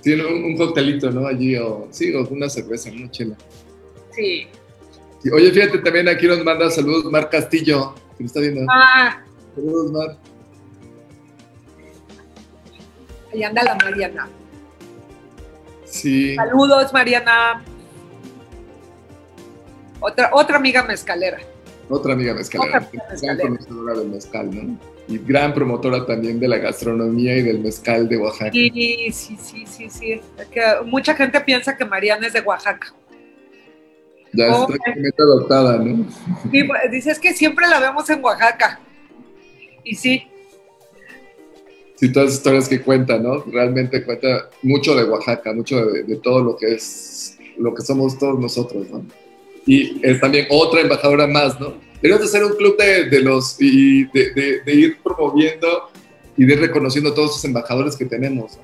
Sí, 0.00 0.14
un, 0.14 0.44
un, 0.44 0.56
coctelito, 0.56 1.10
¿no? 1.10 1.26
Allí, 1.26 1.56
o 1.56 1.86
sí, 1.90 2.12
o 2.14 2.26
una 2.28 2.48
cerveza, 2.48 2.90
una 2.90 3.10
chela. 3.10 3.36
Sí. 4.10 4.48
Oye, 5.30 5.52
fíjate, 5.52 5.78
también 5.78 6.08
aquí 6.08 6.26
nos 6.26 6.42
manda 6.44 6.70
saludos 6.70 7.04
Mar 7.04 7.30
Castillo, 7.30 7.94
que 8.18 8.24
está 8.24 8.40
viendo. 8.40 8.66
Ah. 8.68 9.20
Saludos, 9.54 9.92
Mar. 9.92 10.16
Ahí 13.32 13.44
anda 13.44 13.62
la 13.62 13.74
Mariana. 13.76 14.28
Sí. 15.84 16.34
Saludos, 16.34 16.92
Mariana. 16.92 17.62
Otra, 20.00 20.30
otra 20.32 20.56
amiga 20.56 20.82
mezcalera. 20.82 21.38
Otra 21.88 22.14
amiga 22.14 22.34
mezcalera. 22.34 22.78
Otra 22.78 22.88
amiga 22.88 23.10
mezcalera. 23.10 23.36
Gran 23.36 23.56
conocedora 23.56 23.98
del 23.98 24.08
mezcal, 24.08 24.50
¿no? 24.50 24.78
Y 25.08 25.18
gran 25.18 25.54
promotora 25.54 26.06
también 26.06 26.40
de 26.40 26.48
la 26.48 26.58
gastronomía 26.58 27.36
y 27.36 27.42
del 27.42 27.60
mezcal 27.60 28.08
de 28.08 28.16
Oaxaca. 28.16 28.52
Sí, 28.52 29.10
sí, 29.12 29.38
sí, 29.40 29.66
sí, 29.66 29.90
sí. 29.90 30.20
Que 30.50 30.62
mucha 30.84 31.14
gente 31.14 31.40
piensa 31.40 31.76
que 31.76 31.84
Mariana 31.84 32.26
es 32.26 32.32
de 32.32 32.40
Oaxaca. 32.40 32.92
Ya 34.32 34.46
está 34.46 34.66
completamente 34.66 35.22
adoptada, 35.22 35.78
¿no? 35.78 36.06
Sí, 36.50 36.68
dices 36.90 37.18
que 37.18 37.34
siempre 37.34 37.68
la 37.68 37.80
vemos 37.80 38.08
en 38.10 38.24
Oaxaca. 38.24 38.80
Y 39.84 39.94
sí, 39.94 40.26
y 42.02 42.08
todas 42.08 42.30
las 42.30 42.34
historias 42.38 42.68
que 42.68 42.82
cuenta, 42.82 43.16
¿no? 43.16 43.44
Realmente 43.44 44.02
cuenta 44.02 44.50
mucho 44.62 44.96
de 44.96 45.04
Oaxaca, 45.04 45.52
mucho 45.52 45.86
de, 45.86 46.16
todo 46.16 46.42
lo 46.42 46.56
que 46.56 46.74
es, 46.74 47.38
lo 47.56 47.72
que 47.72 47.82
somos 47.82 48.18
todos 48.18 48.40
nosotros, 48.40 48.90
¿no? 48.90 49.06
Y 49.66 50.04
es 50.04 50.20
también 50.20 50.48
otra 50.50 50.80
embajadora 50.80 51.28
más, 51.28 51.60
¿no? 51.60 51.74
Deberíamos 52.02 52.26
hacer 52.26 52.44
un 52.44 52.56
club 52.56 52.76
de, 52.76 53.20
los, 53.20 53.54
y 53.60 54.06
de, 54.06 54.62
ir 54.66 54.98
promoviendo 55.00 55.92
y 56.36 56.44
de 56.44 56.54
ir 56.54 56.60
reconociendo 56.60 57.14
todos 57.14 57.30
esos 57.30 57.44
embajadores 57.44 57.94
que 57.94 58.04
tenemos. 58.04 58.58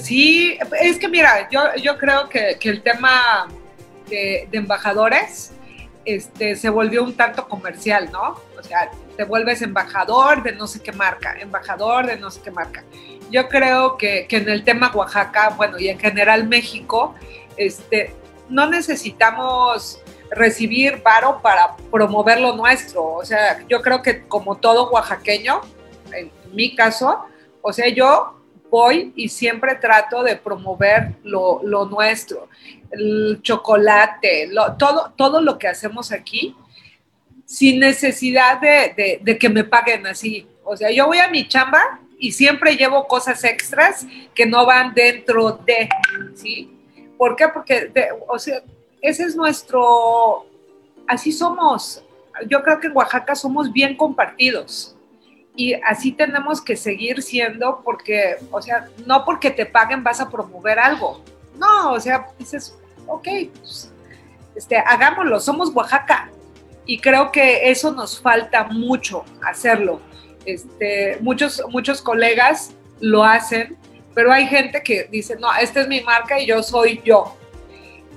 Sí, 0.00 0.56
es 0.80 0.98
que 1.00 1.08
mira, 1.08 1.48
yo, 1.50 1.62
yo 1.82 1.98
creo 1.98 2.28
que, 2.28 2.56
que 2.60 2.68
el 2.68 2.80
tema 2.80 3.48
de, 4.08 4.48
embajadores 4.52 5.52
este, 6.04 6.56
se 6.56 6.68
volvió 6.68 7.02
un 7.02 7.14
tanto 7.16 7.48
comercial, 7.48 8.10
¿no? 8.12 8.40
O 8.58 8.62
sea, 8.62 8.90
te 9.16 9.24
vuelves 9.24 9.62
embajador 9.62 10.42
de 10.42 10.52
no 10.52 10.66
sé 10.66 10.82
qué 10.82 10.92
marca, 10.92 11.36
embajador 11.38 12.06
de 12.06 12.16
no 12.16 12.30
sé 12.30 12.40
qué 12.42 12.50
marca. 12.50 12.84
Yo 13.30 13.48
creo 13.48 13.96
que, 13.96 14.26
que 14.28 14.36
en 14.36 14.48
el 14.48 14.64
tema 14.64 14.92
Oaxaca, 14.94 15.50
bueno, 15.56 15.78
y 15.78 15.88
en 15.88 15.98
general 15.98 16.46
México, 16.46 17.14
este, 17.56 18.14
no 18.48 18.68
necesitamos 18.68 20.00
recibir 20.30 21.02
varo 21.02 21.40
para 21.42 21.76
promover 21.90 22.40
lo 22.40 22.54
nuestro. 22.56 23.14
O 23.14 23.24
sea, 23.24 23.64
yo 23.68 23.80
creo 23.82 24.02
que 24.02 24.26
como 24.26 24.56
todo 24.56 24.90
oaxaqueño, 24.90 25.60
en 26.12 26.30
mi 26.52 26.74
caso, 26.74 27.24
o 27.62 27.72
sea, 27.72 27.88
yo 27.88 28.40
voy 28.70 29.12
y 29.14 29.28
siempre 29.28 29.76
trato 29.76 30.22
de 30.22 30.36
promover 30.36 31.14
lo, 31.22 31.60
lo 31.62 31.86
nuestro, 31.86 32.48
el 32.94 33.40
chocolate, 33.42 34.48
lo, 34.48 34.74
todo, 34.76 35.12
todo 35.16 35.40
lo 35.40 35.58
que 35.58 35.68
hacemos 35.68 36.12
aquí, 36.12 36.56
sin 37.44 37.80
necesidad 37.80 38.60
de, 38.60 39.20
de, 39.22 39.38
que 39.38 39.48
me 39.48 39.64
paguen 39.64 40.06
así. 40.06 40.46
O 40.64 40.76
sea, 40.76 40.90
yo 40.90 41.06
voy 41.06 41.18
a 41.18 41.28
mi 41.28 41.46
chamba 41.46 42.00
y 42.18 42.32
siempre 42.32 42.76
llevo 42.76 43.06
cosas 43.06 43.44
extras 43.44 44.06
que 44.34 44.46
no 44.46 44.64
van 44.64 44.94
dentro 44.94 45.52
de, 45.52 45.88
¿sí? 46.34 46.70
¿Por 47.18 47.36
qué? 47.36 47.48
Porque, 47.48 47.90
o 48.28 48.38
sea, 48.38 48.62
ese 49.00 49.24
es 49.24 49.36
nuestro, 49.36 50.46
así 51.06 51.32
somos. 51.32 52.02
Yo 52.48 52.62
creo 52.62 52.80
que 52.80 52.86
en 52.88 52.96
Oaxaca 52.96 53.34
somos 53.34 53.72
bien 53.72 53.96
compartidos 53.96 54.96
y 55.56 55.74
así 55.74 56.12
tenemos 56.12 56.60
que 56.60 56.76
seguir 56.76 57.22
siendo 57.22 57.80
porque, 57.84 58.36
o 58.50 58.60
sea, 58.60 58.88
no 59.06 59.24
porque 59.24 59.50
te 59.50 59.66
paguen 59.66 60.02
vas 60.02 60.20
a 60.20 60.28
promover 60.28 60.78
algo. 60.78 61.22
No, 61.56 61.92
o 61.92 62.00
sea, 62.00 62.26
dices, 62.38 62.76
ok, 63.06 63.28
pues, 63.58 63.92
este, 64.54 64.76
hagámoslo, 64.76 65.40
somos 65.40 65.70
Oaxaca, 65.74 66.30
y 66.86 66.98
creo 66.98 67.32
que 67.32 67.70
eso 67.70 67.92
nos 67.92 68.20
falta 68.20 68.64
mucho 68.64 69.24
hacerlo. 69.42 70.00
Este, 70.44 71.18
muchos, 71.20 71.62
muchos 71.70 72.02
colegas 72.02 72.72
lo 73.00 73.24
hacen, 73.24 73.76
pero 74.14 74.32
hay 74.32 74.46
gente 74.46 74.82
que 74.82 75.04
dice, 75.10 75.36
no, 75.36 75.48
esta 75.54 75.80
es 75.80 75.88
mi 75.88 76.00
marca 76.02 76.38
y 76.38 76.46
yo 76.46 76.62
soy 76.62 77.00
yo. 77.04 77.36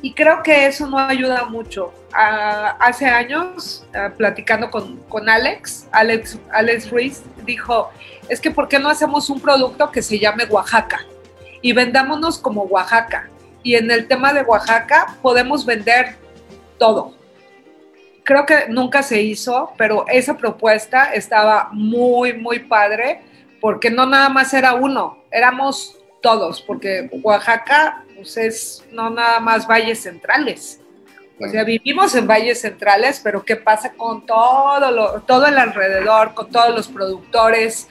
Y 0.02 0.14
creo 0.14 0.44
que 0.44 0.68
eso 0.68 0.88
no 0.88 1.00
ayuda 1.00 1.46
mucho. 1.46 1.92
Ah, 2.14 2.78
hace 2.80 3.06
años, 3.06 3.86
ah, 3.96 4.12
platicando 4.16 4.70
con, 4.70 4.98
con, 5.10 5.28
Alex, 5.28 5.88
Alex, 5.92 6.38
Alex 6.52 6.92
Ruiz, 6.92 7.24
dijo, 7.46 7.90
es 8.30 8.40
que 8.40 8.52
¿por 8.52 8.68
qué 8.68 8.80
no 8.80 8.90
hacemos 8.90 9.30
un 9.30 9.40
producto 9.40 9.92
que 9.92 10.02
se 10.02 10.20
llame 10.20 10.46
Oaxaca? 10.46 11.00
Y 11.62 11.74
vendámonos 11.74 12.38
como 12.38 12.64
Oaxaca. 12.64 13.30
Y 13.64 13.76
en 13.76 13.92
el 13.92 14.08
tema 14.08 14.34
de 14.34 14.44
Oaxaca 14.44 15.18
podemos 15.22 15.66
vender 15.66 16.16
todo 16.78 17.18
creo 18.28 18.46
que 18.46 18.66
nunca 18.68 19.04
se 19.04 19.22
hizo, 19.22 19.72
pero 19.78 20.04
esa 20.10 20.36
propuesta 20.36 21.14
estaba 21.14 21.70
muy, 21.72 22.34
muy 22.34 22.60
padre, 22.60 23.22
porque 23.62 23.90
no 23.90 24.06
nada 24.06 24.28
más 24.28 24.54
era 24.54 24.74
uno, 24.74 25.24
éramos 25.32 25.98
todos, 26.22 26.62
porque 26.62 27.10
Oaxaca 27.24 28.04
pues 28.14 28.36
es 28.36 28.86
no 28.92 29.10
nada 29.10 29.40
más 29.40 29.66
valles 29.66 30.02
centrales. 30.02 30.82
O 31.40 31.48
sea, 31.48 31.64
vivimos 31.64 32.16
en 32.16 32.28
valles 32.28 32.60
centrales, 32.60 33.22
pero 33.24 33.46
¿qué 33.46 33.56
pasa 33.56 33.94
con 33.94 34.26
todo, 34.26 34.92
lo, 34.92 35.22
todo 35.22 35.46
el 35.46 35.58
alrededor, 35.58 36.34
con 36.34 36.50
todos 36.50 36.76
los 36.76 36.90
productores? 36.90 37.88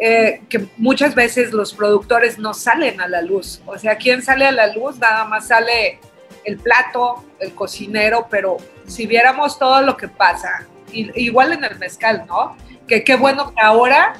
Eh, 0.00 0.42
que 0.48 0.68
muchas 0.76 1.14
veces 1.16 1.52
los 1.52 1.74
productores 1.74 2.38
no 2.38 2.54
salen 2.54 3.00
a 3.00 3.08
la 3.08 3.20
luz. 3.20 3.60
O 3.66 3.76
sea, 3.78 3.96
¿quién 3.96 4.22
sale 4.22 4.46
a 4.46 4.52
la 4.52 4.72
luz? 4.72 4.98
Nada 4.98 5.24
más 5.24 5.48
sale 5.48 5.98
el 6.44 6.56
plato, 6.58 7.24
el 7.40 7.52
cocinero, 7.54 8.28
pero 8.30 8.58
si 8.86 9.06
viéramos 9.06 9.58
todo 9.58 9.82
lo 9.82 9.96
que 9.96 10.08
pasa, 10.08 10.66
igual 10.92 11.52
en 11.52 11.64
el 11.64 11.78
mezcal, 11.78 12.24
¿no? 12.26 12.56
Que 12.86 13.02
qué 13.02 13.16
bueno 13.16 13.52
que 13.52 13.60
ahora 13.60 14.14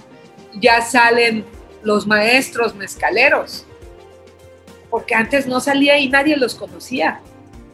ya 0.55 0.83
salen 0.83 1.45
los 1.83 2.07
maestros 2.07 2.75
mezcaleros, 2.75 3.65
porque 4.91 5.15
antes 5.15 5.47
no 5.47 5.61
salía 5.61 5.99
y 5.99 6.09
nadie 6.09 6.37
los 6.37 6.55
conocía. 6.55 7.21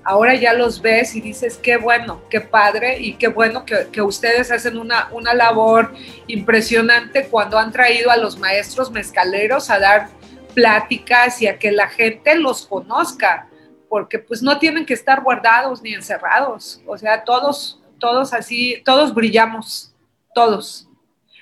Ahora 0.05 0.35
ya 0.35 0.53
los 0.53 0.83
ves 0.83 1.15
y 1.15 1.21
dices, 1.21 1.57
qué 1.57 1.77
bueno, 1.77 2.23
qué 2.29 2.41
padre 2.41 2.99
y 3.01 3.15
qué 3.15 3.29
bueno 3.29 3.65
que, 3.65 3.89
que 3.91 4.03
ustedes 4.03 4.51
hacen 4.51 4.77
una, 4.77 5.09
una 5.13 5.33
labor 5.33 5.95
impresionante 6.27 7.29
cuando 7.29 7.59
han 7.59 7.73
traído 7.73 8.11
a 8.11 8.17
los 8.17 8.39
maestros 8.39 8.91
mezcaleros 8.91 9.71
a 9.71 9.79
dar 9.79 10.09
pláticas 10.55 11.41
y 11.43 11.47
a 11.47 11.59
que 11.59 11.73
la 11.73 11.89
gente 11.89 12.37
los 12.37 12.67
conozca 12.67 13.49
porque 13.95 14.19
pues 14.19 14.43
no 14.43 14.59
tienen 14.59 14.85
que 14.85 14.95
estar 14.95 15.23
guardados 15.23 15.81
ni 15.81 15.95
encerrados, 15.95 16.83
o 16.85 16.99
sea, 16.99 17.23
todos, 17.23 17.81
todos 18.01 18.35
así, 18.35 18.83
todos 18.85 19.15
brillamos, 19.15 19.95
todos. 20.35 20.89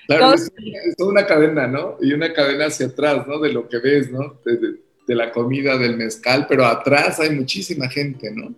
Claro, 0.05 0.35
Es, 0.35 0.51
una 0.99 1.25
cadena, 1.25 1.65
¿no? 1.65 1.97
Y 1.99 2.13
una 2.13 2.31
cadena 2.31 2.67
hacia 2.67 2.85
atrás, 2.85 3.25
¿no? 3.25 3.39
De 3.39 3.51
lo 3.51 3.67
que 3.67 3.79
ves, 3.79 4.11
¿no? 4.11 4.39
De, 4.45 4.83
la 5.07 5.31
comida, 5.31 5.77
del 5.77 5.97
mezcal, 5.97 6.45
pero 6.47 6.65
atrás 6.65 7.19
hay 7.19 7.31
muchísima 7.31 7.89
gente, 7.89 8.31
¿no? 8.31 8.53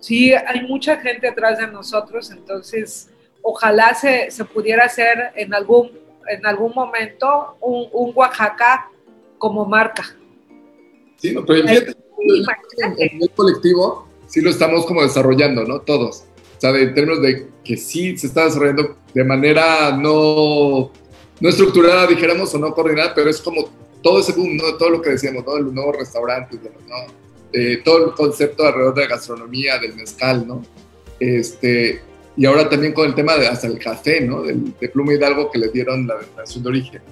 Sí, 0.00 0.32
hay 0.32 0.66
mucha 0.66 0.98
gente 0.98 1.28
atrás 1.28 1.58
de 1.58 1.66
nosotros, 1.68 2.30
entonces 2.30 3.08
ojalá 3.42 3.94
se, 3.94 4.30
se 4.30 4.44
pudiera 4.44 4.84
hacer 4.84 5.32
en 5.34 5.54
algún, 5.54 5.90
en 6.28 6.44
algún 6.46 6.72
momento 6.74 7.56
un, 7.60 7.88
un 7.92 8.12
Oaxaca 8.14 8.90
como 9.38 9.64
marca. 9.64 10.04
Sí, 11.16 11.32
no, 11.32 11.44
pero 11.44 11.66
en 11.66 11.68
el 13.22 13.30
colectivo 13.34 14.08
sí 14.26 14.40
lo 14.40 14.50
estamos 14.50 14.84
como 14.86 15.02
desarrollando, 15.02 15.64
¿no? 15.64 15.80
Todos. 15.80 16.24
O 16.56 16.60
sea, 16.60 16.70
en 16.70 16.94
términos 16.94 17.22
de 17.22 17.48
que 17.64 17.76
sí 17.76 18.16
se 18.16 18.28
está 18.28 18.44
desarrollando 18.44 18.96
de 19.12 19.24
manera 19.24 19.96
no, 19.96 20.90
no 21.40 21.48
estructurada, 21.48 22.06
dijéramos, 22.06 22.54
o 22.54 22.58
no 22.58 22.74
coordinada, 22.74 23.14
pero 23.14 23.30
es 23.30 23.40
como 23.40 23.68
todo 24.06 24.20
ese 24.20 24.34
boom, 24.34 24.56
¿no? 24.56 24.76
Todo 24.76 24.90
lo 24.90 25.02
que 25.02 25.10
decíamos, 25.10 25.44
¿no? 25.44 25.58
Los 25.58 25.72
nuevos 25.72 25.96
restaurantes, 25.96 26.60
¿no? 26.62 26.70
todo 27.84 28.06
el 28.06 28.12
concepto 28.12 28.64
alrededor 28.64 28.94
de 28.94 29.00
la 29.02 29.08
gastronomía, 29.08 29.78
del 29.78 29.94
mezcal, 29.96 30.46
¿no? 30.46 30.62
Este, 31.18 32.02
y 32.36 32.44
ahora 32.44 32.68
también 32.68 32.92
con 32.92 33.06
el 33.06 33.16
tema 33.16 33.36
de 33.36 33.48
hasta 33.48 33.66
el 33.66 33.78
café, 33.78 34.20
¿no? 34.20 34.42
de 34.42 34.88
Pluma 34.90 35.14
Hidalgo 35.14 35.50
que 35.50 35.58
le 35.58 35.68
dieron 35.68 36.06
la 36.06 36.16
denominación 36.18 36.62
de 36.62 36.68
origen. 36.68 37.02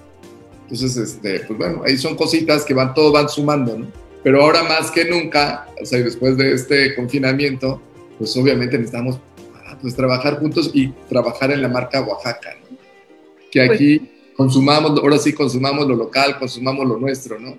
Entonces, 0.63 0.97
este, 0.97 1.41
pues 1.41 1.59
bueno, 1.59 1.83
ahí 1.85 1.97
son 1.97 2.15
cositas 2.15 2.65
que 2.65 2.75
van, 2.75 2.95
todo 2.95 3.11
van 3.11 3.29
sumando, 3.29 3.77
¿no? 3.77 3.87
Pero 4.23 4.43
ahora 4.43 4.63
más 4.63 4.91
que 4.93 5.05
nunca, 5.05 5.67
o 5.83 5.85
sea, 5.85 5.99
después 6.01 6.37
de 6.37 6.53
este 6.53 6.95
confinamiento, 6.95 7.83
pues 8.19 8.37
obviamente 8.37 8.77
necesitamos 8.77 9.19
ah, 9.67 9.77
pues, 9.81 9.97
trabajar 9.97 10.39
juntos 10.39 10.71
y 10.73 10.91
trabajar 11.09 11.51
en 11.51 11.63
la 11.63 11.69
marca 11.69 12.03
Oaxaca, 12.03 12.55
¿no? 12.61 12.77
Que 13.51 13.67
pues 13.67 13.71
aquí 13.71 14.14
consumamos, 14.37 14.99
ahora 15.01 15.19
sí 15.19 15.33
consumamos 15.33 15.87
lo 15.87 15.97
local, 15.97 16.39
consumamos 16.39 16.87
lo 16.87 16.99
nuestro, 16.99 17.39
¿no? 17.39 17.59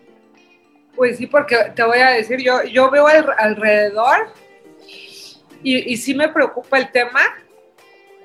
Pues 0.95 1.17
sí, 1.17 1.27
porque 1.27 1.57
te 1.75 1.83
voy 1.83 1.99
a 1.99 2.11
decir, 2.11 2.39
yo, 2.41 2.63
yo 2.63 2.89
veo 2.89 3.05
alrededor 3.07 4.27
y, 5.61 5.97
sí 5.97 6.13
me 6.13 6.29
preocupa 6.29 6.77
el 6.77 6.91
tema 6.91 7.21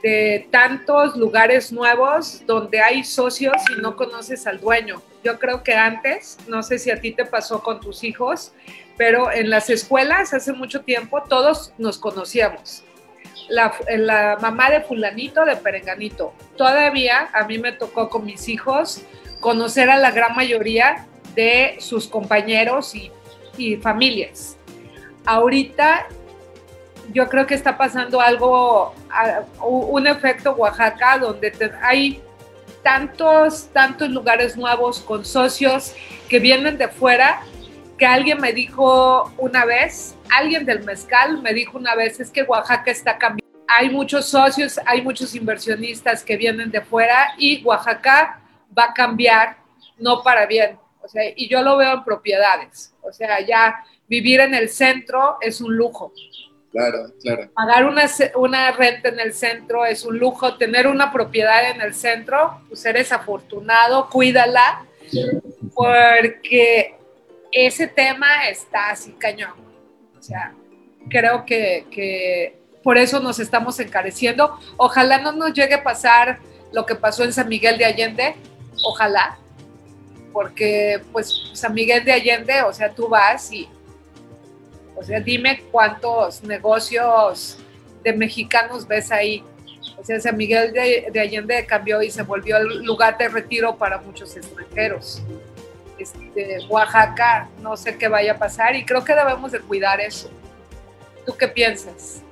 de 0.02 0.46
tantos 0.50 1.16
lugares 1.16 1.72
nuevos 1.72 2.42
donde 2.46 2.80
hay 2.80 3.02
socios 3.02 3.56
y 3.76 3.80
no 3.80 3.96
conoces 3.96 4.46
al 4.46 4.60
dueño. 4.60 5.02
Yo 5.24 5.38
creo 5.38 5.62
que 5.62 5.74
antes, 5.74 6.38
no 6.48 6.62
sé 6.62 6.78
si 6.78 6.90
a 6.90 7.00
ti 7.00 7.12
te 7.12 7.24
pasó 7.24 7.62
con 7.62 7.80
tus 7.80 8.04
hijos, 8.04 8.52
pero 8.96 9.32
en 9.32 9.50
las 9.50 9.70
escuelas 9.70 10.34
hace 10.34 10.52
mucho 10.52 10.82
tiempo 10.82 11.22
todos 11.28 11.72
nos 11.78 11.98
conocíamos. 11.98 12.84
La, 13.48 14.38
mamá 14.40 14.70
de 14.70 14.80
fulanito, 14.82 15.44
de 15.44 15.56
perenganito. 15.56 16.32
Todavía 16.56 17.30
a 17.32 17.44
mí 17.44 17.58
me 17.58 17.72
tocó 17.72 18.08
con 18.08 18.24
mis 18.24 18.48
hijos 18.48 19.02
conocer 19.40 19.90
a 19.90 19.96
la 19.96 20.10
gran 20.10 20.36
mayoría 20.36 21.06
de 21.34 21.76
sus 21.80 22.06
compañeros 22.06 22.94
y, 22.94 23.10
y 23.56 23.76
familias. 23.76 24.56
Ahorita 25.24 26.06
yo 27.12 27.28
creo 27.28 27.46
que 27.46 27.54
está 27.54 27.76
pasando 27.76 28.20
algo, 28.20 28.94
un 29.62 30.06
efecto 30.06 30.52
Oaxaca, 30.52 31.18
donde 31.18 31.52
hay 31.82 32.22
tantos, 32.82 33.68
tantos 33.72 34.08
lugares 34.10 34.56
nuevos 34.56 35.00
con 35.00 35.24
socios 35.24 35.94
que 36.28 36.38
vienen 36.38 36.78
de 36.78 36.88
fuera, 36.88 37.42
que 37.98 38.06
alguien 38.06 38.40
me 38.40 38.52
dijo 38.52 39.32
una 39.38 39.64
vez, 39.64 40.14
alguien 40.32 40.64
del 40.64 40.84
mezcal 40.84 41.40
me 41.42 41.52
dijo 41.52 41.78
una 41.78 41.94
vez, 41.94 42.20
es 42.20 42.30
que 42.30 42.42
Oaxaca 42.42 42.90
está 42.90 43.18
cambiando. 43.18 43.40
Hay 43.68 43.90
muchos 43.90 44.26
socios, 44.26 44.80
hay 44.84 45.02
muchos 45.02 45.34
inversionistas 45.34 46.24
que 46.24 46.36
vienen 46.36 46.70
de 46.70 46.80
fuera 46.80 47.34
y 47.38 47.62
Oaxaca 47.62 48.40
va 48.76 48.84
a 48.84 48.94
cambiar, 48.94 49.56
no 49.98 50.22
para 50.22 50.46
bien. 50.46 50.78
O 51.02 51.08
sea, 51.08 51.22
y 51.34 51.48
yo 51.48 51.62
lo 51.62 51.76
veo 51.76 51.94
en 51.94 52.04
propiedades. 52.04 52.92
O 53.02 53.12
sea, 53.12 53.40
ya 53.40 53.84
vivir 54.08 54.40
en 54.40 54.54
el 54.54 54.68
centro 54.68 55.38
es 55.40 55.60
un 55.60 55.76
lujo. 55.76 56.12
Claro, 56.72 57.06
claro. 57.20 57.50
Pagar 57.52 57.84
una, 57.84 58.04
una 58.36 58.72
renta 58.72 59.08
en 59.08 59.18
el 59.18 59.32
centro 59.32 59.84
es 59.86 60.04
un 60.04 60.18
lujo. 60.18 60.56
Tener 60.56 60.86
una 60.86 61.12
propiedad 61.12 61.70
en 61.70 61.80
el 61.80 61.94
centro, 61.94 62.60
pues 62.68 62.84
eres 62.84 63.12
afortunado, 63.12 64.08
cuídala, 64.08 64.84
porque 65.74 66.94
ese 67.50 67.88
tema 67.88 68.48
está 68.48 68.90
así 68.90 69.12
cañón. 69.12 69.69
O 70.20 70.22
sea, 70.22 70.54
creo 71.08 71.44
que, 71.44 71.86
que 71.90 72.60
por 72.84 72.98
eso 72.98 73.18
nos 73.18 73.40
estamos 73.40 73.80
encareciendo. 73.80 74.56
Ojalá 74.76 75.18
no 75.18 75.32
nos 75.32 75.52
llegue 75.52 75.74
a 75.74 75.82
pasar 75.82 76.38
lo 76.72 76.86
que 76.86 76.94
pasó 76.94 77.24
en 77.24 77.32
San 77.32 77.48
Miguel 77.48 77.78
de 77.78 77.86
Allende, 77.86 78.36
ojalá, 78.84 79.38
porque 80.32 81.02
pues 81.10 81.50
San 81.54 81.74
Miguel 81.74 82.04
de 82.04 82.12
Allende, 82.12 82.62
o 82.62 82.72
sea, 82.72 82.90
tú 82.90 83.08
vas 83.08 83.50
y 83.50 83.68
o 85.00 85.02
sea, 85.02 85.18
dime 85.18 85.62
cuántos 85.70 86.42
negocios 86.42 87.56
de 88.04 88.12
mexicanos 88.12 88.86
ves 88.86 89.10
ahí. 89.10 89.42
O 89.96 90.04
sea, 90.04 90.20
San 90.20 90.36
Miguel 90.36 90.72
de, 90.72 91.18
Allende 91.18 91.64
cambió 91.64 92.02
y 92.02 92.10
se 92.10 92.22
volvió 92.22 92.58
el 92.58 92.84
lugar 92.84 93.16
de 93.16 93.28
retiro 93.30 93.76
para 93.76 93.98
muchos 93.98 94.36
extranjeros. 94.36 95.22
Este, 96.00 96.58
Oaxaca, 96.68 97.48
no 97.62 97.76
sé 97.76 97.96
qué 97.96 98.08
vaya 98.08 98.32
a 98.32 98.38
pasar 98.38 98.74
y 98.76 98.84
creo 98.84 99.04
que 99.04 99.14
debemos 99.14 99.52
de 99.52 99.60
cuidar 99.60 100.00
eso. 100.00 100.30
¿Tú 101.26 101.34
qué 101.38 101.48
piensas? 101.48 102.22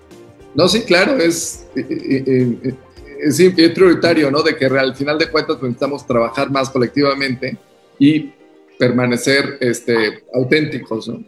No, 0.54 0.66
sí, 0.68 0.82
claro, 0.82 1.16
es, 1.18 1.66
eh, 1.76 1.86
eh, 1.90 2.58
eh, 2.64 2.74
es, 3.20 3.38
es 3.38 3.70
prioritario, 3.70 4.30
¿no? 4.30 4.42
De 4.42 4.56
que 4.56 4.66
al 4.66 4.94
final 4.96 5.18
de 5.18 5.30
cuentas 5.30 5.56
pues, 5.56 5.70
necesitamos 5.70 6.06
trabajar 6.06 6.50
más 6.50 6.70
colectivamente 6.70 7.56
y 7.98 8.32
permanecer 8.78 9.58
este, 9.60 10.24
auténticos, 10.32 11.08
¿no? 11.08 11.22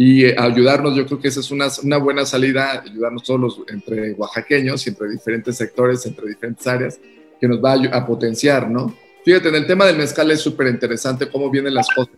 y 0.00 0.26
ayudarnos, 0.26 0.94
yo 0.94 1.04
creo 1.06 1.18
que 1.18 1.26
esa 1.26 1.40
es 1.40 1.50
una, 1.50 1.66
una, 1.82 1.96
buena 1.96 2.24
salida, 2.24 2.84
ayudarnos 2.86 3.24
todos 3.24 3.40
los, 3.40 3.60
entre 3.68 4.12
oaxaqueños 4.12 4.86
y 4.86 4.90
entre 4.90 5.10
diferentes 5.10 5.56
sectores, 5.56 6.06
entre 6.06 6.28
diferentes 6.28 6.64
áreas, 6.68 7.00
que 7.40 7.48
nos 7.48 7.62
va 7.62 7.72
a, 7.72 8.06
potenciar, 8.06 8.70
¿no? 8.70 8.94
Fíjate, 9.28 9.50
en 9.50 9.56
el 9.56 9.66
tema 9.66 9.84
del 9.84 9.98
mezcal 9.98 10.30
es 10.30 10.40
súper 10.40 10.68
interesante 10.68 11.28
cómo 11.28 11.50
vienen 11.50 11.74
las 11.74 11.86
cosas. 11.94 12.14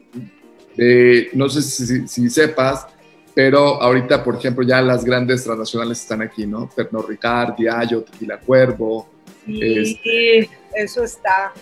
no 1.33 1.49
sé 1.49 1.61
si, 1.61 2.07
si, 2.07 2.31
sepas, 2.31 2.87
pero 3.35 3.83
ahorita, 3.83 4.23
por 4.23 4.37
ejemplo, 4.37 4.65
ya 4.65 4.81
las 4.81 5.05
grandes 5.05 5.43
transnacionales 5.43 6.03
están 6.03 6.23
aquí, 6.23 6.47
¿no? 6.47 6.71
Pernod 6.71 7.09
Ricard, 7.09 7.57
Diallo, 7.57 8.03
Tequila 8.03 8.39
Cuervo. 8.39 9.09
Sí, 9.45 9.61
este, 9.61 10.51
eso 10.73 11.03
está. 11.03 11.53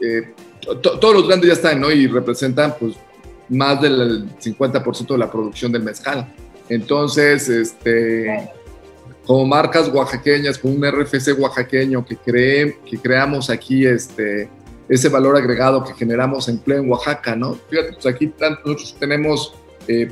Eh, 0.00 0.32
todos 0.80 1.12
los 1.12 1.26
grandes 1.26 1.48
ya 1.48 1.54
están, 1.54 1.80
¿no? 1.80 1.90
Y 1.90 2.06
representan, 2.06 2.76
pues, 2.78 2.94
más 3.48 3.82
del 3.82 4.28
50% 4.38 5.08
de 5.08 5.18
la 5.18 5.28
producción 5.28 5.72
del 5.72 5.82
mezcal. 5.82 6.32
Entonces, 6.68 7.48
este, 7.48 8.48
como 9.26 9.44
marcas 9.44 9.88
oaxaqueñas, 9.88 10.56
con 10.56 10.70
un 10.70 10.84
RFC 10.88 11.32
oaxaqueño 11.36 12.06
que, 12.06 12.16
cree, 12.16 12.78
que 12.88 12.96
creamos 12.96 13.50
aquí 13.50 13.84
este, 13.84 14.48
ese 14.88 15.08
valor 15.08 15.36
agregado 15.36 15.84
que 15.84 15.92
generamos 15.94 16.48
empleo 16.48 16.82
en 16.82 16.90
Oaxaca, 16.90 17.36
¿no? 17.36 17.54
Fíjate, 17.68 17.92
pues 17.92 18.06
aquí 18.06 18.32
nosotros 18.40 18.96
tenemos 18.98 19.54
eh, 19.86 20.10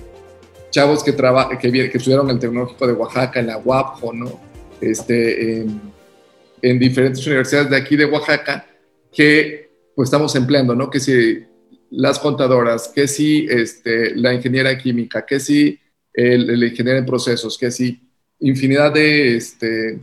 chavos 0.71 1.03
que, 1.03 1.15
que, 1.15 1.91
que 1.91 1.99
estudiaron 1.99 2.29
el 2.29 2.39
Tecnológico 2.39 2.87
de 2.87 2.93
Oaxaca, 2.93 3.41
en 3.41 3.47
la 3.47 3.59
UAPJO, 3.59 4.13
¿no? 4.13 4.41
Este, 4.81 5.61
en, 5.61 5.81
en 6.61 6.79
diferentes 6.79 7.27
universidades 7.27 7.71
de 7.71 7.77
aquí 7.77 7.97
de 7.97 8.05
Oaxaca, 8.05 8.67
que 9.11 9.71
pues 9.95 10.09
estamos 10.09 10.35
empleando, 10.37 10.75
¿no? 10.75 10.91
Que 10.91 11.01
si 11.01 11.45
las 11.91 12.19
contadoras, 12.19 12.89
que 12.89 13.09
si 13.09 13.47
este, 13.49 14.15
la 14.15 14.35
ingeniera 14.35 14.77
química, 14.77 15.25
que 15.25 15.41
si 15.41 15.79
el, 16.13 16.51
el, 16.51 16.65
ingeniero 16.65 16.99
en 16.99 17.07
procesos, 17.07 17.57
que 17.57 17.71
si 17.71 18.03
infinidad 18.41 18.93
de, 18.93 19.37
este, 19.37 19.99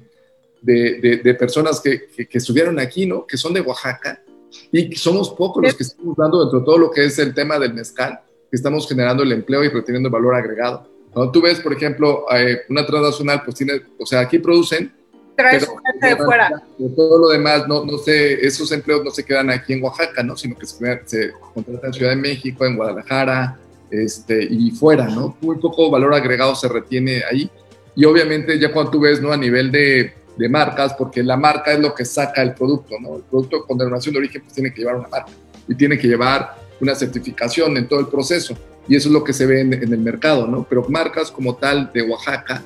de, 0.61 1.35
personas 1.37 1.79
que, 1.79 2.07
que, 2.27 2.37
estuvieron 2.37 2.79
aquí, 2.79 3.05
¿no? 3.05 3.27
Que 3.27 3.37
son 3.37 3.53
de 3.53 3.61
Oaxaca 3.61 4.22
y 4.71 4.95
somos 4.95 5.29
pocos 5.31 5.63
los 5.63 5.75
que 5.75 5.83
estamos 5.83 6.15
dando 6.17 6.41
dentro 6.41 6.59
de 6.59 6.65
todo 6.65 6.77
lo 6.77 6.91
que 6.91 7.05
es 7.05 7.17
el 7.19 7.33
tema 7.33 7.59
del 7.59 7.73
mezcal, 7.73 8.19
que 8.49 8.55
estamos 8.55 8.87
generando 8.87 9.23
el 9.23 9.31
empleo 9.31 9.63
y 9.63 9.69
reteniendo 9.69 10.07
el 10.07 10.13
valor 10.13 10.35
agregado. 10.35 10.87
Cuando 11.11 11.31
tú 11.31 11.41
ves, 11.41 11.59
por 11.59 11.73
ejemplo, 11.73 12.25
eh, 12.35 12.61
una 12.69 12.85
transnacional, 12.85 13.43
pues 13.43 13.57
tiene, 13.57 13.81
o 13.99 14.05
sea, 14.05 14.21
aquí 14.21 14.39
producen 14.39 14.91
trae 15.35 15.59
su 15.59 15.75
gente 15.75 16.07
de 16.07 16.15
fuera. 16.17 16.63
Todo 16.95 17.19
lo 17.19 17.27
demás, 17.29 17.67
no, 17.67 17.85
no 17.85 17.97
sé, 17.97 18.45
esos 18.45 18.71
empleos 18.71 19.03
no 19.03 19.11
se 19.11 19.23
quedan 19.23 19.49
aquí 19.49 19.73
en 19.73 19.83
Oaxaca, 19.83 20.23
¿no? 20.23 20.35
Sino 20.35 20.55
que 20.57 20.65
se, 20.65 21.01
se 21.05 21.31
contratan 21.53 21.87
en 21.87 21.93
Ciudad 21.93 22.11
de 22.11 22.17
México, 22.17 22.65
en 22.65 22.75
Guadalajara, 22.75 23.57
este, 23.89 24.43
y 24.43 24.71
fuera, 24.71 25.07
¿no? 25.07 25.37
Muy 25.41 25.57
poco 25.57 25.89
valor 25.89 26.13
agregado 26.13 26.55
se 26.55 26.67
retiene 26.67 27.23
ahí. 27.29 27.49
Y 27.95 28.05
obviamente 28.05 28.59
ya 28.59 28.71
cuando 28.71 28.91
tú 28.91 29.01
ves, 29.01 29.21
¿no? 29.21 29.31
A 29.31 29.37
nivel 29.37 29.71
de, 29.71 30.13
de 30.37 30.49
marcas, 30.49 30.93
porque 30.93 31.23
la 31.23 31.37
marca 31.37 31.73
es 31.73 31.79
lo 31.79 31.93
que 31.93 32.05
saca 32.05 32.41
el 32.41 32.53
producto, 32.53 32.95
¿no? 32.99 33.17
El 33.17 33.23
producto 33.23 33.65
con 33.65 33.77
denominación 33.77 34.13
de 34.13 34.19
origen 34.19 34.41
pues 34.41 34.53
tiene 34.53 34.73
que 34.73 34.81
llevar 34.81 34.95
una 34.95 35.07
marca 35.07 35.31
y 35.67 35.75
tiene 35.75 35.97
que 35.97 36.07
llevar 36.07 36.55
una 36.79 36.95
certificación 36.95 37.77
en 37.77 37.87
todo 37.87 37.99
el 37.99 38.07
proceso. 38.07 38.55
Y 38.87 38.95
eso 38.95 39.07
es 39.09 39.13
lo 39.13 39.23
que 39.23 39.31
se 39.31 39.45
ve 39.45 39.61
en, 39.61 39.73
en 39.73 39.93
el 39.93 39.99
mercado, 39.99 40.45
¿no? 40.47 40.65
Pero 40.69 40.85
marcas 40.89 41.31
como 41.31 41.55
tal 41.55 41.91
de 41.93 42.01
Oaxaca, 42.01 42.61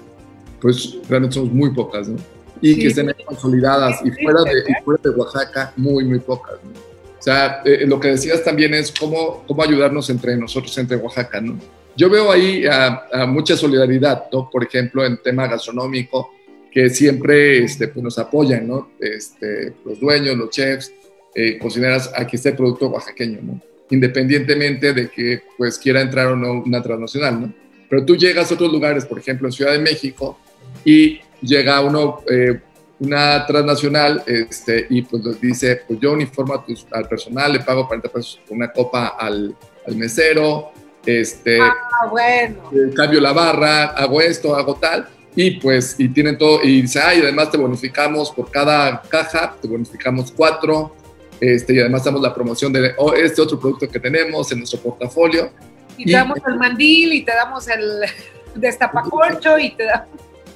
pues 0.59 0.97
realmente 1.07 1.36
somos 1.36 1.51
muy 1.51 1.70
pocas, 1.72 2.07
¿no? 2.07 2.18
y 2.61 2.80
que 2.80 2.88
estén 2.88 3.13
consolidadas 3.26 4.01
y 4.03 4.11
fuera, 4.11 4.43
de, 4.43 4.63
fuera 4.84 5.01
de 5.03 5.09
Oaxaca 5.11 5.74
muy, 5.76 6.05
muy 6.05 6.20
pocas. 6.20 6.55
O 6.55 7.22
sea, 7.22 7.61
eh, 7.65 7.86
lo 7.86 7.99
que 7.99 8.09
decías 8.09 8.43
también 8.43 8.74
es 8.74 8.93
cómo, 8.97 9.43
cómo 9.47 9.63
ayudarnos 9.63 10.09
entre 10.09 10.38
nosotros, 10.38 10.78
entre 10.78 10.97
Oaxaca, 10.97 11.41
¿no? 11.41 11.57
Yo 11.95 12.09
veo 12.09 12.32
ahí 12.32 12.63
a, 12.65 13.26
mucha 13.28 13.57
solidaridad, 13.57 14.26
¿no? 14.32 14.49
Por 14.49 14.63
ejemplo, 14.63 15.03
en 15.03 15.18
tema 15.22 15.47
gastronómico, 15.47 16.32
que 16.72 16.89
siempre 16.89 17.63
este, 17.63 17.88
pues 17.88 18.03
nos 18.03 18.18
apoyan, 18.20 18.68
¿no? 18.68 18.91
Este, 18.99 19.74
los 19.86 19.99
dueños, 19.99 20.36
los 20.38 20.49
chefs, 20.49 20.91
eh, 21.36 21.57
cocineras, 21.57 22.11
a 22.15 22.26
que 22.26 22.38
esté 22.38 22.53
producto 22.53 22.88
oaxaqueño, 22.88 23.39
¿no? 23.41 23.61
Independientemente 23.89 24.93
de 24.93 25.09
que 25.09 25.41
pues 25.57 25.78
quiera 25.78 26.01
entrar 26.01 26.28
o 26.28 26.36
no 26.36 26.63
una 26.63 26.82
transnacional, 26.82 27.41
¿no? 27.41 27.53
Pero 27.89 28.05
tú 28.05 28.15
llegas 28.15 28.51
a 28.51 28.55
otros 28.55 28.72
lugares, 28.72 29.05
por 29.05 29.20
ejemplo, 29.20 29.47
en 29.47 29.51
Ciudad 29.51 29.72
de 29.72 29.80
México, 29.80 30.38
y 30.84 31.20
llega 31.41 31.82
uno, 31.82 32.22
eh, 32.30 32.59
una 32.99 33.45
transnacional, 33.45 34.24
este, 34.26 34.88
y 34.89 35.03
pues 35.03 35.24
les 35.24 35.39
dice, 35.39 35.82
pues 35.88 35.99
yo 35.99 36.13
uniformo 36.13 36.63
al 36.91 37.07
personal, 37.07 37.53
le 37.53 37.59
pago 37.61 37.88
40 37.88 38.09
pesos 38.09 38.41
una 38.49 38.72
copa 38.72 39.07
al, 39.20 39.55
al 39.86 39.95
mesero, 39.95 40.72
este, 41.05 41.61
ah, 41.61 41.74
bueno. 42.09 42.70
Eh, 42.74 42.93
cambio 42.93 43.22
la 43.22 43.32
barra, 43.32 43.86
hago 43.86 44.20
esto, 44.22 44.55
hago 44.55 44.76
tal, 44.76 45.07
y 45.36 45.51
pues, 45.59 45.95
y 45.99 46.09
tienen 46.09 46.38
todo, 46.38 46.63
y 46.63 46.82
dice, 46.82 46.99
ay, 46.99 47.19
además 47.21 47.51
te 47.51 47.57
bonificamos 47.57 48.32
por 48.32 48.49
cada 48.49 49.01
caja, 49.03 49.55
te 49.61 49.67
bonificamos 49.67 50.32
cuatro, 50.32 50.95
este, 51.39 51.75
y 51.75 51.80
además 51.80 52.03
damos 52.03 52.21
la 52.21 52.34
promoción 52.34 52.73
de 52.73 52.93
oh, 52.97 53.13
este 53.13 53.41
otro 53.41 53.59
producto 53.59 53.88
que 53.88 53.99
tenemos 53.99 54.51
en 54.51 54.59
nuestro 54.59 54.80
portafolio. 54.80 55.51
Y 55.97 56.05
te 56.05 56.11
damos 56.11 56.39
el 56.47 56.55
mandil, 56.57 57.13
y 57.13 57.23
te 57.23 57.34
damos 57.34 57.67
el 57.67 58.01
destapacorcho, 58.55 59.59
y 59.59 59.71
te 59.75 59.86
damos... 59.86 60.07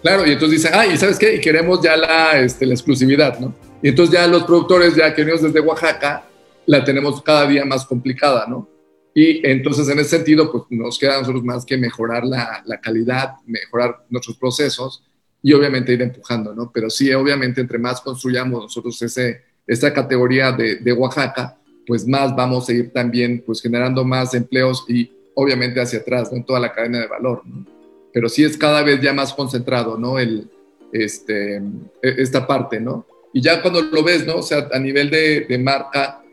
Claro, 0.02 0.26
y 0.26 0.32
entonces 0.32 0.64
dicen, 0.64 0.72
ay, 0.74 0.98
¿sabes 0.98 1.20
qué? 1.20 1.36
Y 1.36 1.40
queremos 1.40 1.82
ya 1.82 1.96
la, 1.96 2.40
este, 2.40 2.66
la 2.66 2.74
exclusividad, 2.74 3.40
¿no? 3.40 3.54
Y 3.84 3.90
entonces 3.90 4.14
ya 4.14 4.26
los 4.26 4.44
productores, 4.44 4.96
ya 4.96 5.14
que 5.14 5.22
venimos 5.22 5.44
desde 5.44 5.60
Oaxaca, 5.60 6.24
la 6.66 6.84
tenemos 6.84 7.22
cada 7.22 7.46
día 7.46 7.66
más 7.66 7.86
complicada, 7.86 8.46
¿no? 8.48 8.68
Y 9.14 9.46
entonces 9.46 9.90
en 9.90 10.00
ese 10.00 10.18
sentido, 10.18 10.52
pues 10.52 10.64
nos 10.70 10.98
queda 10.98 11.16
a 11.16 11.20
nosotros 11.20 11.44
más 11.44 11.66
que 11.66 11.78
mejorar 11.78 12.24
la, 12.26 12.64
la 12.66 12.80
calidad, 12.80 13.34
mejorar 13.46 14.06
nuestros 14.10 14.38
procesos 14.38 15.04
y 15.44 15.54
obviamente 15.54 15.94
ir 15.94 16.02
empujando, 16.02 16.54
¿no? 16.54 16.72
Pero 16.72 16.90
sí, 16.90 17.12
obviamente, 17.14 17.62
entre 17.62 17.78
más 17.78 18.00
construyamos 18.00 18.64
nosotros 18.64 19.02
ese, 19.02 19.42
esta 19.68 19.94
categoría 19.94 20.52
de, 20.52 20.78
de, 20.78 20.94
Oaxaca, 20.94 21.58
pues 21.86 22.08
más 22.08 22.36
vamos 22.36 22.70
a 22.70 22.74
ir 22.74 22.92
también 22.92 23.44
pues 23.46 23.62
generando 23.62 24.06
más 24.06 24.34
empleos 24.34 24.86
y 24.88 25.12
obviamente 25.36 25.82
hacia 25.82 26.00
atrás, 26.00 26.32
¿no? 26.32 26.38
En 26.38 26.46
toda 26.46 26.60
la 26.60 26.72
cadena 26.72 27.00
de 27.00 27.08
valor, 27.08 27.42
¿no? 27.46 27.66
Pero 28.14 28.30
sí 28.30 28.44
es 28.44 28.58
cada 28.58 28.84
vez 28.84 29.02
ya 29.02 29.14
más 29.14 29.34
concentrado, 29.34 29.98
¿no? 29.98 30.20
El, 30.20 30.50
este, 30.94 31.58
e, 31.58 31.62
esta 32.02 32.48
parte, 32.48 32.80
¿no? 32.80 33.06
Y 33.34 33.42
ya 33.42 33.62
cuando 33.62 33.82
lo 33.82 34.04
ves, 34.04 34.26
¿no? 34.26 34.38
O 34.38 34.44
sea, 34.44 34.70
a 34.72 34.80
nivel 34.80 35.10
de, 35.10 35.42
de 35.42 35.58
marca, 35.58 36.24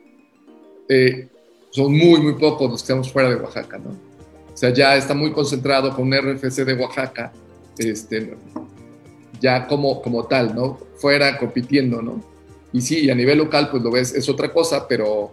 eh, 0.89 1.29
son 1.79 1.97
muy, 1.97 2.21
muy 2.21 2.35
pocos 2.35 2.69
los 2.69 2.81
que 2.81 2.87
estamos 2.87 3.13
fuera 3.13 3.31
de 3.31 3.37
Oaxaca, 3.37 3.79
¿no? 3.79 3.91
O 3.91 4.57
sea, 4.57 4.71
ya 4.71 4.97
está 4.97 5.15
muy 5.15 5.31
concentrado 5.31 5.95
con 5.95 6.11
RFC 6.11 6.65
de 6.65 6.75
Oaxaca, 6.75 7.33
este, 7.79 8.37
ya 9.41 9.69
como, 9.69 10.03
como 10.03 10.25
tal, 10.27 10.57
¿no? 10.57 10.79
Fuera 10.97 11.39
compitiendo, 11.39 12.03
¿no? 12.03 12.21
Y 12.73 12.81
sí, 12.81 13.09
a 13.09 13.15
nivel 13.15 13.39
local, 13.39 13.69
pues 13.71 13.81
lo 13.85 13.93
ves, 13.93 14.13
es 14.13 14.29
otra 14.29 14.53
cosa, 14.53 14.89
pero, 14.89 15.31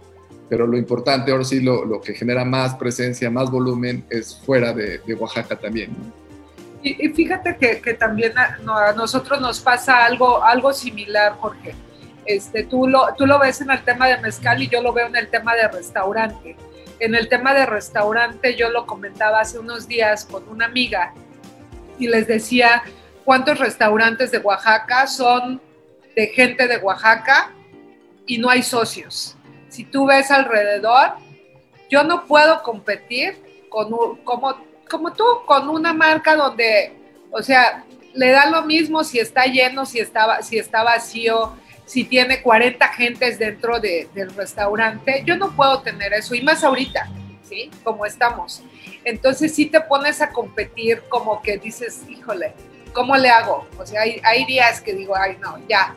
pero 0.48 0.68
lo 0.68 0.78
importante, 0.78 1.32
ahora 1.32 1.42
sí, 1.42 1.60
lo, 1.60 1.84
lo 1.84 2.00
que 2.00 2.14
genera 2.14 2.44
más 2.44 2.76
presencia, 2.76 3.28
más 3.28 3.50
volumen, 3.50 4.04
es 4.08 4.36
fuera 4.36 4.72
de, 4.72 5.00
Oaxaca 5.18 5.56
también, 5.56 5.90
¿no? 5.98 6.26
Y, 6.84 7.08
fíjate 7.08 7.56
que, 7.56 7.80
que 7.80 7.94
también 7.94 8.32
a, 8.38 8.92
nosotros 8.92 9.40
nos 9.40 9.58
pasa 9.58 10.04
algo, 10.04 10.44
algo 10.44 10.72
similar, 10.72 11.32
Jorge. 11.40 11.74
Este, 12.26 12.64
tú, 12.64 12.88
lo, 12.88 13.38
ves 13.38 13.60
en 13.60 13.70
el 13.70 13.82
tema 13.82 14.08
de 14.08 14.18
mezcal 14.18 14.62
y 14.62 14.68
yo 14.68 14.82
lo 14.82 14.92
veo 14.92 15.06
en 15.06 15.16
el 15.16 15.28
tema 15.28 15.54
de 15.54 15.68
restaurante. 15.68 16.56
En 16.98 17.14
el 17.14 17.28
tema 17.28 17.54
de 17.54 17.66
restaurante 17.66 18.56
yo 18.56 18.70
lo 18.70 18.86
comentaba 18.86 19.40
hace 19.40 19.58
unos 19.58 19.86
días 19.86 20.24
con 20.24 20.48
una 20.48 20.66
amiga 20.66 21.12
y 21.98 22.08
les 22.08 22.26
decía, 22.26 22.82
cuántos 23.24 23.58
restaurantes 23.58 24.30
de 24.30 24.38
Oaxaca 24.38 25.06
son 25.06 25.60
de 26.14 26.28
gente 26.28 26.66
de 26.66 26.78
Oaxaca 26.78 27.52
y 28.26 28.38
no 28.38 28.48
hay 28.48 28.62
socios. 28.62 29.36
Si 29.68 29.84
tú 29.84 30.06
ves 30.06 30.30
alrededor, 30.30 31.14
yo 31.90 32.02
no 32.02 32.26
puedo 32.26 32.62
competir 32.62 33.66
con 33.68 33.90
como, 34.24 34.56
como 34.88 35.12
tú, 35.12 35.24
con 35.44 35.68
una 35.68 35.92
marca 35.92 36.34
donde, 36.34 36.92
o 37.30 37.42
sea, 37.42 37.84
le 38.14 38.30
da 38.30 38.50
lo 38.50 38.62
mismo 38.62 39.04
si 39.04 39.18
está 39.18 39.44
lleno, 39.44 39.84
si 39.84 40.00
está, 40.00 40.42
si 40.42 40.58
está 40.58 40.82
vacío, 40.82 41.54
si 41.86 42.04
tiene 42.04 42.42
40 42.42 42.86
gentes 42.88 43.38
dentro 43.38 43.80
de, 43.80 44.08
del 44.12 44.34
restaurante. 44.34 45.22
Yo 45.24 45.36
no 45.36 45.54
puedo 45.56 45.80
tener 45.80 46.12
eso, 46.12 46.34
y 46.34 46.42
más 46.42 46.62
ahorita, 46.62 47.08
¿sí? 47.48 47.70
Como 47.82 48.04
estamos. 48.04 48.62
Entonces 49.04 49.54
sí 49.54 49.66
te 49.66 49.80
pones 49.80 50.20
a 50.20 50.30
competir 50.30 51.02
como 51.08 51.40
que 51.40 51.56
dices, 51.56 52.02
híjole, 52.08 52.52
¿cómo 52.92 53.16
le 53.16 53.30
hago? 53.30 53.66
O 53.78 53.86
sea, 53.86 54.02
hay, 54.02 54.20
hay 54.24 54.44
días 54.44 54.80
que 54.80 54.92
digo, 54.92 55.16
ay, 55.16 55.38
no, 55.40 55.58
ya, 55.68 55.94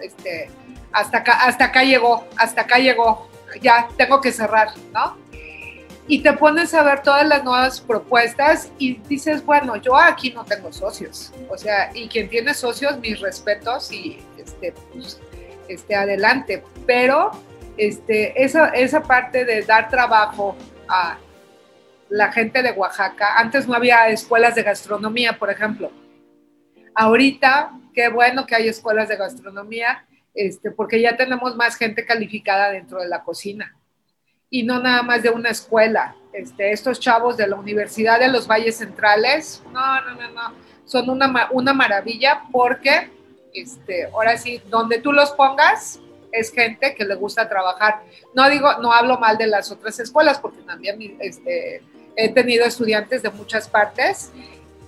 este, 0.00 0.48
hasta 0.92 1.18
acá, 1.18 1.44
hasta 1.44 1.66
acá 1.66 1.82
llegó, 1.82 2.26
hasta 2.36 2.62
acá 2.62 2.78
llegó, 2.78 3.28
ya 3.60 3.88
tengo 3.96 4.20
que 4.20 4.30
cerrar, 4.30 4.68
¿no? 4.92 5.16
Y 6.08 6.22
te 6.22 6.32
pones 6.32 6.72
a 6.74 6.82
ver 6.82 7.02
todas 7.02 7.26
las 7.26 7.44
nuevas 7.44 7.80
propuestas 7.80 8.72
y 8.78 8.94
dices, 9.08 9.44
bueno, 9.44 9.76
yo 9.76 9.96
aquí 9.96 10.32
no 10.32 10.44
tengo 10.44 10.72
socios, 10.72 11.32
o 11.48 11.56
sea, 11.58 11.90
y 11.94 12.08
quien 12.08 12.28
tiene 12.28 12.54
socios, 12.54 12.98
mis 12.98 13.20
respetos 13.20 13.92
y 13.92 14.18
este, 14.38 14.72
pues, 14.92 15.20
este 15.68 15.94
adelante, 15.94 16.64
pero 16.86 17.30
este, 17.76 18.42
esa, 18.42 18.68
esa 18.68 19.02
parte 19.02 19.44
de 19.44 19.62
dar 19.62 19.90
trabajo 19.90 20.56
a 20.88 21.18
la 22.08 22.32
gente 22.32 22.62
de 22.62 22.72
Oaxaca, 22.72 23.38
antes 23.38 23.68
no 23.68 23.74
había 23.74 24.08
escuelas 24.08 24.54
de 24.54 24.62
gastronomía, 24.62 25.38
por 25.38 25.50
ejemplo, 25.50 25.92
Ahorita, 27.00 27.70
qué 27.94 28.08
bueno 28.08 28.44
que 28.44 28.56
hay 28.56 28.66
escuelas 28.66 29.08
de 29.08 29.14
gastronomía, 29.14 30.04
este, 30.34 30.72
porque 30.72 31.00
ya 31.00 31.16
tenemos 31.16 31.54
más 31.54 31.76
gente 31.76 32.04
calificada 32.04 32.72
dentro 32.72 32.98
de 33.00 33.08
la 33.08 33.22
cocina. 33.22 33.77
Y 34.50 34.62
no 34.62 34.80
nada 34.80 35.02
más 35.02 35.22
de 35.22 35.30
una 35.30 35.50
escuela. 35.50 36.14
Este, 36.32 36.72
estos 36.72 37.00
chavos 37.00 37.36
de 37.36 37.46
la 37.46 37.56
Universidad 37.56 38.20
de 38.20 38.28
los 38.28 38.46
Valles 38.46 38.76
Centrales, 38.76 39.62
no, 39.72 40.00
no, 40.02 40.14
no, 40.14 40.30
no, 40.30 40.52
son 40.84 41.10
una, 41.10 41.48
una 41.50 41.74
maravilla 41.74 42.42
porque, 42.52 43.10
este, 43.52 44.06
ahora 44.06 44.36
sí, 44.36 44.62
donde 44.68 44.98
tú 44.98 45.12
los 45.12 45.32
pongas, 45.32 45.98
es 46.32 46.52
gente 46.52 46.94
que 46.94 47.04
le 47.04 47.14
gusta 47.14 47.48
trabajar. 47.48 48.02
No 48.34 48.48
digo, 48.48 48.68
no 48.80 48.92
hablo 48.92 49.18
mal 49.18 49.36
de 49.38 49.46
las 49.46 49.70
otras 49.70 49.98
escuelas, 49.98 50.38
porque 50.38 50.60
también 50.62 51.16
este, 51.20 51.82
he 52.16 52.28
tenido 52.30 52.64
estudiantes 52.64 53.22
de 53.22 53.30
muchas 53.30 53.68
partes 53.68 54.32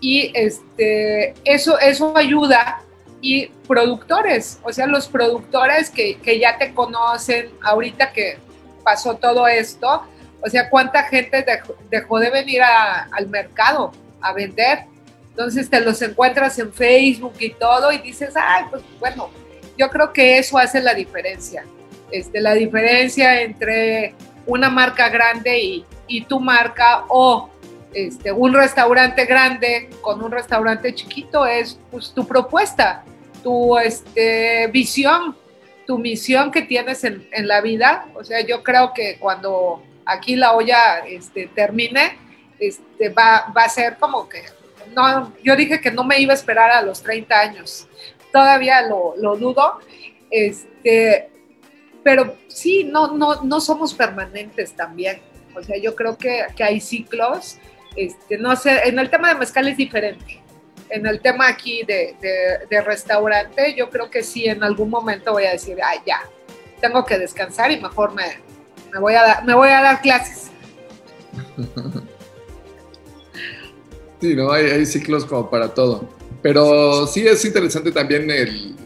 y 0.00 0.32
este, 0.34 1.34
eso, 1.44 1.78
eso 1.78 2.16
ayuda 2.16 2.82
y 3.22 3.48
productores, 3.68 4.58
o 4.62 4.72
sea, 4.72 4.86
los 4.86 5.06
productores 5.06 5.90
que, 5.90 6.18
que, 6.20 6.38
ya 6.38 6.56
te 6.56 6.72
conocen 6.72 7.50
ahorita 7.62 8.12
que 8.12 8.38
pasó 8.82 9.16
todo 9.16 9.46
esto, 9.46 10.02
o 10.42 10.48
sea, 10.48 10.70
cuánta 10.70 11.02
gente 11.04 11.42
dejó, 11.42 11.74
dejó 11.90 12.18
de 12.18 12.30
venir 12.30 12.62
al 12.62 13.28
mercado 13.28 13.92
a 14.20 14.32
vender. 14.32 14.84
Entonces 15.30 15.70
te 15.70 15.80
los 15.80 16.00
encuentras 16.02 16.58
en 16.58 16.72
Facebook 16.72 17.34
y 17.38 17.50
todo 17.50 17.92
y 17.92 17.98
dices, 17.98 18.34
ay, 18.36 18.64
pues 18.70 18.82
bueno, 18.98 19.30
yo 19.76 19.88
creo 19.90 20.12
que 20.12 20.38
eso 20.38 20.58
hace 20.58 20.80
la 20.80 20.94
diferencia. 20.94 21.64
Este, 22.10 22.40
la 22.40 22.54
diferencia 22.54 23.40
entre 23.42 24.14
una 24.46 24.68
marca 24.68 25.08
grande 25.08 25.58
y, 25.58 25.86
y 26.06 26.24
tu 26.24 26.40
marca 26.40 27.04
o 27.08 27.50
este, 27.92 28.30
un 28.30 28.52
restaurante 28.52 29.24
grande 29.24 29.90
con 30.00 30.22
un 30.22 30.30
restaurante 30.30 30.94
chiquito 30.94 31.46
es 31.46 31.78
pues, 31.90 32.12
tu 32.12 32.26
propuesta, 32.26 33.04
tu 33.42 33.78
este, 33.78 34.68
visión, 34.68 35.36
tu 35.90 35.98
misión 35.98 36.52
que 36.52 36.62
tienes 36.62 37.02
en, 37.02 37.26
en, 37.32 37.48
la 37.48 37.60
vida. 37.60 38.06
O 38.14 38.22
sea, 38.22 38.42
yo 38.42 38.62
creo 38.62 38.92
que 38.94 39.16
cuando 39.18 39.82
aquí 40.06 40.36
la 40.36 40.52
olla 40.52 41.00
este, 41.00 41.48
termine, 41.48 42.16
este, 42.60 43.08
va, 43.08 43.52
va 43.56 43.64
a 43.64 43.68
ser 43.68 43.96
como 43.96 44.28
que, 44.28 44.44
no, 44.94 45.34
yo 45.42 45.56
dije 45.56 45.80
que 45.80 45.90
no 45.90 46.04
me 46.04 46.20
iba 46.20 46.32
a 46.32 46.36
esperar 46.36 46.70
a 46.70 46.82
los 46.82 47.02
30 47.02 47.40
años, 47.40 47.88
todavía 48.32 48.82
lo, 48.82 49.14
lo 49.16 49.34
dudo, 49.36 49.80
este, 50.30 51.28
pero 52.04 52.36
sí, 52.46 52.84
no, 52.84 53.08
no, 53.08 53.42
no 53.42 53.60
somos 53.60 53.92
permanentes 53.92 54.76
también. 54.76 55.20
O 55.56 55.60
sea, 55.64 55.76
yo 55.76 55.96
creo 55.96 56.16
que, 56.16 56.46
que 56.54 56.62
hay 56.62 56.80
ciclos 56.80 57.58
este, 57.96 58.38
no 58.38 58.54
sé, 58.54 58.88
en 58.88 58.96
el 58.96 59.10
tema 59.10 59.30
de 59.30 59.34
mezcal 59.40 59.66
es 59.66 59.76
diferente. 59.76 60.40
En 60.90 61.06
el 61.06 61.20
tema 61.20 61.48
aquí 61.48 61.82
de, 61.86 62.16
de, 62.20 62.66
de, 62.68 62.80
restaurante, 62.80 63.74
yo 63.76 63.90
creo 63.90 64.10
que 64.10 64.22
sí, 64.22 64.46
en 64.46 64.62
algún 64.64 64.90
momento 64.90 65.32
voy 65.32 65.44
a 65.44 65.52
decir, 65.52 65.78
ah, 65.82 65.94
ya, 66.04 66.20
tengo 66.80 67.04
que 67.04 67.18
descansar 67.18 67.70
y 67.70 67.80
mejor 67.80 68.12
me, 68.12 68.24
me, 68.92 68.98
voy, 68.98 69.14
a 69.14 69.22
dar, 69.22 69.44
me 69.44 69.54
voy 69.54 69.68
a 69.68 69.80
dar 69.82 70.00
clases. 70.00 70.50
Sí, 74.20 74.34
¿no? 74.34 74.52
Hay, 74.52 74.66
hay, 74.66 74.84
ciclos 74.84 75.24
como 75.24 75.48
para 75.48 75.72
todo. 75.72 76.08
Pero 76.42 77.06
sí 77.06 77.26
es 77.26 77.42
interesante 77.44 77.90
también 77.90 78.30
el 78.30 78.76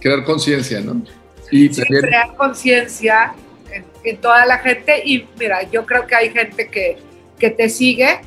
crear 0.00 0.24
conciencia, 0.24 0.80
¿no? 0.80 1.02
Y 1.50 1.68
sí, 1.68 1.82
también... 1.82 2.02
crear 2.02 2.34
conciencia 2.34 3.34
en, 3.70 3.84
en, 4.04 4.16
toda 4.18 4.46
la 4.46 4.58
gente. 4.58 5.02
Y 5.04 5.28
mira, 5.38 5.68
yo 5.70 5.84
creo 5.84 6.06
que 6.06 6.14
hay 6.14 6.30
gente 6.30 6.68
que, 6.68 6.96
que 7.38 7.50
te 7.50 7.68
sigue 7.68 8.20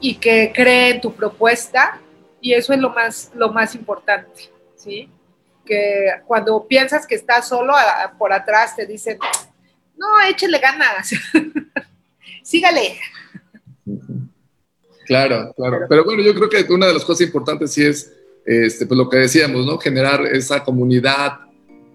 y 0.00 0.16
que 0.16 0.52
cree 0.54 0.90
en 0.90 1.00
tu 1.00 1.14
propuesta 1.14 2.00
y 2.40 2.52
eso 2.52 2.72
es 2.72 2.78
lo 2.78 2.90
más, 2.90 3.30
lo 3.34 3.52
más 3.52 3.74
importante, 3.74 4.50
¿sí? 4.76 5.08
Que 5.64 6.10
cuando 6.26 6.66
piensas 6.66 7.06
que 7.06 7.14
estás 7.14 7.48
solo, 7.48 7.74
a, 7.74 8.14
por 8.16 8.32
atrás 8.32 8.76
te 8.76 8.86
dicen, 8.86 9.18
no, 9.96 10.06
échale 10.28 10.58
ganas, 10.58 11.10
sígale. 12.42 12.98
Claro, 15.06 15.52
claro. 15.56 15.86
Pero 15.88 16.04
bueno, 16.04 16.22
yo 16.22 16.34
creo 16.34 16.48
que 16.48 16.72
una 16.72 16.86
de 16.86 16.94
las 16.94 17.04
cosas 17.04 17.26
importantes 17.26 17.72
sí 17.72 17.84
es 17.84 18.12
este, 18.46 18.86
pues 18.86 18.96
lo 18.96 19.10
que 19.10 19.18
decíamos, 19.18 19.66
¿no? 19.66 19.76
Generar 19.78 20.24
esa 20.26 20.62
comunidad, 20.62 21.40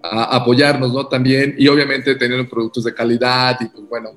a, 0.03 0.35
apoyarnos, 0.35 0.91
¿no? 0.93 1.07
También, 1.07 1.55
y 1.57 1.67
obviamente 1.69 2.15
tener 2.15 2.47
productos 2.49 2.83
de 2.83 2.93
calidad 2.93 3.57
y 3.61 3.67
pues 3.67 3.87
bueno, 3.87 4.09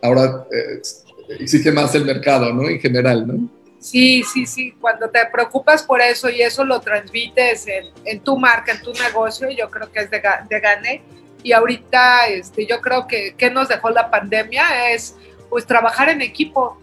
ahora 0.00 0.46
eh, 0.52 0.80
exige 1.28 1.72
más 1.72 1.94
el 1.94 2.04
mercado, 2.04 2.52
¿no? 2.52 2.68
En 2.68 2.80
general, 2.80 3.26
¿no? 3.26 3.48
Sí, 3.80 4.22
sí, 4.24 4.46
sí. 4.46 4.74
Cuando 4.80 5.08
te 5.08 5.24
preocupas 5.26 5.82
por 5.82 6.00
eso 6.00 6.28
y 6.28 6.42
eso 6.42 6.64
lo 6.64 6.80
transmites 6.80 7.66
en, 7.66 7.86
en 8.04 8.20
tu 8.20 8.36
marca, 8.36 8.72
en 8.72 8.82
tu 8.82 8.92
negocio, 8.92 9.50
yo 9.50 9.70
creo 9.70 9.90
que 9.90 10.00
es 10.00 10.10
de, 10.10 10.20
de 10.48 10.60
gane. 10.60 11.02
Y 11.42 11.52
ahorita, 11.52 12.26
este, 12.26 12.66
yo 12.66 12.80
creo 12.80 13.06
que, 13.06 13.34
que 13.36 13.50
nos 13.50 13.68
dejó 13.68 13.90
la 13.90 14.10
pandemia 14.10 14.90
es, 14.90 15.14
pues, 15.48 15.64
trabajar 15.64 16.08
en 16.08 16.22
equipo. 16.22 16.76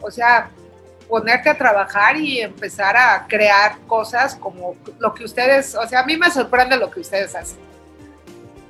O 0.00 0.10
sea, 0.10 0.50
ponerte 1.12 1.50
a 1.50 1.58
trabajar 1.58 2.16
y 2.16 2.40
empezar 2.40 2.96
a 2.96 3.26
crear 3.28 3.78
cosas 3.86 4.34
como 4.34 4.76
lo 4.98 5.12
que 5.12 5.24
ustedes, 5.24 5.74
o 5.74 5.86
sea, 5.86 6.00
a 6.00 6.06
mí 6.06 6.16
me 6.16 6.30
sorprende 6.30 6.76
lo 6.78 6.90
que 6.90 7.00
ustedes 7.00 7.34
hacen. 7.34 7.58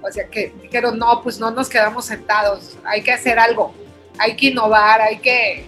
O 0.03 0.11
sea, 0.11 0.27
que 0.27 0.53
dijeron, 0.61 0.99
no, 0.99 1.23
pues 1.23 1.39
no 1.39 1.53
nos 1.53 1.69
quedamos 1.69 2.07
sentados, 2.07 2.77
hay 2.85 3.03
que 3.03 3.13
hacer 3.13 3.39
algo, 3.39 3.73
hay 4.19 4.37
que 4.37 4.47
innovar, 4.47 5.01
hay 5.01 5.19
que... 5.19 5.65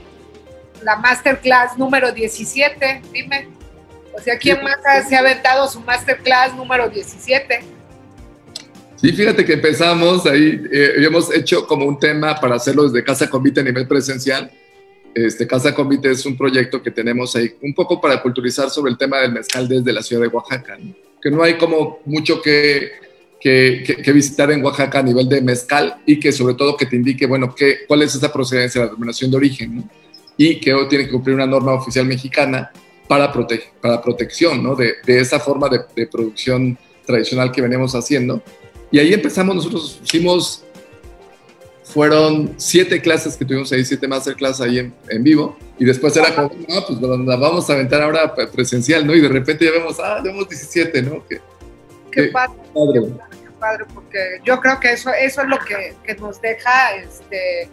La 0.82 0.96
masterclass 0.96 1.78
número 1.78 2.12
17, 2.12 3.02
dime. 3.12 3.48
O 4.12 4.20
sea, 4.20 4.38
¿quién 4.38 4.62
más 4.62 4.76
se 5.08 5.16
ha 5.16 5.20
aventado 5.20 5.66
su 5.68 5.80
masterclass 5.80 6.54
número 6.54 6.88
17? 6.88 7.60
Sí, 8.96 9.12
fíjate 9.12 9.44
que 9.44 9.54
empezamos 9.54 10.24
ahí, 10.26 10.62
eh, 10.72 10.94
hemos 10.98 11.34
hecho 11.34 11.66
como 11.66 11.84
un 11.84 11.98
tema 11.98 12.38
para 12.40 12.56
hacerlo 12.56 12.84
desde 12.84 13.04
Casa 13.04 13.28
Convite 13.28 13.60
a 13.60 13.64
nivel 13.64 13.86
presencial. 13.86 14.50
Este, 15.14 15.46
Casa 15.46 15.74
Convite 15.74 16.10
es 16.10 16.24
un 16.26 16.36
proyecto 16.36 16.82
que 16.82 16.90
tenemos 16.90 17.36
ahí 17.36 17.54
un 17.62 17.74
poco 17.74 18.00
para 18.00 18.20
culturizar 18.22 18.70
sobre 18.70 18.92
el 18.92 18.98
tema 18.98 19.18
del 19.18 19.32
mezcal 19.32 19.68
desde 19.68 19.92
la 19.92 20.02
ciudad 20.02 20.22
de 20.22 20.28
Oaxaca, 20.28 20.78
que 21.20 21.30
no 21.30 21.42
hay 21.42 21.58
como 21.58 22.00
mucho 22.04 22.40
que, 22.40 22.92
que, 23.44 23.84
que, 24.02 24.12
visitar 24.12 24.50
en 24.50 24.64
Oaxaca 24.64 25.00
a 25.00 25.02
nivel 25.02 25.28
de 25.28 25.42
mezcal 25.42 25.96
y 26.06 26.18
que 26.18 26.32
sobre 26.32 26.54
todo 26.54 26.78
que 26.78 26.86
te 26.86 26.96
indique, 26.96 27.26
bueno, 27.26 27.54
qué, 27.54 27.80
cuál 27.86 28.00
es 28.00 28.14
esa 28.14 28.32
procedencia, 28.32 28.80
la 28.80 28.86
denominación 28.86 29.30
de 29.30 29.36
origen, 29.36 29.76
¿no? 29.76 29.90
y 30.38 30.58
que 30.60 30.74
tiene 30.88 31.04
que 31.04 31.10
cumplir 31.10 31.34
una 31.34 31.46
norma 31.46 31.74
oficial 31.74 32.06
mexicana 32.06 32.72
para, 33.06 33.30
prote 33.30 33.62
para 33.82 34.00
protección 34.00 34.62
¿no? 34.62 34.74
de, 34.74 34.94
de, 35.04 35.20
esa 35.20 35.38
forma 35.38 35.68
de, 35.68 35.80
de, 35.94 36.06
producción 36.06 36.78
tradicional 37.04 37.52
que 37.52 37.60
venimos 37.60 37.94
haciendo. 37.94 38.42
Y 38.90 38.98
ahí 38.98 39.12
empezamos, 39.12 39.56
nosotros 39.56 40.00
hicimos, 40.02 40.64
fueron 41.82 42.54
siete 42.56 43.02
clases 43.02 43.36
que 43.36 43.44
tuvimos 43.44 43.70
ahí, 43.72 43.84
siete 43.84 44.08
masterclass 44.08 44.62
ahí 44.62 44.78
en, 44.78 44.94
en 45.10 45.22
vivo, 45.22 45.58
y 45.78 45.84
después 45.84 46.16
era 46.16 46.34
como, 46.34 46.50
no, 46.66 46.86
pues 46.86 46.98
la 46.98 47.36
vamos 47.36 47.68
a 47.68 47.74
aventar 47.74 48.00
ahora 48.00 48.34
presencial, 48.34 49.06
¿no? 49.06 49.14
Y 49.14 49.20
de 49.20 49.28
repente 49.28 49.66
ya 49.66 49.70
vemos, 49.70 49.98
ah, 50.02 50.20
tenemos 50.22 50.48
17, 50.48 51.02
¿no? 51.02 51.22
Qué, 52.14 52.26
qué, 52.26 52.28
padre, 52.28 52.54
padre. 52.72 53.00
Qué, 53.30 53.50
padre, 53.58 53.84
porque 53.92 54.40
yo 54.44 54.60
creo 54.60 54.78
que 54.80 54.92
eso, 54.92 55.10
eso 55.10 55.42
es 55.42 55.48
lo 55.48 55.58
que, 55.58 55.94
que 56.04 56.14
nos 56.14 56.40
deja, 56.40 56.94
este, 56.96 57.68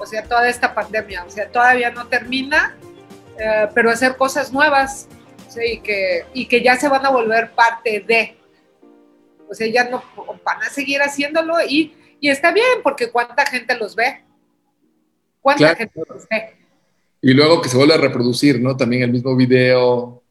o 0.00 0.06
sea, 0.06 0.24
toda 0.24 0.48
esta 0.48 0.74
pandemia, 0.74 1.24
o 1.24 1.30
sea, 1.30 1.48
todavía 1.48 1.90
no 1.90 2.08
termina, 2.08 2.76
eh, 3.38 3.68
pero 3.74 3.90
hacer 3.90 4.16
cosas 4.16 4.52
nuevas 4.52 5.08
¿sí? 5.48 5.60
y, 5.74 5.80
que, 5.80 6.24
y 6.34 6.46
que 6.46 6.62
ya 6.62 6.76
se 6.76 6.88
van 6.88 7.04
a 7.04 7.10
volver 7.10 7.52
parte 7.52 8.00
de. 8.00 8.36
O 9.48 9.54
sea, 9.54 9.66
ya 9.66 9.84
no 9.84 10.02
van 10.44 10.62
a 10.62 10.70
seguir 10.70 11.02
haciéndolo 11.02 11.56
y, 11.68 11.94
y 12.20 12.30
está 12.30 12.52
bien, 12.52 12.80
porque 12.82 13.10
cuánta 13.10 13.44
gente 13.44 13.76
los 13.76 13.94
ve. 13.94 14.24
¿Cuánta 15.40 15.74
claro. 15.74 15.76
gente 15.76 16.00
los 16.08 16.28
ve? 16.28 16.56
Y 17.20 17.34
luego 17.34 17.60
que 17.60 17.68
se 17.68 17.76
vuelve 17.76 17.94
a 17.94 17.98
reproducir, 17.98 18.60
¿no? 18.60 18.76
También 18.76 19.02
el 19.02 19.12
mismo 19.12 19.36
video. 19.36 20.22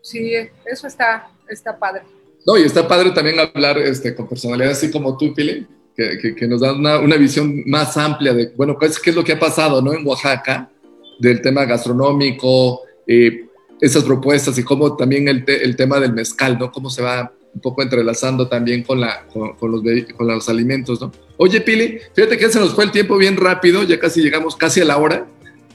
Sí, 0.00 0.32
eso 0.64 0.86
está, 0.86 1.30
está 1.48 1.78
padre. 1.78 2.02
No, 2.46 2.58
y 2.58 2.62
está 2.62 2.86
padre 2.86 3.10
también 3.12 3.38
hablar 3.40 3.78
este, 3.78 4.14
con 4.14 4.28
personalidades 4.28 4.78
así 4.78 4.90
como 4.90 5.16
tú, 5.16 5.32
Pili, 5.32 5.66
que, 5.96 6.18
que, 6.18 6.34
que, 6.34 6.46
nos 6.46 6.60
dan 6.60 6.78
una, 6.78 6.98
una, 6.98 7.16
visión 7.16 7.62
más 7.66 7.96
amplia 7.96 8.34
de, 8.34 8.52
bueno, 8.56 8.76
¿qué 8.78 8.86
es, 8.86 8.98
qué 8.98 9.10
es 9.10 9.16
lo 9.16 9.24
que 9.24 9.32
ha 9.32 9.38
pasado, 9.38 9.80
¿no? 9.80 9.92
En 9.94 10.06
Oaxaca 10.06 10.70
del 11.18 11.40
tema 11.40 11.64
gastronómico, 11.64 12.82
eh, 13.06 13.46
esas 13.80 14.04
propuestas 14.04 14.58
y 14.58 14.64
cómo 14.64 14.96
también 14.96 15.28
el, 15.28 15.44
te, 15.44 15.64
el, 15.64 15.76
tema 15.76 16.00
del 16.00 16.12
mezcal, 16.12 16.58
¿no? 16.58 16.70
Cómo 16.70 16.90
se 16.90 17.02
va 17.02 17.32
un 17.54 17.60
poco 17.60 17.82
entrelazando 17.82 18.48
también 18.48 18.82
con, 18.82 19.00
la, 19.00 19.26
con, 19.26 19.54
con, 19.56 19.70
los, 19.70 19.82
con 20.16 20.26
los 20.26 20.48
alimentos, 20.48 21.00
¿no? 21.00 21.12
Oye, 21.36 21.60
Pili, 21.60 21.98
fíjate 22.12 22.36
que 22.36 22.50
se 22.50 22.60
nos 22.60 22.74
fue 22.74 22.84
el 22.84 22.90
tiempo 22.90 23.16
bien 23.16 23.36
rápido, 23.36 23.82
ya 23.84 23.98
casi 23.98 24.20
llegamos 24.20 24.56
casi 24.56 24.80
a 24.80 24.84
la 24.84 24.98
hora. 24.98 25.26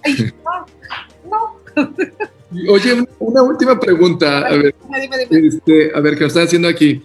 Ay, 0.03 0.31
no, 1.25 1.47
no. 1.75 2.71
Oye, 2.71 3.05
una 3.29 3.43
última 3.43 3.79
pregunta. 3.79 4.39
A 4.39 4.55
ver, 4.55 4.75
dime, 5.01 5.17
dime. 5.29 5.47
Este, 5.47 5.91
a 5.93 5.99
ver, 5.99 6.15
¿qué 6.15 6.21
nos 6.21 6.31
están 6.31 6.43
haciendo 6.43 6.67
aquí? 6.67 7.03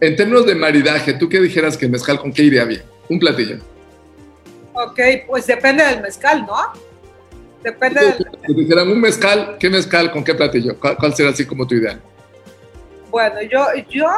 En 0.00 0.16
términos 0.16 0.46
de 0.46 0.54
maridaje, 0.54 1.14
¿tú 1.14 1.28
qué 1.28 1.40
dijeras 1.40 1.76
que 1.76 1.86
el 1.86 1.92
mezcal 1.92 2.18
con 2.18 2.32
qué 2.32 2.42
iría 2.42 2.64
bien? 2.64 2.82
Un 3.08 3.18
platillo. 3.18 3.58
Ok, 4.74 5.00
pues 5.26 5.46
depende 5.46 5.84
del 5.84 6.02
mezcal, 6.02 6.44
¿no? 6.46 6.56
Depende 7.62 8.00
del... 8.00 8.26
Si 8.46 8.54
dijeran 8.54 8.88
un 8.88 9.00
mezcal, 9.00 9.56
¿qué 9.58 9.70
mezcal 9.70 10.10
con 10.10 10.24
qué 10.24 10.34
platillo? 10.34 10.78
¿Cuál, 10.78 10.96
cuál 10.96 11.14
será 11.14 11.30
así 11.30 11.46
como 11.46 11.66
tu 11.66 11.76
ideal? 11.76 12.00
Bueno, 13.10 13.40
yo, 13.42 13.66
yo 13.88 14.08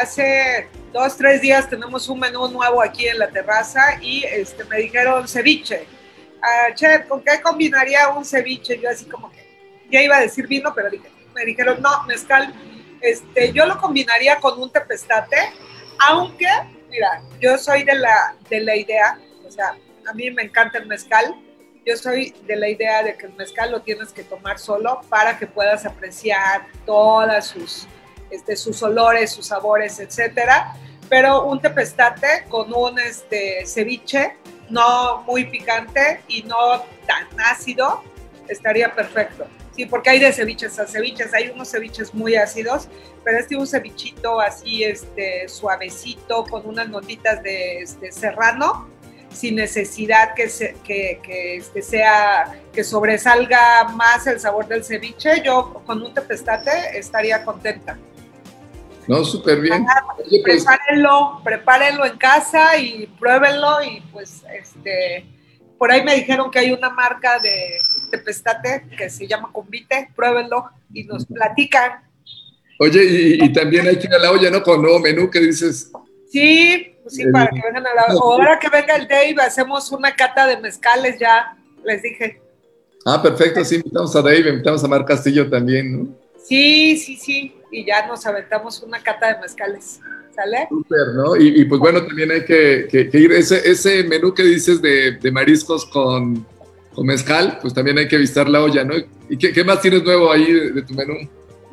hace 0.00 0.68
dos, 0.92 1.16
tres 1.16 1.40
días 1.40 1.68
tenemos 1.68 2.08
un 2.08 2.20
menú 2.20 2.48
nuevo 2.48 2.80
aquí 2.80 3.08
en 3.08 3.18
la 3.18 3.28
terraza 3.28 3.98
y 4.00 4.24
este, 4.24 4.64
me 4.64 4.78
dijeron 4.78 5.26
ceviche. 5.26 5.86
Uh, 6.42 6.74
che, 6.74 7.04
¿con 7.08 7.22
qué 7.22 7.40
combinaría 7.42 8.08
un 8.08 8.24
ceviche? 8.24 8.78
Yo 8.80 8.90
así 8.90 9.04
como 9.04 9.30
que 9.30 9.41
ya 9.92 10.02
iba 10.02 10.16
a 10.16 10.20
decir 10.20 10.48
vino, 10.48 10.74
pero 10.74 10.88
me 11.34 11.44
dijeron, 11.44 11.80
no, 11.80 12.02
mezcal. 12.04 12.52
Este, 13.00 13.52
yo 13.52 13.66
lo 13.66 13.78
combinaría 13.78 14.40
con 14.40 14.60
un 14.60 14.70
tepestate, 14.70 15.36
aunque, 15.98 16.48
mira, 16.88 17.22
yo 17.40 17.58
soy 17.58 17.84
de 17.84 17.94
la, 17.96 18.36
de 18.48 18.60
la 18.60 18.76
idea, 18.76 19.18
o 19.46 19.50
sea, 19.50 19.76
a 20.08 20.12
mí 20.14 20.30
me 20.30 20.42
encanta 20.42 20.78
el 20.78 20.86
mezcal, 20.86 21.34
yo 21.84 21.96
soy 21.96 22.30
de 22.46 22.56
la 22.56 22.68
idea 22.68 23.02
de 23.02 23.16
que 23.16 23.26
el 23.26 23.34
mezcal 23.34 23.72
lo 23.72 23.82
tienes 23.82 24.12
que 24.12 24.22
tomar 24.22 24.58
solo 24.58 25.00
para 25.08 25.36
que 25.36 25.48
puedas 25.48 25.84
apreciar 25.84 26.66
todas 26.86 27.48
sus, 27.48 27.88
este, 28.30 28.56
sus 28.56 28.80
olores, 28.84 29.32
sus 29.32 29.46
sabores, 29.46 29.98
etcétera. 29.98 30.74
Pero 31.08 31.44
un 31.44 31.60
tepestate 31.60 32.44
con 32.48 32.72
un 32.72 33.00
este, 33.00 33.66
ceviche 33.66 34.36
no 34.70 35.22
muy 35.22 35.44
picante 35.46 36.22
y 36.28 36.44
no 36.44 36.84
tan 37.06 37.26
ácido 37.50 38.02
estaría 38.48 38.94
perfecto. 38.94 39.46
Sí, 39.74 39.86
porque 39.86 40.10
hay 40.10 40.18
de 40.20 40.32
ceviches 40.32 40.78
a 40.78 40.86
ceviches, 40.86 41.32
hay 41.32 41.48
unos 41.48 41.70
ceviches 41.70 42.12
muy 42.12 42.36
ácidos, 42.36 42.88
pero 43.24 43.38
este 43.38 43.56
un 43.56 43.66
cevichito 43.66 44.38
así 44.40 44.84
este, 44.84 45.48
suavecito 45.48 46.44
con 46.44 46.66
unas 46.66 46.88
notitas 46.88 47.42
de 47.42 47.78
este, 47.78 48.12
serrano, 48.12 48.88
sin 49.32 49.56
necesidad 49.56 50.34
que, 50.34 50.50
se, 50.50 50.76
que, 50.84 51.20
que 51.22 51.56
este 51.56 51.80
sea 51.80 52.60
que 52.72 52.84
sobresalga 52.84 53.84
más 53.94 54.26
el 54.26 54.38
sabor 54.38 54.68
del 54.68 54.84
ceviche, 54.84 55.42
yo 55.42 55.82
con 55.86 56.02
un 56.02 56.12
tepestate 56.12 56.98
estaría 56.98 57.42
contenta. 57.42 57.96
No, 59.08 59.24
súper 59.24 59.60
bien. 59.60 59.86
Oye, 60.18 60.42
pues, 60.44 60.64
prepárenlo, 60.64 61.40
prepárenlo 61.42 62.06
en 62.06 62.18
casa 62.18 62.76
y 62.76 63.06
pruébenlo 63.18 63.82
y 63.82 64.00
pues 64.12 64.42
este 64.52 65.26
por 65.82 65.90
ahí 65.90 66.04
me 66.04 66.14
dijeron 66.14 66.48
que 66.48 66.60
hay 66.60 66.70
una 66.70 66.90
marca 66.90 67.40
de 67.40 67.76
tepestate 68.08 68.84
que 68.96 69.10
se 69.10 69.26
llama 69.26 69.50
Convite, 69.52 70.10
pruébenlo 70.14 70.70
y 70.94 71.02
nos 71.02 71.26
platican. 71.26 72.04
Oye, 72.78 73.02
y, 73.04 73.44
y 73.44 73.52
también 73.52 73.88
hay 73.88 73.98
que 73.98 74.06
ir 74.06 74.14
a 74.14 74.20
la 74.20 74.30
olla, 74.30 74.48
¿no? 74.48 74.62
Con 74.62 74.80
nuevo 74.80 75.00
menú 75.00 75.28
que 75.28 75.40
dices. 75.40 75.90
Sí, 76.30 76.94
pues 77.02 77.16
sí, 77.16 77.24
para 77.32 77.50
que 77.50 77.60
vengan 77.60 77.84
a 77.84 77.94
la 77.94 78.02
Ahora 78.10 78.60
que 78.60 78.68
venga 78.68 78.94
el 78.94 79.08
Dave, 79.08 79.34
hacemos 79.40 79.90
una 79.90 80.14
cata 80.14 80.46
de 80.46 80.58
mezcales 80.58 81.18
ya, 81.18 81.56
les 81.84 82.00
dije. 82.00 82.40
Ah, 83.04 83.20
perfecto, 83.20 83.64
sí, 83.64 83.74
invitamos 83.74 84.14
a 84.14 84.22
Dave, 84.22 84.50
invitamos 84.50 84.84
a 84.84 84.86
Mar 84.86 85.04
Castillo 85.04 85.50
también, 85.50 85.98
¿no? 85.98 86.08
Sí, 86.44 86.96
sí, 86.96 87.16
sí, 87.16 87.56
y 87.72 87.84
ya 87.84 88.06
nos 88.06 88.24
aventamos 88.24 88.80
una 88.84 89.02
cata 89.02 89.34
de 89.34 89.40
mezcales, 89.40 89.98
¿sale? 90.34 90.66
Súper, 90.68 91.08
¿no? 91.14 91.36
Y, 91.36 91.60
y, 91.60 91.64
pues 91.64 91.80
bueno, 91.80 92.04
también 92.04 92.30
hay 92.30 92.44
que, 92.44 92.86
que, 92.90 93.08
que 93.08 93.18
ir, 93.18 93.32
ese, 93.32 93.68
ese, 93.70 94.04
menú 94.04 94.34
que 94.34 94.42
dices 94.42 94.80
de, 94.80 95.12
de 95.12 95.32
mariscos 95.32 95.86
con, 95.86 96.46
con, 96.94 97.06
mezcal, 97.06 97.58
pues 97.60 97.74
también 97.74 97.98
hay 97.98 98.08
que 98.08 98.16
visitar 98.16 98.48
la 98.48 98.62
olla, 98.62 98.84
¿no? 98.84 98.94
¿Y 99.28 99.36
qué, 99.36 99.52
qué 99.52 99.64
más 99.64 99.80
tienes 99.80 100.02
nuevo 100.02 100.30
ahí 100.30 100.52
de, 100.52 100.70
de 100.72 100.82
tu 100.82 100.94
menú? 100.94 101.14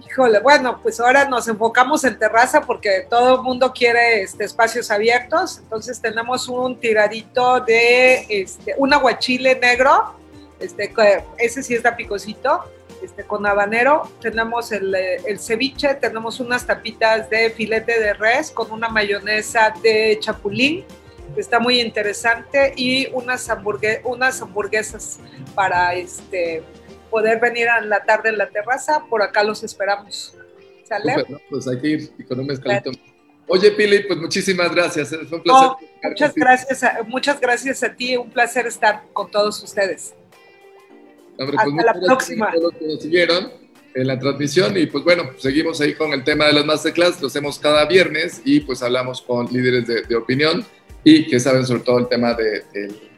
Híjole, 0.10 0.40
bueno, 0.40 0.80
pues 0.82 1.00
ahora 1.00 1.26
nos 1.30 1.48
enfocamos 1.48 2.04
en 2.04 2.18
terraza 2.18 2.62
porque 2.62 3.06
todo 3.10 3.36
el 3.36 3.42
mundo 3.44 3.72
quiere 3.72 4.24
este, 4.24 4.44
espacios 4.44 4.90
abiertos. 4.90 5.60
Entonces 5.60 6.02
tenemos 6.02 6.48
un 6.48 6.80
tiradito 6.80 7.60
de 7.60 8.26
este, 8.28 8.74
un 8.78 8.92
aguachile 8.92 9.60
negro, 9.60 10.16
este, 10.60 10.92
ese 11.38 11.62
sí 11.62 11.76
está 11.76 11.96
picosito, 11.96 12.64
este, 13.04 13.24
con 13.24 13.46
habanero. 13.46 14.10
Tenemos 14.22 14.72
el, 14.72 14.94
el, 14.94 15.40
ceviche, 15.40 15.96
tenemos 15.96 16.40
unas 16.40 16.66
tapitas 16.66 17.30
de 17.30 17.50
filete 17.50 18.00
de 18.00 18.14
res 18.14 18.52
con 18.52 18.72
una 18.72 18.90
mayonesa 18.90 19.74
de 19.82 20.18
chapulín, 20.20 20.86
que 21.34 21.42
está 21.42 21.60
muy 21.60 21.80
interesante, 21.80 22.74
y 22.76 23.08
unas, 23.14 23.50
hamburgue 23.50 24.02
unas 24.04 24.42
hamburguesas 24.42 25.20
para 25.56 25.94
este 25.94 26.64
poder 27.10 27.40
venir 27.40 27.70
a 27.70 27.82
la 27.82 28.04
tarde 28.04 28.30
en 28.30 28.38
la 28.38 28.50
terraza, 28.50 29.04
por 29.10 29.22
acá 29.22 29.44
los 29.44 29.64
esperamos. 29.64 30.36
¿Sale? 30.84 31.14
Super, 31.14 31.30
¿no? 31.30 31.38
Pues 31.50 31.68
hay 31.68 31.80
que 31.80 31.88
ir 31.88 32.28
con 32.28 32.40
un 32.40 32.48
mezcalito. 32.48 32.92
Claro. 32.92 33.10
Oye, 33.48 33.72
Pili, 33.72 34.04
pues 34.04 34.20
muchísimas 34.20 34.74
gracias. 34.74 35.10
Fue 35.10 35.38
un 35.38 35.44
placer. 35.44 35.70
No, 35.70 35.78
muchas 36.04 36.36
gracias, 36.36 36.84
a, 36.84 37.00
muchas 37.08 37.40
gracias 37.40 37.84
a 37.84 37.94
ti. 37.94 38.16
Un 38.16 38.30
placer 38.30 38.68
estar 38.68 39.04
con 39.12 39.30
todos 39.30 39.62
ustedes. 39.64 40.14
Hombre, 41.40 41.58
pues 41.64 41.76
Hasta 41.80 42.00
la 42.00 42.06
próxima. 42.06 42.50
A 42.50 42.54
todos 42.54 42.74
los 42.74 42.74
que 42.74 42.88
nos 42.88 43.02
siguieron 43.02 43.52
en 43.96 44.08
la 44.08 44.20
transmisión 44.20 44.78
y 44.78 44.86
pues 44.86 45.04
bueno, 45.04 45.32
seguimos 45.38 45.82
ahí 45.82 45.96
con 45.96 46.14
el 46.14 46.24
tema 46.24 46.46
de 46.46 46.54
las 46.54 46.66
masterclass, 46.66 47.20
lo 47.22 47.28
hacemos 47.28 47.58
cada 47.58 47.86
viernes 47.86 48.42
y 48.46 48.60
pues 48.60 48.84
hablamos 48.84 49.22
con 49.22 49.48
líderes 49.48 49.88
de, 49.88 50.04
de 50.04 50.16
opinión 50.16 50.64
y 51.04 51.26
que 51.28 51.40
saben 51.40 51.66
sobre 51.66 51.82
todo 51.82 51.98
el 51.98 52.08
tema 52.08 52.34
de, 52.36 52.64
de 52.74 53.10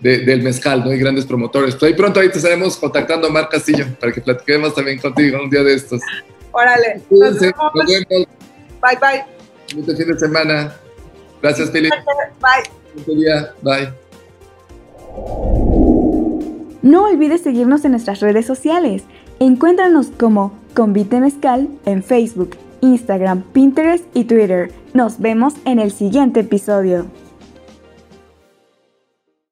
de, 0.00 0.18
del 0.18 0.42
mezcal, 0.42 0.84
¿no? 0.84 0.92
Y 0.92 0.98
grandes 0.98 1.24
promotores. 1.26 1.74
Pues 1.74 1.90
ahí 1.90 1.96
pronto 1.96 2.20
ahí 2.20 2.28
te 2.28 2.38
estaremos 2.38 2.76
contactando 2.76 3.28
a 3.28 3.30
Mar 3.30 3.48
Castillo 3.48 3.86
para 3.98 4.12
que 4.12 4.20
platiquemos 4.20 4.74
también 4.74 4.98
contigo 4.98 5.42
un 5.42 5.50
día 5.50 5.62
de 5.62 5.74
estos. 5.74 6.00
Órale. 6.52 7.02
Nos 7.10 7.40
vemos. 7.40 7.56
Nos 7.74 7.86
vemos. 7.86 8.28
Bye, 8.80 8.98
bye. 9.00 9.24
Bonito 9.74 9.96
fin 9.96 10.08
de 10.08 10.18
semana. 10.18 10.76
Gracias, 11.42 11.70
Pili. 11.70 11.88
Bye. 11.88 13.04
Buen 13.04 13.18
día. 13.20 13.54
Bye. 13.62 13.92
No 16.82 17.04
olvides 17.04 17.42
seguirnos 17.42 17.84
en 17.84 17.92
nuestras 17.92 18.20
redes 18.20 18.46
sociales. 18.46 19.04
Encuéntranos 19.40 20.08
como 20.08 20.52
Convite 20.74 21.20
Mezcal 21.20 21.68
en 21.84 22.02
Facebook, 22.02 22.56
Instagram, 22.80 23.42
Pinterest 23.52 24.04
y 24.14 24.24
Twitter. 24.24 24.72
Nos 24.94 25.18
vemos 25.18 25.54
en 25.64 25.78
el 25.78 25.90
siguiente 25.90 26.40
episodio. 26.40 27.06